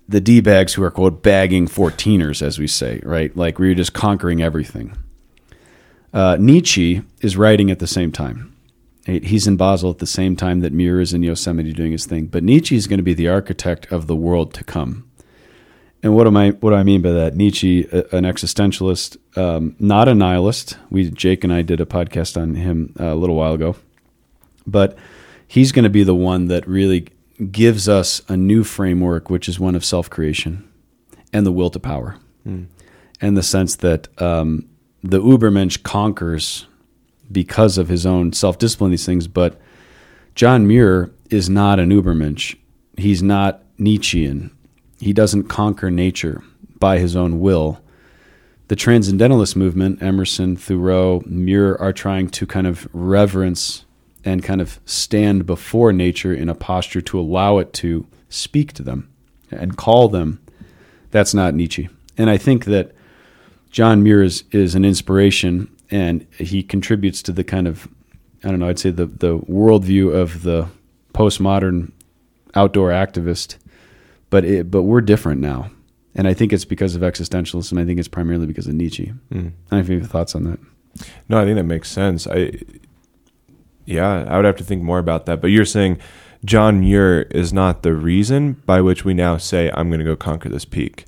the 0.09 0.21
d 0.21 0.41
bags 0.41 0.75
who 0.75 0.83
are 0.83 0.91
quote 0.91 1.23
bagging 1.23 1.67
14ers, 1.67 2.41
as 2.41 2.59
we 2.59 2.67
say, 2.67 3.01
right? 3.03 3.37
Like 3.37 3.59
where 3.59 3.67
you're 3.67 3.75
just 3.75 3.93
conquering 3.93 4.43
everything. 4.43 4.97
Uh, 6.13 6.37
Nietzsche 6.41 7.03
is 7.21 7.37
writing 7.37 7.71
at 7.71 7.79
the 7.79 7.87
same 7.87 8.11
time. 8.13 8.55
He's 9.05 9.47
in 9.47 9.57
Basel 9.57 9.91
at 9.91 9.99
the 9.99 10.07
same 10.07 10.37
time 10.37 10.61
that 10.61 10.73
Muir 10.73 11.01
is 11.01 11.15
in 11.15 11.23
Yosemite 11.23 11.73
doing 11.73 11.93
his 11.93 12.05
thing. 12.05 12.27
But 12.27 12.45
Nietzsche 12.45 12.77
is 12.77 12.87
going 12.87 12.99
to 12.99 13.03
be 13.03 13.15
the 13.15 13.29
architect 13.29 13.91
of 13.91 14.07
the 14.07 14.17
world 14.17 14.53
to 14.55 14.65
come. 14.65 15.08
And 16.03 16.15
what 16.15 16.27
am 16.27 16.37
I? 16.37 16.51
What 16.51 16.71
do 16.71 16.77
I 16.77 16.85
mean 16.85 17.03
by 17.03 17.11
that? 17.11 17.35
Nietzsche, 17.35 17.83
an 17.83 18.25
existentialist, 18.25 19.17
um, 19.37 19.75
not 19.81 20.09
a 20.09 20.15
nihilist. 20.15 20.77
We 20.91 21.11
Jake 21.11 21.43
and 21.43 21.53
I 21.53 21.63
did 21.63 21.81
a 21.81 21.87
podcast 21.87 22.41
on 22.41 22.55
him 22.55 22.95
uh, 23.01 23.07
a 23.07 23.17
little 23.17 23.35
while 23.35 23.55
ago, 23.55 23.77
but 24.67 24.97
he's 25.49 25.73
going 25.73 25.85
to 25.85 25.91
be 25.91 26.05
the 26.05 26.15
one 26.15 26.47
that 26.49 26.69
really 26.69 27.09
gives 27.51 27.89
us 27.89 28.23
a 28.29 28.37
new 28.37 28.63
framework, 28.63 29.29
which 29.29 29.49
is 29.49 29.59
one 29.59 29.75
of 29.75 29.85
self 29.85 30.09
creation 30.09 30.69
and 31.33 31.45
the 31.45 31.53
will 31.53 31.71
to 31.71 31.81
power, 31.81 32.17
mm. 32.47 32.67
and 33.21 33.37
the 33.37 33.43
sense 33.43 33.75
that 33.77 34.09
um, 34.23 34.69
the 35.03 35.21
Ubermensch 35.21 35.83
conquers 35.83 36.67
because 37.31 37.77
of 37.77 37.89
his 37.89 38.07
own 38.07 38.33
self 38.33 38.57
discipline. 38.59 38.93
These 38.93 39.05
things, 39.07 39.27
but 39.27 39.61
John 40.37 40.69
Muir 40.69 41.11
is 41.29 41.51
not 41.51 41.81
an 41.81 41.91
Ubermensch. 41.91 42.57
He's 42.97 43.21
not 43.21 43.65
Nietzschean 43.79 44.53
he 45.01 45.13
doesn't 45.13 45.45
conquer 45.45 45.91
nature 45.91 46.43
by 46.79 46.99
his 46.99 47.17
own 47.17 47.41
will. 47.41 47.81
The 48.69 48.77
transcendentalist 48.77 49.57
movement, 49.57 50.03
Emerson, 50.03 50.57
Thoreau, 50.57 51.23
Muir, 51.27 51.77
are 51.77 51.93
trying 51.93 52.29
to 52.31 52.47
kind 52.47 52.67
of 52.67 52.89
reverence 52.93 53.85
and 54.25 54.43
kind 54.43 54.61
of 54.61 54.79
stand 54.85 55.47
before 55.47 55.93
nature 55.93 56.35
in 56.35 56.49
a 56.49 56.55
posture 56.55 57.01
to 57.01 57.19
allow 57.19 57.59
it 57.59 57.73
to 57.75 58.07
speak 58.29 58.73
to 58.75 58.83
them 58.83 59.09
and 59.51 59.77
call 59.77 60.09
them. 60.09 60.41
That's 61.11 61.33
not 61.33 61.55
Nietzsche. 61.55 61.89
And 62.19 62.29
I 62.29 62.37
think 62.37 62.67
that 62.67 62.93
John 63.71 64.03
Muir 64.03 64.23
is, 64.23 64.45
is 64.51 64.75
an 64.75 64.85
inspiration 64.85 65.75
and 65.91 66.27
he 66.33 66.63
contributes 66.63 67.23
to 67.23 67.33
the 67.33 67.45
kind 67.45 67.67
of, 67.67 67.89
I 68.45 68.51
don't 68.51 68.59
know, 68.59 68.69
I'd 68.69 68.79
say 68.79 68.91
the, 68.91 69.07
the 69.07 69.39
worldview 69.39 70.15
of 70.15 70.43
the 70.43 70.69
postmodern 71.15 71.93
outdoor 72.55 72.91
activist 72.91 73.57
but 74.31 74.45
it, 74.45 74.71
but 74.71 74.83
we're 74.83 75.01
different 75.01 75.41
now, 75.41 75.71
and 76.15 76.29
I 76.29 76.35
think 76.35 76.53
it's 76.53 76.65
because 76.65 76.95
of 76.95 77.03
existentialism. 77.03 77.81
I 77.81 77.85
think 77.85 77.99
it's 77.99 78.09
primarily 78.09 78.47
because 78.47 78.67
of 78.67 78.75
Nietzsche. 78.75 79.13
Mm. 79.33 79.39
I 79.39 79.41
don't 79.41 79.55
know 79.71 79.79
if 79.79 79.89
you 79.89 80.01
have 80.01 80.11
thoughts 80.11 80.35
on 80.35 80.45
that. 80.45 80.59
No, 81.29 81.39
I 81.39 81.45
think 81.45 81.57
that 81.57 81.65
makes 81.65 81.91
sense. 81.91 82.27
I 82.27 82.53
yeah, 83.85 84.27
I 84.29 84.37
would 84.37 84.45
have 84.45 84.57
to 84.57 84.65
think 84.65 84.83
more 84.83 84.99
about 84.99 85.27
that. 85.27 85.41
But 85.41 85.49
you're 85.49 85.65
saying 85.65 85.99
John 86.45 86.81
Muir 86.81 87.23
is 87.31 87.53
not 87.53 87.83
the 87.83 87.95
reason 87.95 88.55
by 88.67 88.81
which 88.81 89.05
we 89.05 89.15
now 89.15 89.39
say 89.39 89.71
I'm 89.73 89.89
going 89.89 90.01
to 90.01 90.05
go 90.05 90.17
conquer 90.17 90.51
this 90.51 90.67
peak. 90.67 91.07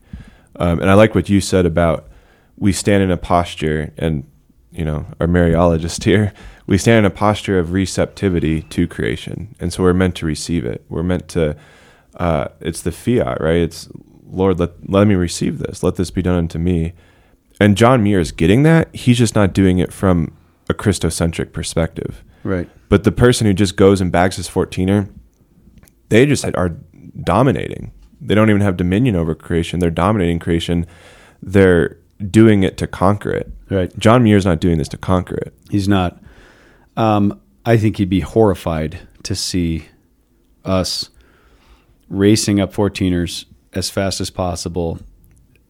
Um, 0.56 0.80
and 0.80 0.90
I 0.90 0.94
like 0.94 1.14
what 1.14 1.28
you 1.28 1.40
said 1.40 1.66
about 1.66 2.08
we 2.56 2.72
stand 2.72 3.02
in 3.02 3.10
a 3.10 3.16
posture, 3.16 3.92
and 3.96 4.26
you 4.72 4.84
know, 4.84 5.06
our 5.18 5.26
Mariologist 5.26 6.04
here, 6.04 6.32
we 6.66 6.78
stand 6.78 7.00
in 7.00 7.04
a 7.04 7.14
posture 7.14 7.58
of 7.58 7.72
receptivity 7.72 8.62
to 8.62 8.86
creation, 8.86 9.54
and 9.58 9.72
so 9.72 9.82
we're 9.82 9.92
meant 9.92 10.14
to 10.16 10.26
receive 10.26 10.64
it. 10.64 10.84
We're 10.88 11.02
meant 11.02 11.28
to 11.28 11.56
uh, 12.20 12.48
it's 12.60 12.82
the 12.82 12.92
fiat, 12.92 13.40
right? 13.40 13.56
It's 13.56 13.88
Lord, 14.26 14.60
let 14.60 14.88
let 14.88 15.08
me 15.08 15.14
receive 15.14 15.58
this. 15.58 15.82
Let 15.82 15.96
this 15.96 16.10
be 16.10 16.22
done 16.22 16.36
unto 16.36 16.58
me. 16.58 16.92
And 17.58 17.76
John 17.76 18.02
Muir 18.02 18.20
is 18.20 18.30
getting 18.30 18.62
that. 18.62 18.94
He's 18.94 19.18
just 19.18 19.34
not 19.34 19.52
doing 19.52 19.78
it 19.78 19.92
from 19.92 20.36
a 20.68 20.74
Christocentric 20.74 21.52
perspective. 21.52 22.22
Right. 22.44 22.68
But 22.88 23.04
the 23.04 23.12
person 23.12 23.46
who 23.46 23.54
just 23.54 23.76
goes 23.76 24.00
and 24.00 24.12
bags 24.12 24.36
his 24.36 24.48
14er, 24.48 25.10
they 26.10 26.26
just 26.26 26.44
are 26.44 26.76
dominating. 27.22 27.92
They 28.20 28.34
don't 28.34 28.50
even 28.50 28.62
have 28.62 28.76
dominion 28.76 29.16
over 29.16 29.34
creation. 29.34 29.80
They're 29.80 29.90
dominating 29.90 30.38
creation. 30.38 30.86
They're 31.42 31.98
doing 32.30 32.62
it 32.62 32.76
to 32.78 32.86
conquer 32.86 33.30
it. 33.30 33.50
Right. 33.70 33.96
John 33.98 34.22
Muir's 34.22 34.46
not 34.46 34.60
doing 34.60 34.78
this 34.78 34.88
to 34.88 34.98
conquer 34.98 35.36
it. 35.36 35.54
He's 35.70 35.88
not. 35.88 36.22
Um, 36.96 37.40
I 37.64 37.76
think 37.76 37.96
he'd 37.96 38.10
be 38.10 38.20
horrified 38.20 39.00
to 39.22 39.34
see 39.34 39.86
us 40.64 41.10
racing 42.10 42.60
up 42.60 42.74
14ers 42.74 43.46
as 43.72 43.88
fast 43.88 44.20
as 44.20 44.28
possible 44.28 44.98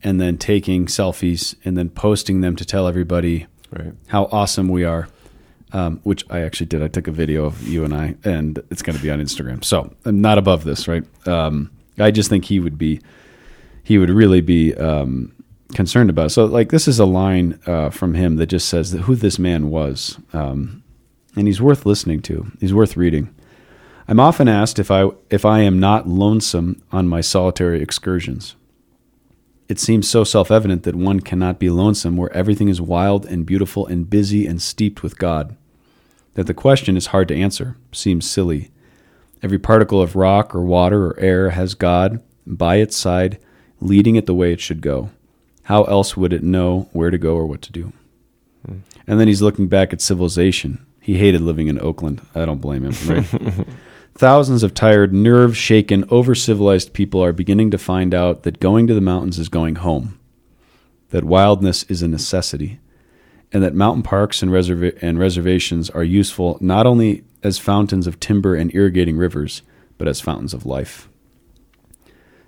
and 0.03 0.21
then 0.21 0.39
taking 0.39 0.87
selfies 0.87 1.55
and 1.65 1.77
then 1.77 1.91
posting 1.91 2.41
them 2.41 2.57
to 2.57 2.65
tell 2.65 2.89
everybody 2.89 3.47
right. 3.71 3.93
how 4.09 4.25
awesome 4.33 4.69
we 4.69 4.85
are. 4.85 5.09
Um, 5.73 6.01
which 6.03 6.25
I 6.29 6.41
actually 6.41 6.67
did. 6.67 6.83
I 6.83 6.89
took 6.89 7.07
a 7.07 7.13
video 7.13 7.45
of 7.45 7.63
you 7.63 7.85
and 7.85 7.95
I, 7.95 8.17
and 8.25 8.61
it's 8.73 8.83
going 8.83 8.97
to 8.97 9.03
be 9.03 9.09
on 9.09 9.21
Instagram. 9.21 9.63
So 9.63 9.95
I'm 10.05 10.21
not 10.21 10.37
above 10.37 10.65
this, 10.65 10.89
right? 10.89 11.05
Um, 11.29 11.71
I 11.97 12.11
just 12.11 12.29
think 12.29 12.47
he 12.47 12.59
would 12.59 12.77
be, 12.77 13.01
he 13.85 13.97
would 13.97 14.11
really 14.11 14.41
be 14.41 14.75
um, 14.75 15.33
concerned 15.75 16.11
about. 16.11 16.27
It. 16.27 16.31
So 16.31 16.45
like 16.45 16.71
this 16.71 16.89
is 16.89 16.99
a 16.99 17.05
line 17.05 17.61
uh, 17.67 17.91
from 17.91 18.15
him 18.15 18.35
that 18.37 18.47
just 18.47 18.69
says 18.69 18.91
that 18.91 19.03
who 19.03 19.15
this 19.15 19.39
man 19.39 19.71
was, 19.71 20.19
um, 20.33 20.83
and 21.37 21.47
he's 21.47 21.61
worth 21.61 21.87
listening 21.87 22.21
to. 22.23 22.51
He's 22.61 22.75
worth 22.75 22.97
reading. 22.97 23.33
I'm 24.11 24.19
often 24.19 24.49
asked 24.49 24.81
if 24.81 24.91
I, 24.91 25.09
if 25.31 25.45
I 25.45 25.61
am 25.61 25.79
not 25.79 26.09
lonesome 26.09 26.83
on 26.91 27.07
my 27.07 27.21
solitary 27.21 27.81
excursions. 27.81 28.57
It 29.69 29.79
seems 29.79 30.09
so 30.09 30.25
self 30.25 30.51
evident 30.51 30.83
that 30.83 30.97
one 30.97 31.21
cannot 31.21 31.61
be 31.61 31.71
lonesome 31.71 32.17
where 32.17 32.33
everything 32.33 32.69
is 32.69 32.81
wild 32.81 33.25
and 33.25 33.47
beautiful 33.47 33.87
and 33.87 34.11
busy 34.11 34.49
and 34.49 34.61
steeped 34.61 35.05
with 35.05 35.17
God. 35.17 35.57
That 36.35 36.49
the 36.49 36.55
question 36.55 36.97
is 36.97 37.07
hard 37.07 37.29
to 37.29 37.37
answer, 37.37 37.77
seems 37.93 38.29
silly. 38.29 38.73
Every 39.45 39.61
particle 39.61 40.03
of 40.03 40.17
rock 40.17 40.57
or 40.57 40.63
water 40.63 41.07
or 41.07 41.21
air 41.21 41.51
has 41.51 41.75
God 41.75 42.21
by 42.45 42.77
its 42.77 42.97
side, 42.97 43.39
leading 43.81 44.17
it 44.17 44.27
the 44.27 44.35
way 44.35 44.53
it 44.53 44.61
should 44.61 44.81
go. 44.81 45.11
How 45.65 45.85
else 45.85 46.17
would 46.17 46.33
it 46.33 46.43
know 46.43 46.89
where 46.93 47.11
to 47.11 47.19
go 47.19 47.37
or 47.37 47.47
what 47.47 47.63
to 47.63 47.71
do? 47.71 47.93
Hmm. 48.67 48.79
And 49.07 49.21
then 49.21 49.29
he's 49.29 49.41
looking 49.41 49.69
back 49.69 49.93
at 49.93 50.01
civilization. 50.01 50.85
He 51.01 51.19
hated 51.19 51.43
living 51.43 51.69
in 51.69 51.81
Oakland. 51.81 52.23
I 52.35 52.45
don't 52.45 52.61
blame 52.61 52.91
him, 52.91 53.09
right? 53.09 53.67
Thousands 54.15 54.63
of 54.63 54.75
tired, 54.75 55.15
nerve 55.15 55.57
shaken, 55.57 56.05
over 56.11 56.35
civilized 56.35 56.93
people 56.93 57.23
are 57.25 57.33
beginning 57.33 57.71
to 57.71 57.79
find 57.79 58.13
out 58.13 58.43
that 58.43 58.61
going 58.61 58.87
to 58.87 58.95
the 58.95 59.01
mountains 59.01 59.39
is 59.39 59.49
going 59.49 59.77
home, 59.77 60.19
that 61.11 61.25
wildness 61.25 61.85
is 61.85 62.03
a 62.03 62.09
necessity, 62.09 62.81
and 63.53 63.63
that 63.63 63.75
mountain 63.75 64.03
parks 64.03 64.43
and, 64.43 64.51
reserva- 64.51 64.99
and 65.01 65.19
reservations 65.19 65.89
are 65.91 66.05
useful 66.05 66.59
not 66.61 66.87
only 66.87 67.25
as 67.43 67.59
fountains 67.59 68.07
of 68.07 68.21
timber 68.21 68.55
and 68.55 68.75
irrigating 68.75 69.17
rivers, 69.17 69.63
but 69.97 70.09
as 70.09 70.21
fountains 70.21 70.55
of 70.55 70.67
life. 70.67 71.09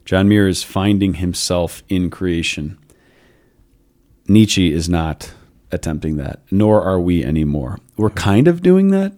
John 0.04 0.28
Muir 0.28 0.48
is 0.48 0.62
finding 0.62 1.14
himself 1.14 1.82
in 1.88 2.10
creation. 2.10 2.78
Nietzsche 4.26 4.72
is 4.72 4.88
not 4.88 5.32
attempting 5.70 6.16
that, 6.16 6.40
nor 6.50 6.82
are 6.82 7.00
we 7.00 7.24
anymore. 7.24 7.78
We're 7.96 8.10
kind 8.10 8.48
of 8.48 8.62
doing 8.62 8.90
that, 8.90 9.14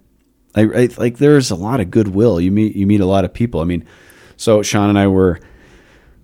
I, 0.55 0.63
I, 0.63 0.89
like 0.97 1.19
there's 1.19 1.51
a 1.51 1.57
lot 1.57 1.81
of 1.81 1.91
goodwill. 1.91 2.41
You 2.41 2.51
meet 2.51 2.77
you 2.77 2.87
meet 2.87 3.01
a 3.01 3.07
lot 3.07 3.25
of 3.25 3.33
people. 3.33 3.61
I 3.61 3.65
mean, 3.65 3.85
so 4.37 4.63
Sean 4.63 4.89
and 4.89 4.99
I 4.99 5.07
were 5.07 5.41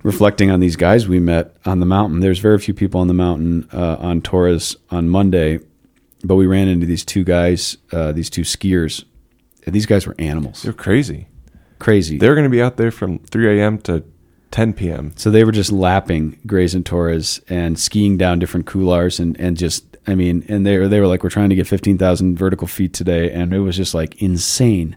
reflecting 0.02 0.50
on 0.50 0.60
these 0.60 0.76
guys 0.76 1.08
we 1.08 1.20
met 1.20 1.54
on 1.64 1.80
the 1.80 1.86
mountain. 1.86 2.20
There's 2.20 2.38
very 2.38 2.58
few 2.58 2.74
people 2.74 3.00
on 3.00 3.08
the 3.08 3.14
mountain 3.14 3.68
uh, 3.72 3.96
on 3.98 4.22
Torreys 4.22 4.76
on 4.90 5.08
Monday, 5.08 5.60
but 6.24 6.36
we 6.36 6.46
ran 6.46 6.68
into 6.68 6.86
these 6.86 7.04
two 7.04 7.24
guys, 7.24 7.76
uh, 7.92 8.12
these 8.12 8.30
two 8.30 8.42
skiers. 8.42 9.04
And 9.66 9.74
these 9.74 9.86
guys 9.86 10.06
were 10.06 10.14
animals. 10.18 10.62
They're 10.62 10.72
crazy, 10.72 11.28
crazy. 11.78 12.16
They're 12.16 12.34
going 12.34 12.44
to 12.46 12.50
be 12.50 12.62
out 12.62 12.78
there 12.78 12.90
from 12.90 13.18
3 13.18 13.60
a.m. 13.60 13.78
to 13.82 14.04
10 14.52 14.72
p.m. 14.72 15.12
So 15.16 15.30
they 15.30 15.44
were 15.44 15.52
just 15.52 15.70
lapping 15.70 16.38
Grays 16.46 16.74
and 16.74 16.84
Torreys 16.84 17.40
and 17.48 17.78
skiing 17.78 18.16
down 18.16 18.38
different 18.38 18.66
couloirs 18.66 19.20
and, 19.20 19.38
and 19.38 19.56
just 19.56 19.89
I 20.06 20.14
mean, 20.14 20.44
and 20.48 20.66
they 20.66 20.78
were 20.78 20.88
they 20.88 21.00
were 21.00 21.06
like, 21.06 21.22
we're 21.22 21.30
trying 21.30 21.50
to 21.50 21.54
get 21.54 21.66
fifteen 21.66 21.98
thousand 21.98 22.36
vertical 22.36 22.66
feet 22.66 22.92
today, 22.92 23.30
and 23.30 23.52
it 23.52 23.60
was 23.60 23.76
just 23.76 23.94
like 23.94 24.20
insane. 24.22 24.96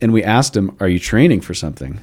And 0.00 0.12
we 0.12 0.22
asked 0.24 0.56
him, 0.56 0.76
"Are 0.80 0.88
you 0.88 0.98
training 0.98 1.40
for 1.40 1.54
something?" 1.54 2.00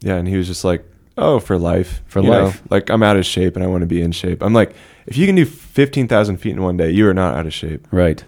Yeah, 0.00 0.16
and 0.16 0.28
he 0.28 0.36
was 0.36 0.46
just 0.46 0.64
like, 0.64 0.84
"Oh, 1.16 1.38
for 1.38 1.58
life, 1.58 2.02
for 2.06 2.20
you 2.20 2.30
life. 2.30 2.62
Know, 2.62 2.68
like 2.70 2.90
I'm 2.90 3.02
out 3.02 3.16
of 3.16 3.26
shape, 3.26 3.56
and 3.56 3.64
I 3.64 3.68
want 3.68 3.82
to 3.82 3.86
be 3.86 4.00
in 4.00 4.12
shape." 4.12 4.42
I'm 4.42 4.54
like, 4.54 4.74
if 5.06 5.16
you 5.16 5.26
can 5.26 5.34
do 5.34 5.44
fifteen 5.44 6.08
thousand 6.08 6.38
feet 6.38 6.52
in 6.52 6.62
one 6.62 6.76
day, 6.76 6.90
you 6.90 7.08
are 7.08 7.14
not 7.14 7.36
out 7.36 7.46
of 7.46 7.54
shape, 7.54 7.86
right? 7.90 8.24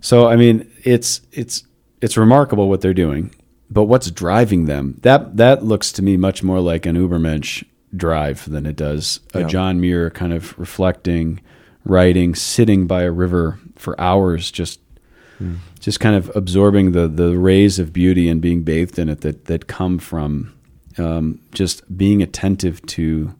So 0.00 0.28
I 0.28 0.36
mean, 0.36 0.70
it's 0.82 1.20
it's 1.32 1.64
it's 2.00 2.16
remarkable 2.16 2.68
what 2.68 2.80
they're 2.80 2.94
doing, 2.94 3.34
but 3.70 3.84
what's 3.84 4.10
driving 4.10 4.66
them? 4.66 4.98
That 5.02 5.36
that 5.36 5.64
looks 5.64 5.92
to 5.92 6.02
me 6.02 6.16
much 6.16 6.42
more 6.42 6.60
like 6.60 6.86
an 6.86 6.96
Ubermensch 6.96 7.64
drive 7.96 8.48
than 8.50 8.66
it 8.66 8.76
does 8.76 9.20
a 9.32 9.40
yeah. 9.40 9.46
John 9.46 9.80
Muir 9.80 10.10
kind 10.10 10.32
of 10.32 10.58
reflecting 10.58 11.40
writing, 11.84 12.34
sitting 12.34 12.86
by 12.86 13.02
a 13.02 13.10
river 13.10 13.58
for 13.76 13.98
hours, 14.00 14.50
just 14.50 14.80
mm. 15.40 15.58
just 15.80 16.00
kind 16.00 16.16
of 16.16 16.34
absorbing 16.34 16.92
the 16.92 17.08
the 17.08 17.36
rays 17.38 17.78
of 17.78 17.92
beauty 17.92 18.28
and 18.28 18.40
being 18.40 18.62
bathed 18.62 18.98
in 18.98 19.08
it 19.08 19.20
that 19.22 19.46
that 19.46 19.66
come 19.66 19.98
from 19.98 20.54
um, 20.98 21.40
just 21.52 21.96
being 21.96 22.22
attentive 22.22 22.84
to 22.86 23.34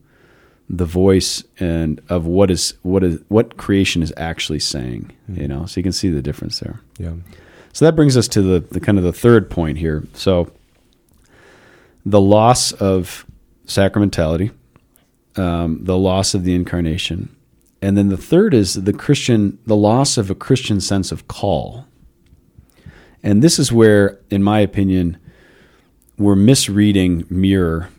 the 0.68 0.84
voice 0.84 1.44
and 1.60 2.00
of 2.08 2.26
what 2.26 2.50
is 2.50 2.74
what 2.82 3.04
is 3.04 3.20
what 3.28 3.56
creation 3.56 4.02
is 4.02 4.12
actually 4.16 4.60
saying. 4.60 5.10
Mm. 5.30 5.40
You 5.40 5.48
know, 5.48 5.66
so 5.66 5.78
you 5.78 5.82
can 5.82 5.92
see 5.92 6.10
the 6.10 6.22
difference 6.22 6.60
there. 6.60 6.80
Yeah. 6.98 7.14
So 7.72 7.84
that 7.86 7.96
brings 7.96 8.16
us 8.16 8.28
to 8.28 8.40
the, 8.40 8.60
the 8.60 8.78
kind 8.78 8.98
of 8.98 9.04
the 9.04 9.12
third 9.12 9.50
point 9.50 9.78
here. 9.78 10.04
So 10.14 10.52
the 12.06 12.20
loss 12.20 12.70
of 12.70 13.26
sacramentality, 13.66 14.52
um, 15.34 15.82
the 15.82 15.98
loss 15.98 16.34
of 16.34 16.44
the 16.44 16.54
incarnation, 16.54 17.33
and 17.84 17.98
then 17.98 18.08
the 18.08 18.16
third 18.16 18.54
is 18.54 18.84
the 18.84 18.94
Christian, 18.94 19.58
the 19.66 19.76
loss 19.76 20.16
of 20.16 20.30
a 20.30 20.34
Christian 20.34 20.80
sense 20.80 21.12
of 21.12 21.28
call. 21.28 21.86
And 23.22 23.42
this 23.42 23.58
is 23.58 23.70
where, 23.70 24.18
in 24.30 24.42
my 24.42 24.60
opinion, 24.60 25.18
we're 26.16 26.34
misreading 26.34 27.26
Muir 27.28 27.90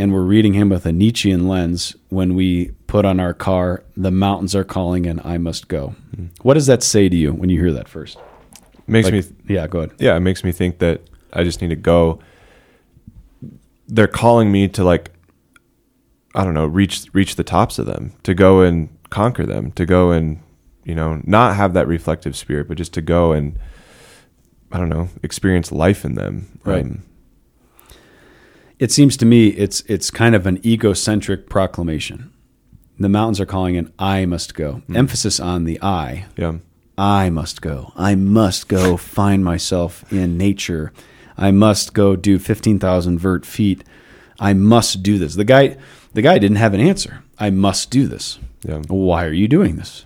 and 0.00 0.12
we're 0.12 0.24
reading 0.24 0.54
him 0.54 0.70
with 0.70 0.86
a 0.86 0.92
Nietzschean 0.92 1.46
lens 1.46 1.94
when 2.08 2.34
we 2.34 2.72
put 2.88 3.04
on 3.04 3.20
our 3.20 3.32
car, 3.32 3.84
the 3.96 4.10
mountains 4.10 4.56
are 4.56 4.64
calling 4.64 5.06
and 5.06 5.20
I 5.22 5.38
must 5.38 5.68
go. 5.68 5.94
Mm. 6.16 6.30
What 6.42 6.54
does 6.54 6.66
that 6.66 6.82
say 6.82 7.08
to 7.08 7.16
you 7.16 7.32
when 7.32 7.48
you 7.48 7.60
hear 7.60 7.72
that 7.72 7.88
first? 7.88 8.18
Makes 8.88 9.04
like, 9.04 9.12
me, 9.14 9.22
th- 9.22 9.34
yeah, 9.46 9.68
go 9.68 9.80
ahead. 9.80 9.92
Yeah, 10.00 10.16
it 10.16 10.20
makes 10.20 10.42
me 10.42 10.50
think 10.50 10.78
that 10.78 11.02
I 11.32 11.44
just 11.44 11.62
need 11.62 11.68
to 11.68 11.76
go. 11.76 12.18
They're 13.86 14.08
calling 14.08 14.50
me 14.50 14.66
to 14.68 14.82
like, 14.82 15.12
I 16.34 16.44
don't 16.44 16.54
know, 16.54 16.66
reach 16.66 17.06
reach 17.12 17.36
the 17.36 17.44
tops 17.44 17.78
of 17.78 17.86
them, 17.86 18.12
to 18.22 18.34
go 18.34 18.60
and 18.62 18.88
conquer 19.10 19.46
them, 19.46 19.72
to 19.72 19.84
go 19.84 20.12
and 20.12 20.40
you 20.84 20.94
know 20.94 21.20
not 21.24 21.56
have 21.56 21.74
that 21.74 21.88
reflective 21.88 22.36
spirit, 22.36 22.68
but 22.68 22.78
just 22.78 22.94
to 22.94 23.02
go 23.02 23.32
and 23.32 23.58
I 24.72 24.78
don't 24.78 24.88
know, 24.88 25.08
experience 25.22 25.72
life 25.72 26.04
in 26.04 26.14
them. 26.14 26.60
Right. 26.64 26.84
Um, 26.84 27.02
it 28.78 28.90
seems 28.90 29.16
to 29.18 29.26
me 29.26 29.48
it's 29.48 29.82
it's 29.82 30.10
kind 30.10 30.34
of 30.34 30.46
an 30.46 30.64
egocentric 30.64 31.48
proclamation. 31.48 32.32
The 32.98 33.08
mountains 33.08 33.40
are 33.40 33.46
calling 33.46 33.76
an 33.76 33.92
I 33.98 34.26
must 34.26 34.54
go. 34.54 34.82
Mm. 34.88 34.96
Emphasis 34.96 35.40
on 35.40 35.64
the 35.64 35.80
I. 35.82 36.26
Yeah. 36.36 36.58
I 36.98 37.30
must 37.30 37.62
go. 37.62 37.92
I 37.96 38.14
must 38.14 38.68
go 38.68 38.98
find 38.98 39.42
myself 39.42 40.10
in 40.12 40.36
nature. 40.36 40.92
I 41.36 41.50
must 41.50 41.94
go 41.94 42.14
do 42.14 42.38
15,000 42.38 43.18
vert 43.18 43.46
feet. 43.46 43.84
I 44.38 44.52
must 44.52 45.02
do 45.02 45.18
this. 45.18 45.34
The 45.34 45.44
guy 45.44 45.78
the 46.12 46.22
guy 46.22 46.38
didn't 46.38 46.56
have 46.56 46.74
an 46.74 46.80
answer. 46.80 47.22
I 47.38 47.50
must 47.50 47.90
do 47.90 48.06
this. 48.06 48.38
Yeah. 48.62 48.82
Why 48.88 49.24
are 49.24 49.32
you 49.32 49.48
doing 49.48 49.76
this? 49.76 50.04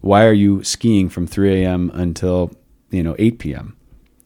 Why 0.00 0.26
are 0.26 0.32
you 0.32 0.62
skiing 0.62 1.08
from 1.08 1.26
3 1.26 1.62
a.m. 1.62 1.90
until, 1.94 2.52
you 2.90 3.02
know, 3.02 3.16
8 3.18 3.38
p.m.? 3.38 3.76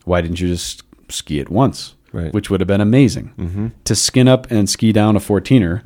why 0.08 0.22
didn't 0.22 0.40
you 0.40 0.48
just 0.48 0.82
ski 1.10 1.38
it 1.38 1.50
once? 1.50 1.94
Right. 2.12 2.32
Which 2.32 2.48
would 2.48 2.60
have 2.60 2.66
been 2.66 2.80
amazing. 2.80 3.34
Mm-hmm. 3.38 3.66
To 3.84 3.94
skin 3.94 4.26
up 4.26 4.50
and 4.50 4.68
ski 4.68 4.92
down 4.92 5.14
a 5.14 5.20
14er 5.20 5.82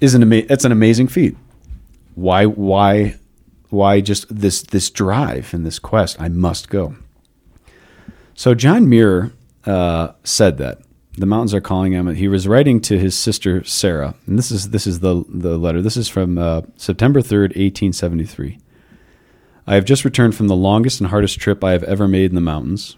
is 0.00 0.14
an 0.14 0.22
ama- 0.22 0.46
it's 0.48 0.64
an 0.64 0.72
amazing 0.72 1.08
feat. 1.08 1.36
Why 2.14 2.46
why 2.46 3.16
why 3.68 4.00
just 4.00 4.34
this 4.34 4.62
this 4.62 4.88
drive 4.90 5.52
and 5.52 5.66
this 5.66 5.78
quest? 5.78 6.20
I 6.20 6.28
must 6.28 6.70
go. 6.70 6.96
So 8.34 8.54
John 8.54 8.88
Muir 8.88 9.32
uh, 9.66 10.12
said 10.24 10.56
that 10.58 10.80
the 11.16 11.26
mountains 11.26 11.54
are 11.54 11.60
calling 11.60 11.92
him. 11.92 12.14
He 12.14 12.28
was 12.28 12.48
writing 12.48 12.80
to 12.82 12.98
his 12.98 13.16
sister 13.16 13.64
Sarah, 13.64 14.14
and 14.26 14.38
this 14.38 14.50
is 14.50 14.70
this 14.70 14.86
is 14.86 15.00
the 15.00 15.24
the 15.28 15.58
letter. 15.58 15.82
This 15.82 15.96
is 15.96 16.08
from 16.08 16.38
uh, 16.38 16.62
September 16.76 17.20
third, 17.22 17.52
eighteen 17.56 17.92
seventy 17.92 18.24
three. 18.24 18.58
I 19.66 19.74
have 19.74 19.84
just 19.84 20.04
returned 20.04 20.34
from 20.34 20.48
the 20.48 20.56
longest 20.56 21.00
and 21.00 21.10
hardest 21.10 21.38
trip 21.38 21.62
I 21.62 21.72
have 21.72 21.84
ever 21.84 22.08
made 22.08 22.30
in 22.30 22.34
the 22.34 22.40
mountains 22.40 22.96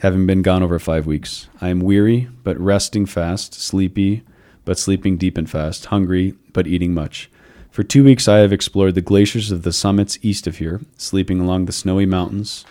having 0.00 0.26
been 0.26 0.42
gone 0.42 0.62
over 0.62 0.78
five 0.78 1.06
weeks. 1.06 1.48
I 1.60 1.68
am 1.68 1.80
weary, 1.80 2.28
but 2.42 2.58
resting 2.58 3.06
fast, 3.06 3.54
sleepy, 3.54 4.22
but 4.64 4.78
sleeping 4.78 5.18
deep 5.18 5.36
and 5.36 5.48
fast, 5.48 5.86
hungry, 5.86 6.34
but 6.52 6.66
eating 6.66 6.94
much. 6.94 7.30
For 7.70 7.82
two 7.82 8.02
weeks 8.02 8.26
I 8.26 8.38
have 8.38 8.52
explored 8.52 8.94
the 8.94 9.02
glaciers 9.02 9.50
of 9.50 9.62
the 9.62 9.72
summits 9.72 10.18
east 10.22 10.46
of 10.46 10.56
here, 10.56 10.80
sleeping 10.96 11.38
along 11.38 11.66
the 11.66 11.72
snowy 11.72 12.06
mountains 12.06 12.64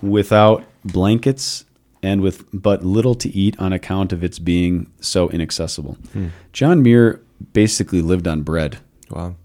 without 0.00 0.64
blankets 0.84 1.64
and 2.02 2.20
with 2.20 2.44
but 2.52 2.84
little 2.84 3.14
to 3.16 3.28
eat 3.30 3.58
on 3.58 3.72
account 3.72 4.12
of 4.12 4.22
its 4.22 4.38
being 4.38 4.90
so 5.00 5.28
inaccessible. 5.30 5.94
Hmm. 6.12 6.28
John 6.52 6.82
Muir 6.82 7.20
basically 7.52 8.02
lived 8.02 8.28
on 8.28 8.42
bread. 8.42 8.78
Wow. 9.10 9.36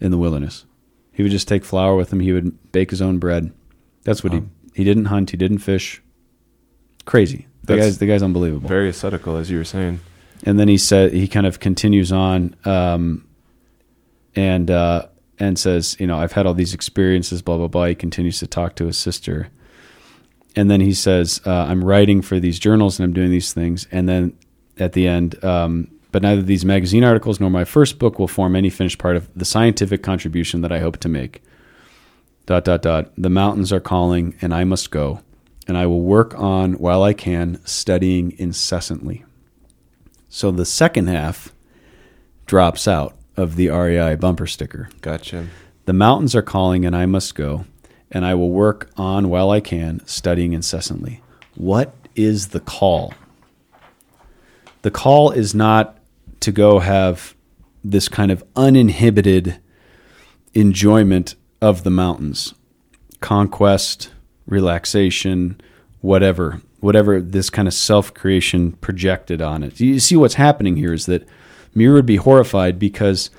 In 0.00 0.10
the 0.10 0.18
wilderness. 0.18 0.64
He 1.12 1.22
would 1.22 1.32
just 1.32 1.48
take 1.48 1.64
flour 1.64 1.96
with 1.96 2.12
him, 2.12 2.20
he 2.20 2.32
would 2.32 2.72
bake 2.72 2.90
his 2.90 3.02
own 3.02 3.18
bread. 3.18 3.52
That's 4.04 4.22
what 4.22 4.32
wow. 4.32 4.40
he 4.40 4.58
he 4.78 4.84
didn't 4.84 5.06
hunt. 5.06 5.30
He 5.30 5.36
didn't 5.36 5.58
fish. 5.58 6.00
Crazy. 7.04 7.48
The 7.64 7.74
That's 7.74 7.86
guy's 7.86 7.98
the 7.98 8.06
guy's 8.06 8.22
unbelievable. 8.22 8.68
Very 8.68 8.88
ascetical, 8.88 9.36
as 9.36 9.50
you 9.50 9.58
were 9.58 9.64
saying. 9.64 9.98
And 10.44 10.56
then 10.56 10.68
he 10.68 10.78
said 10.78 11.12
he 11.12 11.26
kind 11.26 11.46
of 11.46 11.58
continues 11.58 12.12
on, 12.12 12.54
um, 12.64 13.26
and 14.36 14.70
uh, 14.70 15.08
and 15.40 15.58
says, 15.58 15.96
you 15.98 16.06
know, 16.06 16.16
I've 16.16 16.30
had 16.30 16.46
all 16.46 16.54
these 16.54 16.74
experiences. 16.74 17.42
Blah 17.42 17.56
blah 17.56 17.66
blah. 17.66 17.86
He 17.86 17.96
continues 17.96 18.38
to 18.38 18.46
talk 18.46 18.76
to 18.76 18.86
his 18.86 18.96
sister, 18.96 19.48
and 20.58 20.68
then 20.68 20.80
he 20.80 20.92
says, 20.92 21.40
uh, 21.46 21.52
I'm 21.52 21.84
writing 21.84 22.20
for 22.20 22.40
these 22.40 22.58
journals 22.58 22.98
and 22.98 23.04
I'm 23.04 23.12
doing 23.12 23.30
these 23.30 23.52
things. 23.52 23.86
And 23.92 24.08
then 24.08 24.36
at 24.76 24.92
the 24.92 25.06
end, 25.06 25.42
um, 25.44 25.88
but 26.10 26.20
neither 26.20 26.42
these 26.42 26.64
magazine 26.64 27.04
articles 27.04 27.38
nor 27.38 27.48
my 27.48 27.62
first 27.62 28.00
book 28.00 28.18
will 28.18 28.26
form 28.26 28.56
any 28.56 28.68
finished 28.68 28.98
part 28.98 29.14
of 29.14 29.32
the 29.36 29.44
scientific 29.44 30.02
contribution 30.02 30.62
that 30.62 30.72
I 30.72 30.80
hope 30.80 30.96
to 30.96 31.08
make. 31.08 31.44
Dot 32.46 32.64
dot 32.64 32.82
dot. 32.82 33.12
The 33.16 33.30
mountains 33.30 33.72
are 33.72 33.78
calling 33.78 34.34
and 34.40 34.52
i 34.52 34.64
must 34.64 34.90
go 34.90 35.20
and 35.68 35.78
i 35.78 35.86
will 35.86 36.00
work 36.00 36.36
on 36.36 36.72
while 36.72 37.04
i 37.04 37.12
can 37.12 37.64
studying 37.64 38.34
incessantly. 38.36 39.24
So 40.28 40.50
the 40.50 40.64
second 40.64 41.06
half 41.06 41.52
drops 42.46 42.88
out 42.88 43.16
of 43.36 43.54
the 43.54 43.68
REI 43.68 44.16
bumper 44.16 44.48
sticker. 44.48 44.88
Gotcha. 45.02 45.46
The 45.84 45.92
mountains 45.92 46.34
are 46.34 46.42
calling 46.42 46.84
and 46.84 46.96
i 46.96 47.06
must 47.06 47.36
go 47.36 47.64
and 48.10 48.24
i 48.24 48.34
will 48.34 48.50
work 48.50 48.90
on 48.96 49.28
while 49.28 49.50
i 49.50 49.60
can 49.60 50.00
studying 50.06 50.52
incessantly. 50.52 51.20
What 51.54 51.94
is 52.14 52.48
the 52.48 52.60
call? 52.60 53.14
The 54.82 54.90
call 54.90 55.30
is 55.30 55.54
not 55.54 55.98
to 56.40 56.52
go 56.52 56.78
have 56.78 57.34
this 57.82 58.08
kind 58.08 58.30
of 58.30 58.44
uninhibited 58.54 59.58
enjoyment 60.54 61.34
of 61.60 61.82
the 61.82 61.90
mountains. 61.90 62.54
Conquest, 63.20 64.10
relaxation, 64.46 65.60
whatever, 66.00 66.60
whatever 66.80 67.20
this 67.20 67.50
kind 67.50 67.66
of 67.66 67.74
self 67.74 68.14
creation 68.14 68.72
projected 68.72 69.42
on 69.42 69.62
it. 69.62 69.80
You 69.80 69.98
see 69.98 70.16
what's 70.16 70.34
happening 70.34 70.76
here 70.76 70.92
is 70.92 71.06
that 71.06 71.26
Muir 71.74 71.94
would 71.94 72.06
be 72.06 72.16
horrified 72.16 72.78
because 72.78 73.30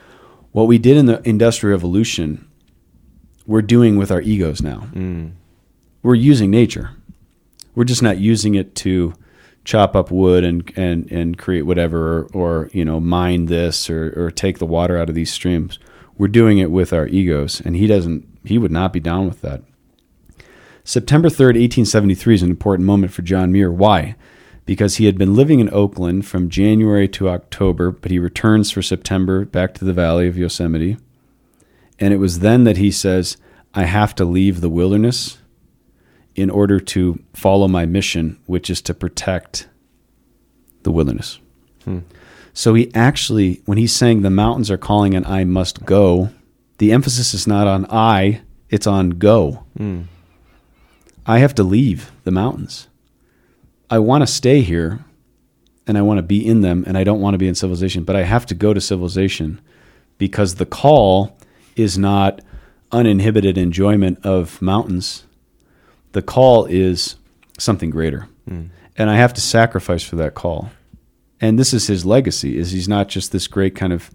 what 0.51 0.67
we 0.67 0.77
did 0.77 0.97
in 0.97 1.05
the 1.05 1.21
Industrial 1.27 1.71
Revolution, 1.71 2.48
we're 3.49 3.61
doing 3.61 3.97
with 3.97 4.11
our 4.11 4.21
egos 4.21 4.61
now. 4.61 4.87
Mm. 4.93 5.31
We're 6.03 6.15
using 6.15 6.49
nature. 6.49 6.91
We're 7.75 7.83
just 7.83 8.03
not 8.03 8.17
using 8.17 8.55
it 8.55 8.75
to 8.75 9.13
chop 9.65 9.95
up 9.95 10.11
wood 10.11 10.43
and, 10.43 10.71
and, 10.77 11.11
and 11.11 11.37
create 11.37 11.63
whatever 11.63 12.19
or, 12.19 12.27
or 12.33 12.69
you 12.71 12.85
know 12.85 12.99
mine 12.99 13.47
this 13.47 13.89
or, 13.89 14.13
or 14.15 14.31
take 14.31 14.59
the 14.59 14.65
water 14.65 14.97
out 14.97 15.09
of 15.09 15.15
these 15.15 15.31
streams 15.31 15.79
we're 16.19 16.27
doing 16.27 16.57
it 16.57 16.69
with 16.69 16.93
our 16.93 17.07
egos, 17.07 17.61
and 17.61 17.75
he 17.75 17.87
doesn't. 17.87 18.27
He 18.43 18.59
would 18.59 18.73
not 18.73 18.93
be 18.93 18.99
down 18.99 19.25
with 19.25 19.41
that. 19.41 19.63
September 20.83 21.29
3rd, 21.29 21.55
1873 21.55 22.35
is 22.35 22.43
an 22.43 22.49
important 22.49 22.85
moment 22.85 23.13
for 23.13 23.21
John 23.21 23.51
Muir. 23.51 23.71
Why? 23.71 24.15
Because 24.65 24.97
he 24.97 25.05
had 25.05 25.17
been 25.17 25.33
living 25.33 25.59
in 25.59 25.73
Oakland 25.73 26.25
from 26.25 26.49
January 26.49 27.07
to 27.09 27.29
October, 27.29 27.91
but 27.91 28.11
he 28.11 28.19
returns 28.19 28.69
for 28.69 28.81
September 28.81 29.45
back 29.45 29.73
to 29.75 29.85
the 29.85 29.93
valley 29.93 30.27
of 30.27 30.37
Yosemite. 30.37 30.97
And 31.99 32.13
it 32.13 32.17
was 32.17 32.39
then 32.39 32.63
that 32.63 32.77
he 32.77 32.91
says, 32.91 33.37
I 33.73 33.83
have 33.83 34.15
to 34.15 34.25
leave 34.25 34.61
the 34.61 34.69
wilderness 34.69 35.37
in 36.35 36.49
order 36.49 36.79
to 36.79 37.21
follow 37.33 37.67
my 37.67 37.85
mission, 37.85 38.39
which 38.45 38.69
is 38.69 38.81
to 38.83 38.93
protect 38.93 39.67
the 40.83 40.91
wilderness. 40.91 41.39
Hmm. 41.83 41.99
So 42.53 42.73
he 42.73 42.93
actually, 42.93 43.61
when 43.65 43.77
he's 43.77 43.95
saying 43.95 44.21
the 44.21 44.29
mountains 44.29 44.71
are 44.71 44.77
calling 44.77 45.13
and 45.13 45.25
I 45.25 45.43
must 45.43 45.85
go, 45.85 46.29
the 46.77 46.91
emphasis 46.91 47.33
is 47.33 47.45
not 47.45 47.67
on 47.67 47.85
I, 47.89 48.41
it's 48.69 48.87
on 48.87 49.11
go. 49.11 49.65
Mm. 49.77 50.05
I 51.25 51.39
have 51.39 51.53
to 51.55 51.63
leave 51.63 52.11
the 52.23 52.31
mountains. 52.31 52.87
I 53.89 53.99
want 53.99 54.23
to 54.23 54.27
stay 54.27 54.61
here 54.61 55.03
and 55.87 55.97
I 55.97 56.01
want 56.01 56.19
to 56.19 56.23
be 56.23 56.45
in 56.45 56.61
them 56.61 56.83
and 56.87 56.97
I 56.97 57.03
don't 57.03 57.21
want 57.21 57.33
to 57.33 57.37
be 57.37 57.47
in 57.47 57.55
civilization, 57.55 58.03
but 58.03 58.15
I 58.15 58.23
have 58.23 58.45
to 58.47 58.55
go 58.55 58.73
to 58.73 58.81
civilization 58.81 59.61
because 60.17 60.55
the 60.55 60.65
call 60.65 61.37
is 61.81 61.97
not 61.97 62.41
uninhibited 62.91 63.57
enjoyment 63.57 64.25
of 64.25 64.61
mountains. 64.61 65.25
The 66.11 66.21
call 66.21 66.65
is 66.65 67.15
something 67.57 67.89
greater. 67.89 68.27
Mm. 68.49 68.69
And 68.97 69.09
I 69.09 69.15
have 69.15 69.33
to 69.35 69.41
sacrifice 69.41 70.03
for 70.03 70.15
that 70.17 70.33
call 70.33 70.71
and 71.41 71.57
this 71.57 71.73
is 71.73 71.87
his 71.87 72.05
legacy 72.05 72.57
is 72.57 72.71
he's 72.71 72.87
not 72.87 73.07
just 73.07 73.31
this 73.31 73.47
great 73.47 73.75
kind 73.75 73.93
of 73.93 74.11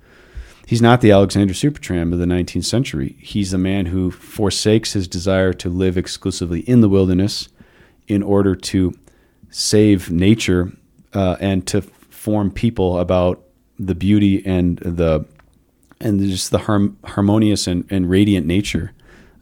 he's 0.67 0.83
not 0.83 1.01
the 1.01 1.11
Alexander 1.11 1.55
Supertramp 1.55 2.13
of 2.13 2.19
the 2.19 2.27
19th 2.27 2.65
century. 2.65 3.17
He's 3.19 3.53
a 3.53 3.59
man 3.59 3.87
who 3.87 4.11
forsakes 4.11 4.93
his 4.93 5.09
desire 5.09 5.53
to 5.55 5.69
live 5.69 5.97
exclusively 5.97 6.61
in 6.61 6.81
the 6.81 6.89
wilderness 6.89 7.49
in 8.07 8.23
order 8.23 8.55
to 8.55 8.95
save 9.51 10.11
nature 10.11 10.73
uh, 11.13 11.37
and 11.41 11.67
to 11.67 11.83
form 11.83 12.51
people 12.51 12.99
about 12.99 13.43
the 13.79 13.95
beauty 13.95 14.45
and 14.47 14.79
the 14.79 15.25
and 16.01 16.21
just 16.21 16.51
the 16.51 16.61
harm, 16.61 16.97
harmonious 17.05 17.67
and, 17.67 17.87
and 17.91 18.11
radiant 18.11 18.47
nature 18.47 18.93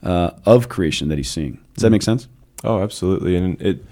uh, 0.03 0.31
of 0.45 0.69
creation 0.69 1.09
that 1.09 1.17
he's 1.17 1.29
seeing. 1.29 1.59
Does 1.73 1.83
that 1.83 1.89
make 1.89 2.03
sense? 2.03 2.27
Oh, 2.63 2.81
absolutely. 2.81 3.35
And 3.35 3.61
it, 3.61 3.83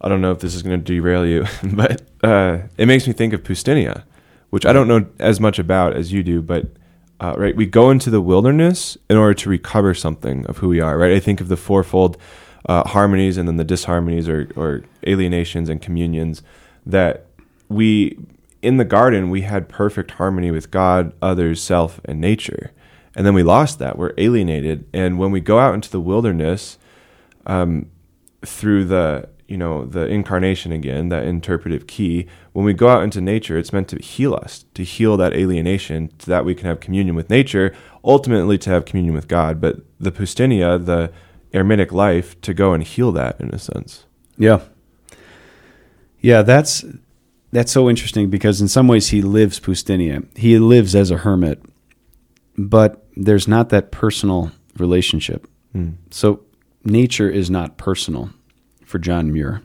I 0.00 0.08
don't 0.08 0.20
know 0.20 0.32
if 0.32 0.40
this 0.40 0.54
is 0.54 0.62
going 0.62 0.78
to 0.78 0.84
derail 0.84 1.26
you, 1.26 1.46
but 1.72 2.02
uh, 2.22 2.58
it 2.76 2.86
makes 2.86 3.06
me 3.06 3.12
think 3.12 3.32
of 3.32 3.42
Poustinia, 3.42 4.04
which 4.50 4.66
I 4.66 4.72
don't 4.72 4.88
know 4.88 5.06
as 5.18 5.40
much 5.40 5.58
about 5.58 5.94
as 5.94 6.12
you 6.12 6.22
do, 6.22 6.42
but 6.42 6.66
uh, 7.20 7.34
right, 7.38 7.56
we 7.56 7.66
go 7.66 7.90
into 7.90 8.10
the 8.10 8.20
wilderness 8.20 8.98
in 9.08 9.16
order 9.16 9.34
to 9.34 9.48
recover 9.48 9.94
something 9.94 10.44
of 10.46 10.58
who 10.58 10.68
we 10.68 10.80
are, 10.80 10.98
right? 10.98 11.12
I 11.12 11.20
think 11.20 11.40
of 11.40 11.48
the 11.48 11.56
fourfold 11.56 12.18
uh, 12.66 12.86
harmonies 12.88 13.36
and 13.36 13.46
then 13.46 13.56
the 13.56 13.64
disharmonies 13.64 14.28
or, 14.28 14.50
or 14.60 14.82
alienations 15.06 15.68
and 15.68 15.80
communions 15.80 16.42
that 16.86 17.26
we, 17.68 18.18
in 18.64 18.78
the 18.78 18.84
garden, 18.84 19.30
we 19.30 19.42
had 19.42 19.68
perfect 19.68 20.12
harmony 20.12 20.50
with 20.50 20.70
God, 20.70 21.12
others, 21.20 21.62
self, 21.62 22.00
and 22.04 22.20
nature. 22.20 22.72
And 23.14 23.24
then 23.24 23.34
we 23.34 23.42
lost 23.42 23.78
that. 23.78 23.96
We're 23.96 24.14
alienated. 24.18 24.86
And 24.92 25.18
when 25.18 25.30
we 25.30 25.40
go 25.40 25.58
out 25.58 25.74
into 25.74 25.90
the 25.90 26.00
wilderness, 26.00 26.78
um, 27.46 27.90
through 28.44 28.84
the 28.84 29.28
you 29.46 29.58
know 29.58 29.84
the 29.84 30.06
incarnation 30.06 30.72
again 30.72 31.10
that 31.10 31.24
interpretive 31.24 31.86
key 31.86 32.26
when 32.52 32.64
we 32.64 32.72
go 32.72 32.88
out 32.88 33.02
into 33.02 33.20
nature 33.20 33.58
it's 33.58 33.72
meant 33.74 33.88
to 33.88 33.98
heal 34.02 34.34
us 34.34 34.64
to 34.72 34.82
heal 34.82 35.16
that 35.18 35.34
alienation 35.34 36.10
so 36.18 36.30
that 36.30 36.44
we 36.46 36.54
can 36.54 36.66
have 36.66 36.80
communion 36.80 37.14
with 37.14 37.28
nature 37.28 37.74
ultimately 38.02 38.56
to 38.56 38.70
have 38.70 38.86
communion 38.86 39.14
with 39.14 39.28
god 39.28 39.60
but 39.60 39.80
the 40.00 40.10
poustinia 40.10 40.82
the 40.82 41.10
eremitic 41.52 41.92
life 41.92 42.40
to 42.40 42.54
go 42.54 42.72
and 42.72 42.84
heal 42.84 43.12
that 43.12 43.38
in 43.40 43.50
a 43.50 43.58
sense 43.58 44.04
Yeah. 44.38 44.60
Yeah, 46.20 46.40
that's 46.40 46.84
that's 47.54 47.70
so 47.70 47.88
interesting 47.88 48.30
because 48.30 48.60
in 48.60 48.66
some 48.66 48.88
ways 48.88 49.08
he 49.08 49.22
lives 49.22 49.60
Poustinia. 49.60 50.26
He 50.36 50.58
lives 50.58 50.96
as 50.96 51.12
a 51.12 51.18
hermit, 51.18 51.62
but 52.58 53.06
there's 53.16 53.46
not 53.46 53.68
that 53.68 53.92
personal 53.92 54.50
relationship. 54.76 55.48
Hmm. 55.72 55.90
So 56.10 56.40
nature 56.84 57.30
is 57.30 57.50
not 57.50 57.78
personal 57.78 58.30
for 58.84 58.98
John 58.98 59.32
Muir. 59.32 59.62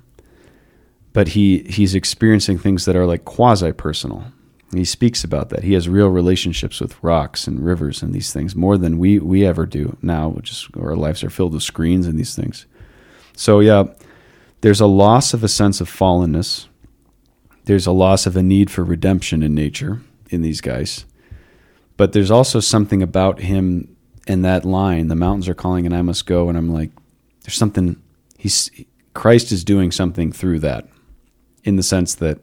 But 1.13 1.29
he 1.29 1.63
he's 1.63 1.95
experiencing 1.95 2.59
things 2.59 2.85
that 2.85 2.95
are 2.95 3.07
like 3.07 3.25
quasi 3.25 3.71
personal. 3.71 4.25
He 4.71 4.85
speaks 4.85 5.23
about 5.23 5.49
that. 5.49 5.63
He 5.63 5.73
has 5.73 5.89
real 5.89 6.09
relationships 6.09 6.79
with 6.79 7.03
rocks 7.03 7.47
and 7.47 7.65
rivers 7.65 8.03
and 8.03 8.13
these 8.13 8.31
things 8.31 8.55
more 8.55 8.77
than 8.77 8.99
we 8.99 9.17
we 9.17 9.43
ever 9.43 9.65
do 9.65 9.97
now, 10.03 10.29
which 10.29 10.51
is 10.51 10.67
our 10.79 10.95
lives 10.95 11.23
are 11.23 11.31
filled 11.31 11.53
with 11.53 11.63
screens 11.63 12.05
and 12.05 12.19
these 12.19 12.35
things. 12.35 12.67
So 13.35 13.59
yeah, 13.59 13.85
there's 14.61 14.79
a 14.79 14.85
loss 14.85 15.33
of 15.33 15.43
a 15.43 15.47
sense 15.47 15.81
of 15.81 15.89
fallenness. 15.89 16.67
There's 17.69 17.85
a 17.85 17.91
loss 17.91 18.25
of 18.25 18.35
a 18.35 18.41
need 18.41 18.71
for 18.71 18.83
redemption 18.83 19.43
in 19.43 19.53
nature 19.53 20.01
in 20.31 20.41
these 20.41 20.59
guys. 20.59 21.05
But 21.97 22.13
there's 22.13 22.31
also 22.31 22.59
something 22.59 23.03
about 23.03 23.41
him 23.41 23.95
and 24.25 24.43
that 24.43 24.65
line, 24.65 25.07
the 25.07 25.15
mountains 25.15 25.47
are 25.47 25.53
calling 25.53 25.85
and 25.85 25.95
I 25.95 26.01
must 26.01 26.25
go 26.25 26.49
and 26.49 26.57
I'm 26.57 26.73
like 26.73 26.89
there's 27.43 27.53
something 27.53 28.01
he's 28.39 28.71
Christ 29.13 29.51
is 29.51 29.63
doing 29.63 29.91
something 29.91 30.31
through 30.31 30.61
that 30.61 30.87
in 31.63 31.75
the 31.75 31.83
sense 31.83 32.15
that 32.15 32.39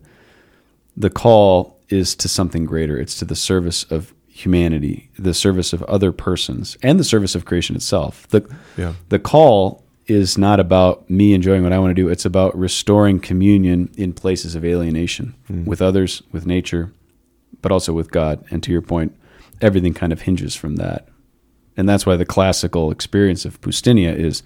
the 0.97 1.11
call 1.11 1.81
is 1.89 2.15
to 2.15 2.29
something 2.29 2.65
greater. 2.65 2.97
It's 2.97 3.19
to 3.19 3.25
the 3.25 3.35
service 3.35 3.83
of 3.91 4.15
humanity, 4.29 5.11
the 5.19 5.35
service 5.35 5.73
of 5.73 5.83
other 5.85 6.13
persons, 6.13 6.77
and 6.85 7.01
the 7.01 7.05
service 7.05 7.35
of 7.35 7.45
creation 7.45 7.75
itself. 7.75 8.29
The 8.29 8.49
Yeah. 8.77 8.93
the 9.09 9.19
call 9.19 9.86
is 10.07 10.39
not 10.39 10.61
about 10.61 11.09
me 11.11 11.35
enjoying 11.35 11.63
what 11.63 11.73
I 11.73 11.79
want 11.79 11.91
to 11.91 11.95
do. 11.95 12.09
It's 12.09 12.25
about 12.25 12.57
restoring 12.57 13.19
communion 13.21 13.91
in 13.97 14.13
places 14.13 14.55
of 14.55 14.65
alienation 14.65 15.35
with 15.67 15.83
others, 15.83 16.23
with 16.33 16.47
nature, 16.47 16.93
but 17.63 17.73
also 17.73 17.93
with 17.93 18.11
God. 18.11 18.45
And 18.51 18.63
to 18.63 18.71
your 18.71 18.83
point, 18.83 19.17
everything 19.61 19.95
kind 19.95 20.13
of 20.13 20.23
hinges 20.23 20.55
from 20.55 20.77
that. 20.77 21.09
And 21.77 21.89
that's 21.89 22.07
why 22.07 22.17
the 22.17 22.25
classical 22.25 22.91
experience 22.91 23.45
of 23.45 23.61
Poustinia 23.61 24.15
is 24.17 24.43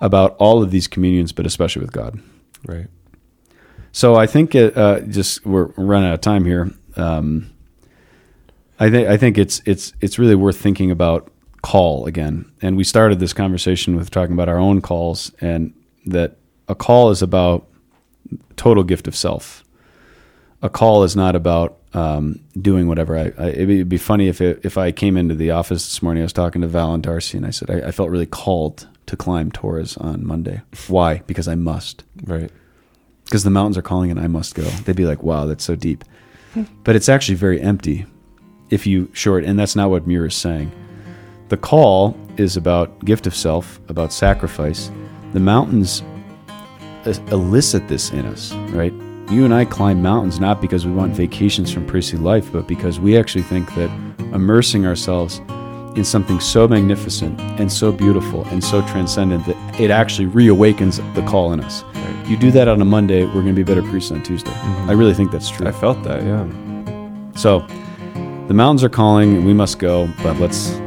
about 0.00 0.36
all 0.36 0.62
of 0.62 0.70
these 0.70 0.86
communions, 0.88 1.32
but 1.32 1.46
especially 1.46 1.80
with 1.80 1.92
God. 1.92 2.20
right 2.66 2.88
So 3.92 4.14
I 4.16 4.26
think 4.26 4.54
it, 4.54 4.76
uh, 4.76 5.00
just 5.00 5.44
we're 5.46 5.72
running 5.76 6.08
out 6.08 6.14
of 6.14 6.20
time 6.20 6.44
here. 6.44 6.70
Um, 6.96 7.50
I 8.78 8.90
think 8.90 9.08
I 9.08 9.16
think 9.16 9.38
it's 9.38 9.62
it's 9.64 9.92
it's 10.00 10.18
really 10.18 10.34
worth 10.34 10.56
thinking 10.56 10.90
about 10.90 11.30
call 11.62 12.06
again. 12.06 12.50
And 12.60 12.76
we 12.76 12.84
started 12.84 13.20
this 13.20 13.32
conversation 13.32 13.96
with 13.96 14.10
talking 14.10 14.34
about 14.34 14.48
our 14.48 14.58
own 14.58 14.80
calls, 14.80 15.32
and 15.40 15.72
that 16.06 16.36
a 16.68 16.74
call 16.74 17.10
is 17.10 17.22
about 17.22 17.66
total 18.56 18.84
gift 18.84 19.06
of 19.08 19.16
self. 19.16 19.64
A 20.62 20.68
call 20.68 21.02
is 21.02 21.16
not 21.16 21.34
about 21.34 21.78
um, 21.92 22.40
doing 22.60 22.88
whatever. 22.88 23.16
I, 23.16 23.32
I 23.38 23.48
it'd 23.50 23.88
be 23.88 23.98
funny 23.98 24.28
if 24.28 24.40
it, 24.40 24.60
if 24.64 24.78
I 24.78 24.92
came 24.92 25.16
into 25.16 25.34
the 25.34 25.50
office 25.50 25.84
this 25.84 26.02
morning. 26.02 26.22
I 26.22 26.24
was 26.24 26.32
talking 26.32 26.62
to 26.62 26.68
Val 26.68 26.94
and 26.94 27.02
Darcy, 27.02 27.36
and 27.36 27.46
I 27.46 27.50
said 27.50 27.70
I, 27.70 27.88
I 27.88 27.90
felt 27.90 28.10
really 28.10 28.26
called 28.26 28.88
to 29.06 29.16
climb 29.16 29.50
Torreys 29.50 30.00
on 30.00 30.24
Monday. 30.26 30.62
Why? 30.88 31.18
Because 31.26 31.48
I 31.48 31.54
must 31.54 32.04
right 32.24 32.50
because 33.24 33.44
the 33.44 33.50
mountains 33.50 33.78
are 33.78 33.82
calling 33.82 34.10
and 34.10 34.20
I 34.20 34.26
must 34.26 34.54
go. 34.54 34.62
They'd 34.62 34.94
be 34.94 35.06
like, 35.06 35.22
wow, 35.22 35.46
that's 35.46 35.64
so 35.64 35.74
deep. 35.74 36.04
But 36.84 36.96
it's 36.96 37.08
actually 37.08 37.36
very 37.36 37.62
empty 37.62 38.04
if 38.68 38.86
you 38.86 39.08
short, 39.14 39.44
and 39.44 39.58
that's 39.58 39.74
not 39.74 39.88
what 39.88 40.06
Muir 40.06 40.26
is 40.26 40.34
saying. 40.34 40.70
The 41.52 41.58
call 41.58 42.16
is 42.38 42.56
about 42.56 43.04
gift 43.04 43.26
of 43.26 43.36
self, 43.36 43.78
about 43.90 44.10
sacrifice. 44.10 44.90
The 45.34 45.40
mountains 45.40 46.02
elicit 47.04 47.88
this 47.88 48.10
in 48.10 48.24
us, 48.24 48.54
right? 48.70 48.90
You 49.30 49.44
and 49.44 49.52
I 49.52 49.66
climb 49.66 50.00
mountains 50.00 50.40
not 50.40 50.62
because 50.62 50.86
we 50.86 50.92
want 50.92 51.12
vacations 51.12 51.70
from 51.70 51.84
priestly 51.84 52.18
life, 52.18 52.50
but 52.50 52.66
because 52.66 52.98
we 52.98 53.18
actually 53.18 53.42
think 53.42 53.68
that 53.74 53.90
immersing 54.32 54.86
ourselves 54.86 55.42
in 55.94 56.06
something 56.06 56.40
so 56.40 56.66
magnificent 56.66 57.38
and 57.60 57.70
so 57.70 57.92
beautiful 57.92 58.46
and 58.46 58.64
so 58.64 58.80
transcendent 58.86 59.44
that 59.44 59.78
it 59.78 59.90
actually 59.90 60.28
reawakens 60.28 60.96
the 61.14 61.22
call 61.26 61.52
in 61.52 61.60
us. 61.60 61.84
You 62.30 62.38
do 62.38 62.50
that 62.52 62.66
on 62.66 62.80
a 62.80 62.86
Monday, 62.86 63.26
we're 63.26 63.42
going 63.42 63.48
to 63.48 63.52
be 63.52 63.62
better 63.62 63.82
priests 63.82 64.10
on 64.10 64.22
Tuesday. 64.22 64.52
Mm-hmm. 64.52 64.88
I 64.88 64.94
really 64.94 65.12
think 65.12 65.30
that's 65.30 65.50
true. 65.50 65.66
i 65.66 65.72
felt 65.72 66.02
that 66.04 66.22
yeah 66.22 67.36
So, 67.36 67.58
the 68.48 68.54
mountains 68.54 68.82
are 68.82 68.88
calling, 68.88 69.36
and 69.36 69.44
we 69.44 69.52
must 69.52 69.78
go, 69.78 70.08
but 70.22 70.38
let's, 70.38 70.80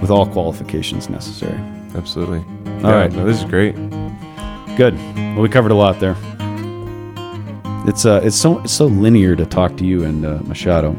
with 0.00 0.10
all 0.10 0.26
qualifications 0.26 1.08
necessary. 1.08 1.58
absolutely 1.94 2.38
All 2.84 2.92
right. 2.92 3.12
no, 3.12 3.24
this 3.24 3.38
is 3.38 3.44
great 3.44 3.74
Good. 4.76 4.94
Well, 5.16 5.40
we 5.40 5.48
covered 5.48 5.70
a 5.70 5.74
lot 5.74 6.00
there. 6.00 6.14
It's 7.88 8.04
uh, 8.04 8.20
it's 8.22 8.36
so 8.36 8.58
it's 8.60 8.74
so 8.74 8.84
linear 8.84 9.34
to 9.34 9.46
talk 9.46 9.78
to 9.78 9.86
you 9.86 10.04
and 10.04 10.26
uh, 10.26 10.40
Machado. 10.44 10.94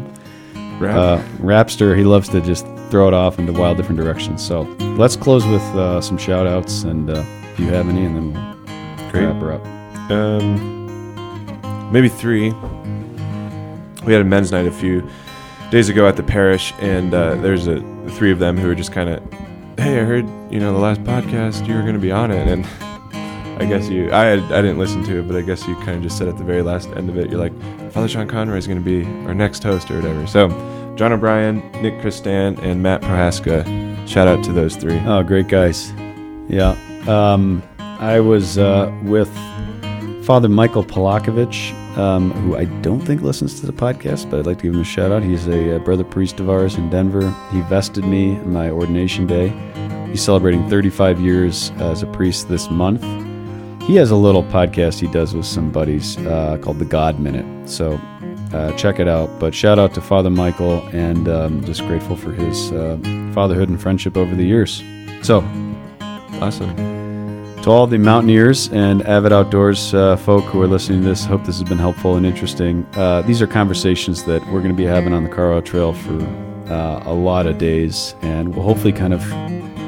Rap. 0.80 0.96
Uh, 0.96 1.18
Rapster, 1.38 1.96
he 1.96 2.04
loves 2.04 2.28
to 2.30 2.42
just 2.42 2.66
throw 2.90 3.08
it 3.08 3.14
off 3.14 3.38
into 3.38 3.54
wild 3.54 3.78
different 3.78 4.00
directions. 4.02 4.44
So 4.44 4.62
let's 4.98 5.16
close 5.16 5.46
with 5.46 5.62
uh, 5.76 6.02
some 6.02 6.18
shout 6.18 6.48
outs, 6.48 6.84
and 6.86 7.12
uh, 7.12 7.24
if 7.54 7.60
you 7.60 7.68
have 7.68 7.88
any, 7.88 8.04
and 8.04 8.16
then 8.16 8.34
we'll 8.34 9.12
Great. 9.12 9.26
wrap 9.26 9.42
her 9.42 9.52
up. 9.52 10.12
um, 10.12 11.92
maybe 11.92 12.10
three. 12.10 12.50
We 14.06 14.14
had 14.14 14.24
a 14.24 14.26
men's 14.26 14.52
night 14.52 14.66
a 14.66 14.72
few 14.72 15.08
days 15.70 15.88
ago 15.90 16.08
at 16.08 16.16
the 16.16 16.24
parish, 16.24 16.74
and 16.80 17.14
uh, 17.14 17.36
there's 17.36 17.68
a 17.68 17.80
three 18.12 18.32
of 18.32 18.40
them 18.40 18.58
who 18.58 18.68
were 18.68 18.76
just 18.76 18.92
kind 18.92 19.10
of, 19.10 19.22
"Hey, 19.78 20.00
I 20.00 20.04
heard 20.04 20.26
you 20.52 20.60
know 20.60 20.74
the 20.74 20.80
last 20.80 21.04
podcast 21.04 21.68
you 21.68 21.76
were 21.76 21.82
going 21.82 21.94
to 21.94 22.00
be 22.00 22.12
on 22.12 22.32
it," 22.32 22.48
and 22.48 22.66
I 23.62 23.66
guess 23.66 23.90
you, 23.90 24.12
I 24.14 24.26
had, 24.26 24.40
I 24.52 24.62
didn't 24.62 24.78
listen 24.78 25.04
to 25.06 25.20
it, 25.20 25.28
but 25.28 25.36
I 25.36 25.42
guess 25.42 25.68
you 25.68 25.76
kind 25.78 25.92
of 25.98 26.04
just 26.04 26.18
said 26.18 26.28
at 26.28 26.38
the 26.38 26.44
very 26.44 26.62
last 26.62 26.90
end 26.90 27.10
of 27.10 27.18
it, 27.18 27.32
you're 27.32 27.40
like, 27.40 27.54
Father 27.92 28.08
Sean 28.08 28.28
Conroy 28.28 28.58
is 28.58 28.68
going 28.68 28.78
to 28.78 28.86
be 28.86 29.04
our 29.26 29.34
next 29.34 29.64
host 29.64 29.90
or 29.90 29.96
whatever. 29.96 30.28
So, 30.28 30.50
John 30.96 31.12
O'Brien, 31.12 31.58
Nick 31.82 31.96
Christan, 31.96 32.60
and 32.60 32.84
Matt 32.84 33.02
Prohaska. 33.02 33.66
Shout 34.08 34.28
out 34.28 34.44
to 34.46 34.54
those 34.54 34.76
three. 34.76 35.00
Oh, 35.00 35.24
great 35.24 35.48
guys. 35.48 35.92
Yeah. 36.48 36.78
Um, 37.08 37.64
I 37.80 38.20
was 38.20 38.60
uh, 38.60 38.96
with 39.04 39.30
Father 40.24 40.50
Michael 40.50 40.84
Polakovich, 40.84 41.72
um, 41.98 42.32
who 42.32 42.56
I 42.56 42.66
don't 42.82 43.02
think 43.02 43.22
listens 43.22 43.60
to 43.60 43.66
the 43.66 43.74
podcast, 43.74 44.30
but 44.30 44.40
I'd 44.40 44.46
like 44.46 44.58
to 44.60 44.64
give 44.64 44.74
him 44.76 44.82
a 44.82 44.86
shout 44.86 45.12
out. 45.12 45.24
He's 45.24 45.48
a, 45.48 45.76
uh 45.76 45.80
brother 45.80 46.04
priest 46.04 46.40
of 46.40 46.50
ours 46.50 46.76
in 46.76 46.90
Denver. 46.90 47.30
He 47.52 47.62
vested 47.62 48.06
me 48.06 48.36
my 48.40 48.70
ordination 48.70 49.28
day. 49.28 49.50
He's 50.10 50.22
celebrating 50.22 50.70
35 50.70 51.20
years 51.20 51.72
as 51.78 52.04
a 52.04 52.08
priest 52.08 52.48
this 52.50 52.70
month. 52.70 53.04
He 53.84 53.96
has 53.96 54.12
a 54.12 54.16
little 54.16 54.44
podcast 54.44 55.00
he 55.00 55.08
does 55.08 55.34
with 55.34 55.46
some 55.46 55.72
buddies 55.72 56.18
uh, 56.20 56.58
called 56.62 56.80
the 56.80 56.86
God 56.86 57.20
Minute. 57.20 57.70
So 57.70 58.00
uh, 58.54 58.72
check 58.78 59.00
it 59.00 59.08
out. 59.08 59.30
But 59.40 59.54
shout 59.56 59.80
out 59.80 59.94
to 59.94 60.02
Father 60.02 60.30
Michael 60.30 60.82
and 60.90 61.28
um, 61.28 61.64
just 61.64 61.82
grateful 61.88 62.16
for 62.16 62.32
his 62.32 62.72
uh, 62.72 62.98
fatherhood 63.34 63.70
and 63.70 63.82
friendship 63.82 64.18
over 64.18 64.36
the 64.36 64.46
years. 64.46 64.84
So, 65.22 65.42
Awesome. 66.40 66.97
To 67.68 67.74
all 67.74 67.86
the 67.86 67.98
mountaineers 67.98 68.70
and 68.70 69.06
avid 69.06 69.34
outdoors 69.34 69.94
uh, 69.94 70.16
folk 70.16 70.42
who 70.46 70.62
are 70.62 70.68
listening 70.68 71.02
to 71.02 71.10
this, 71.10 71.26
hope 71.26 71.44
this 71.44 71.60
has 71.60 71.68
been 71.68 71.78
helpful 71.78 72.16
and 72.16 72.26
interesting. 72.26 72.88
Uh, 72.94 73.22
these 73.24 73.42
are 73.42 73.48
conversations 73.48 74.24
that 74.24 74.42
we're 74.46 74.62
going 74.62 74.72
to 74.72 74.74
be 74.74 74.86
having 74.86 75.12
on 75.12 75.26
the 75.26 75.30
Carl 75.30 75.62
Trail 75.62 75.92
for 75.92 76.14
uh, 76.72 77.04
a 77.04 77.14
lot 77.14 77.46
of 77.46 77.58
days, 77.58 78.16
and 78.22 78.56
will 78.56 78.64
hopefully 78.64 78.94
kind 78.94 79.14
of 79.14 79.22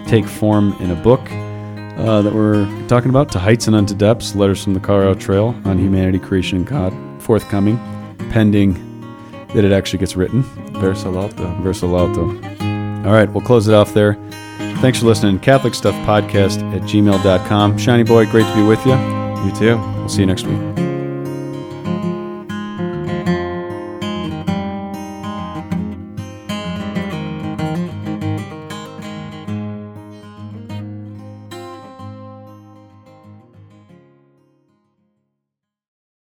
take 0.06 0.26
form 0.26 0.74
in 0.82 0.92
a 0.92 0.96
book 0.96 1.22
uh, 1.32 2.22
that 2.22 2.34
we're 2.34 2.66
talking 2.90 3.12
about, 3.12 3.32
To 3.32 3.40
Heights 3.40 3.68
and 3.68 3.76
Unto 3.78 3.96
Depths, 3.96 4.36
Letters 4.36 4.62
from 4.62 4.74
the 4.74 4.82
Colorado 4.82 5.18
Trail 5.18 5.56
on 5.64 5.80
Humanity, 5.80 6.20
Creation, 6.20 6.58
and 6.58 6.68
God, 6.68 6.94
forthcoming, 7.22 7.78
pending 8.30 8.74
that 9.54 9.64
it 9.64 9.72
actually 9.72 10.00
gets 10.00 10.18
written. 10.18 10.42
Verso 10.82 11.18
Alto. 11.18 11.50
Verso 11.62 11.98
Alto. 11.98 12.24
All 13.08 13.14
right, 13.14 13.32
we'll 13.32 13.46
close 13.46 13.70
it 13.70 13.74
off 13.74 13.94
there. 13.94 14.18
Thanks 14.82 15.00
for 15.00 15.06
listening. 15.06 15.40
Catholic 15.40 15.74
Stuff 15.74 15.96
Podcast 16.06 16.62
at 16.74 16.82
gmail.com. 16.84 17.78
Shiny 17.78 18.04
Boy, 18.04 18.26
great 18.26 18.46
to 18.46 18.56
be 18.56 18.64
with 18.64 18.86
you. 18.86 18.94
You 19.46 19.56
too. 19.56 19.78
We'll 19.98 20.10
see 20.10 20.22
you 20.22 20.28
next 20.28 20.46
week. 20.46 20.89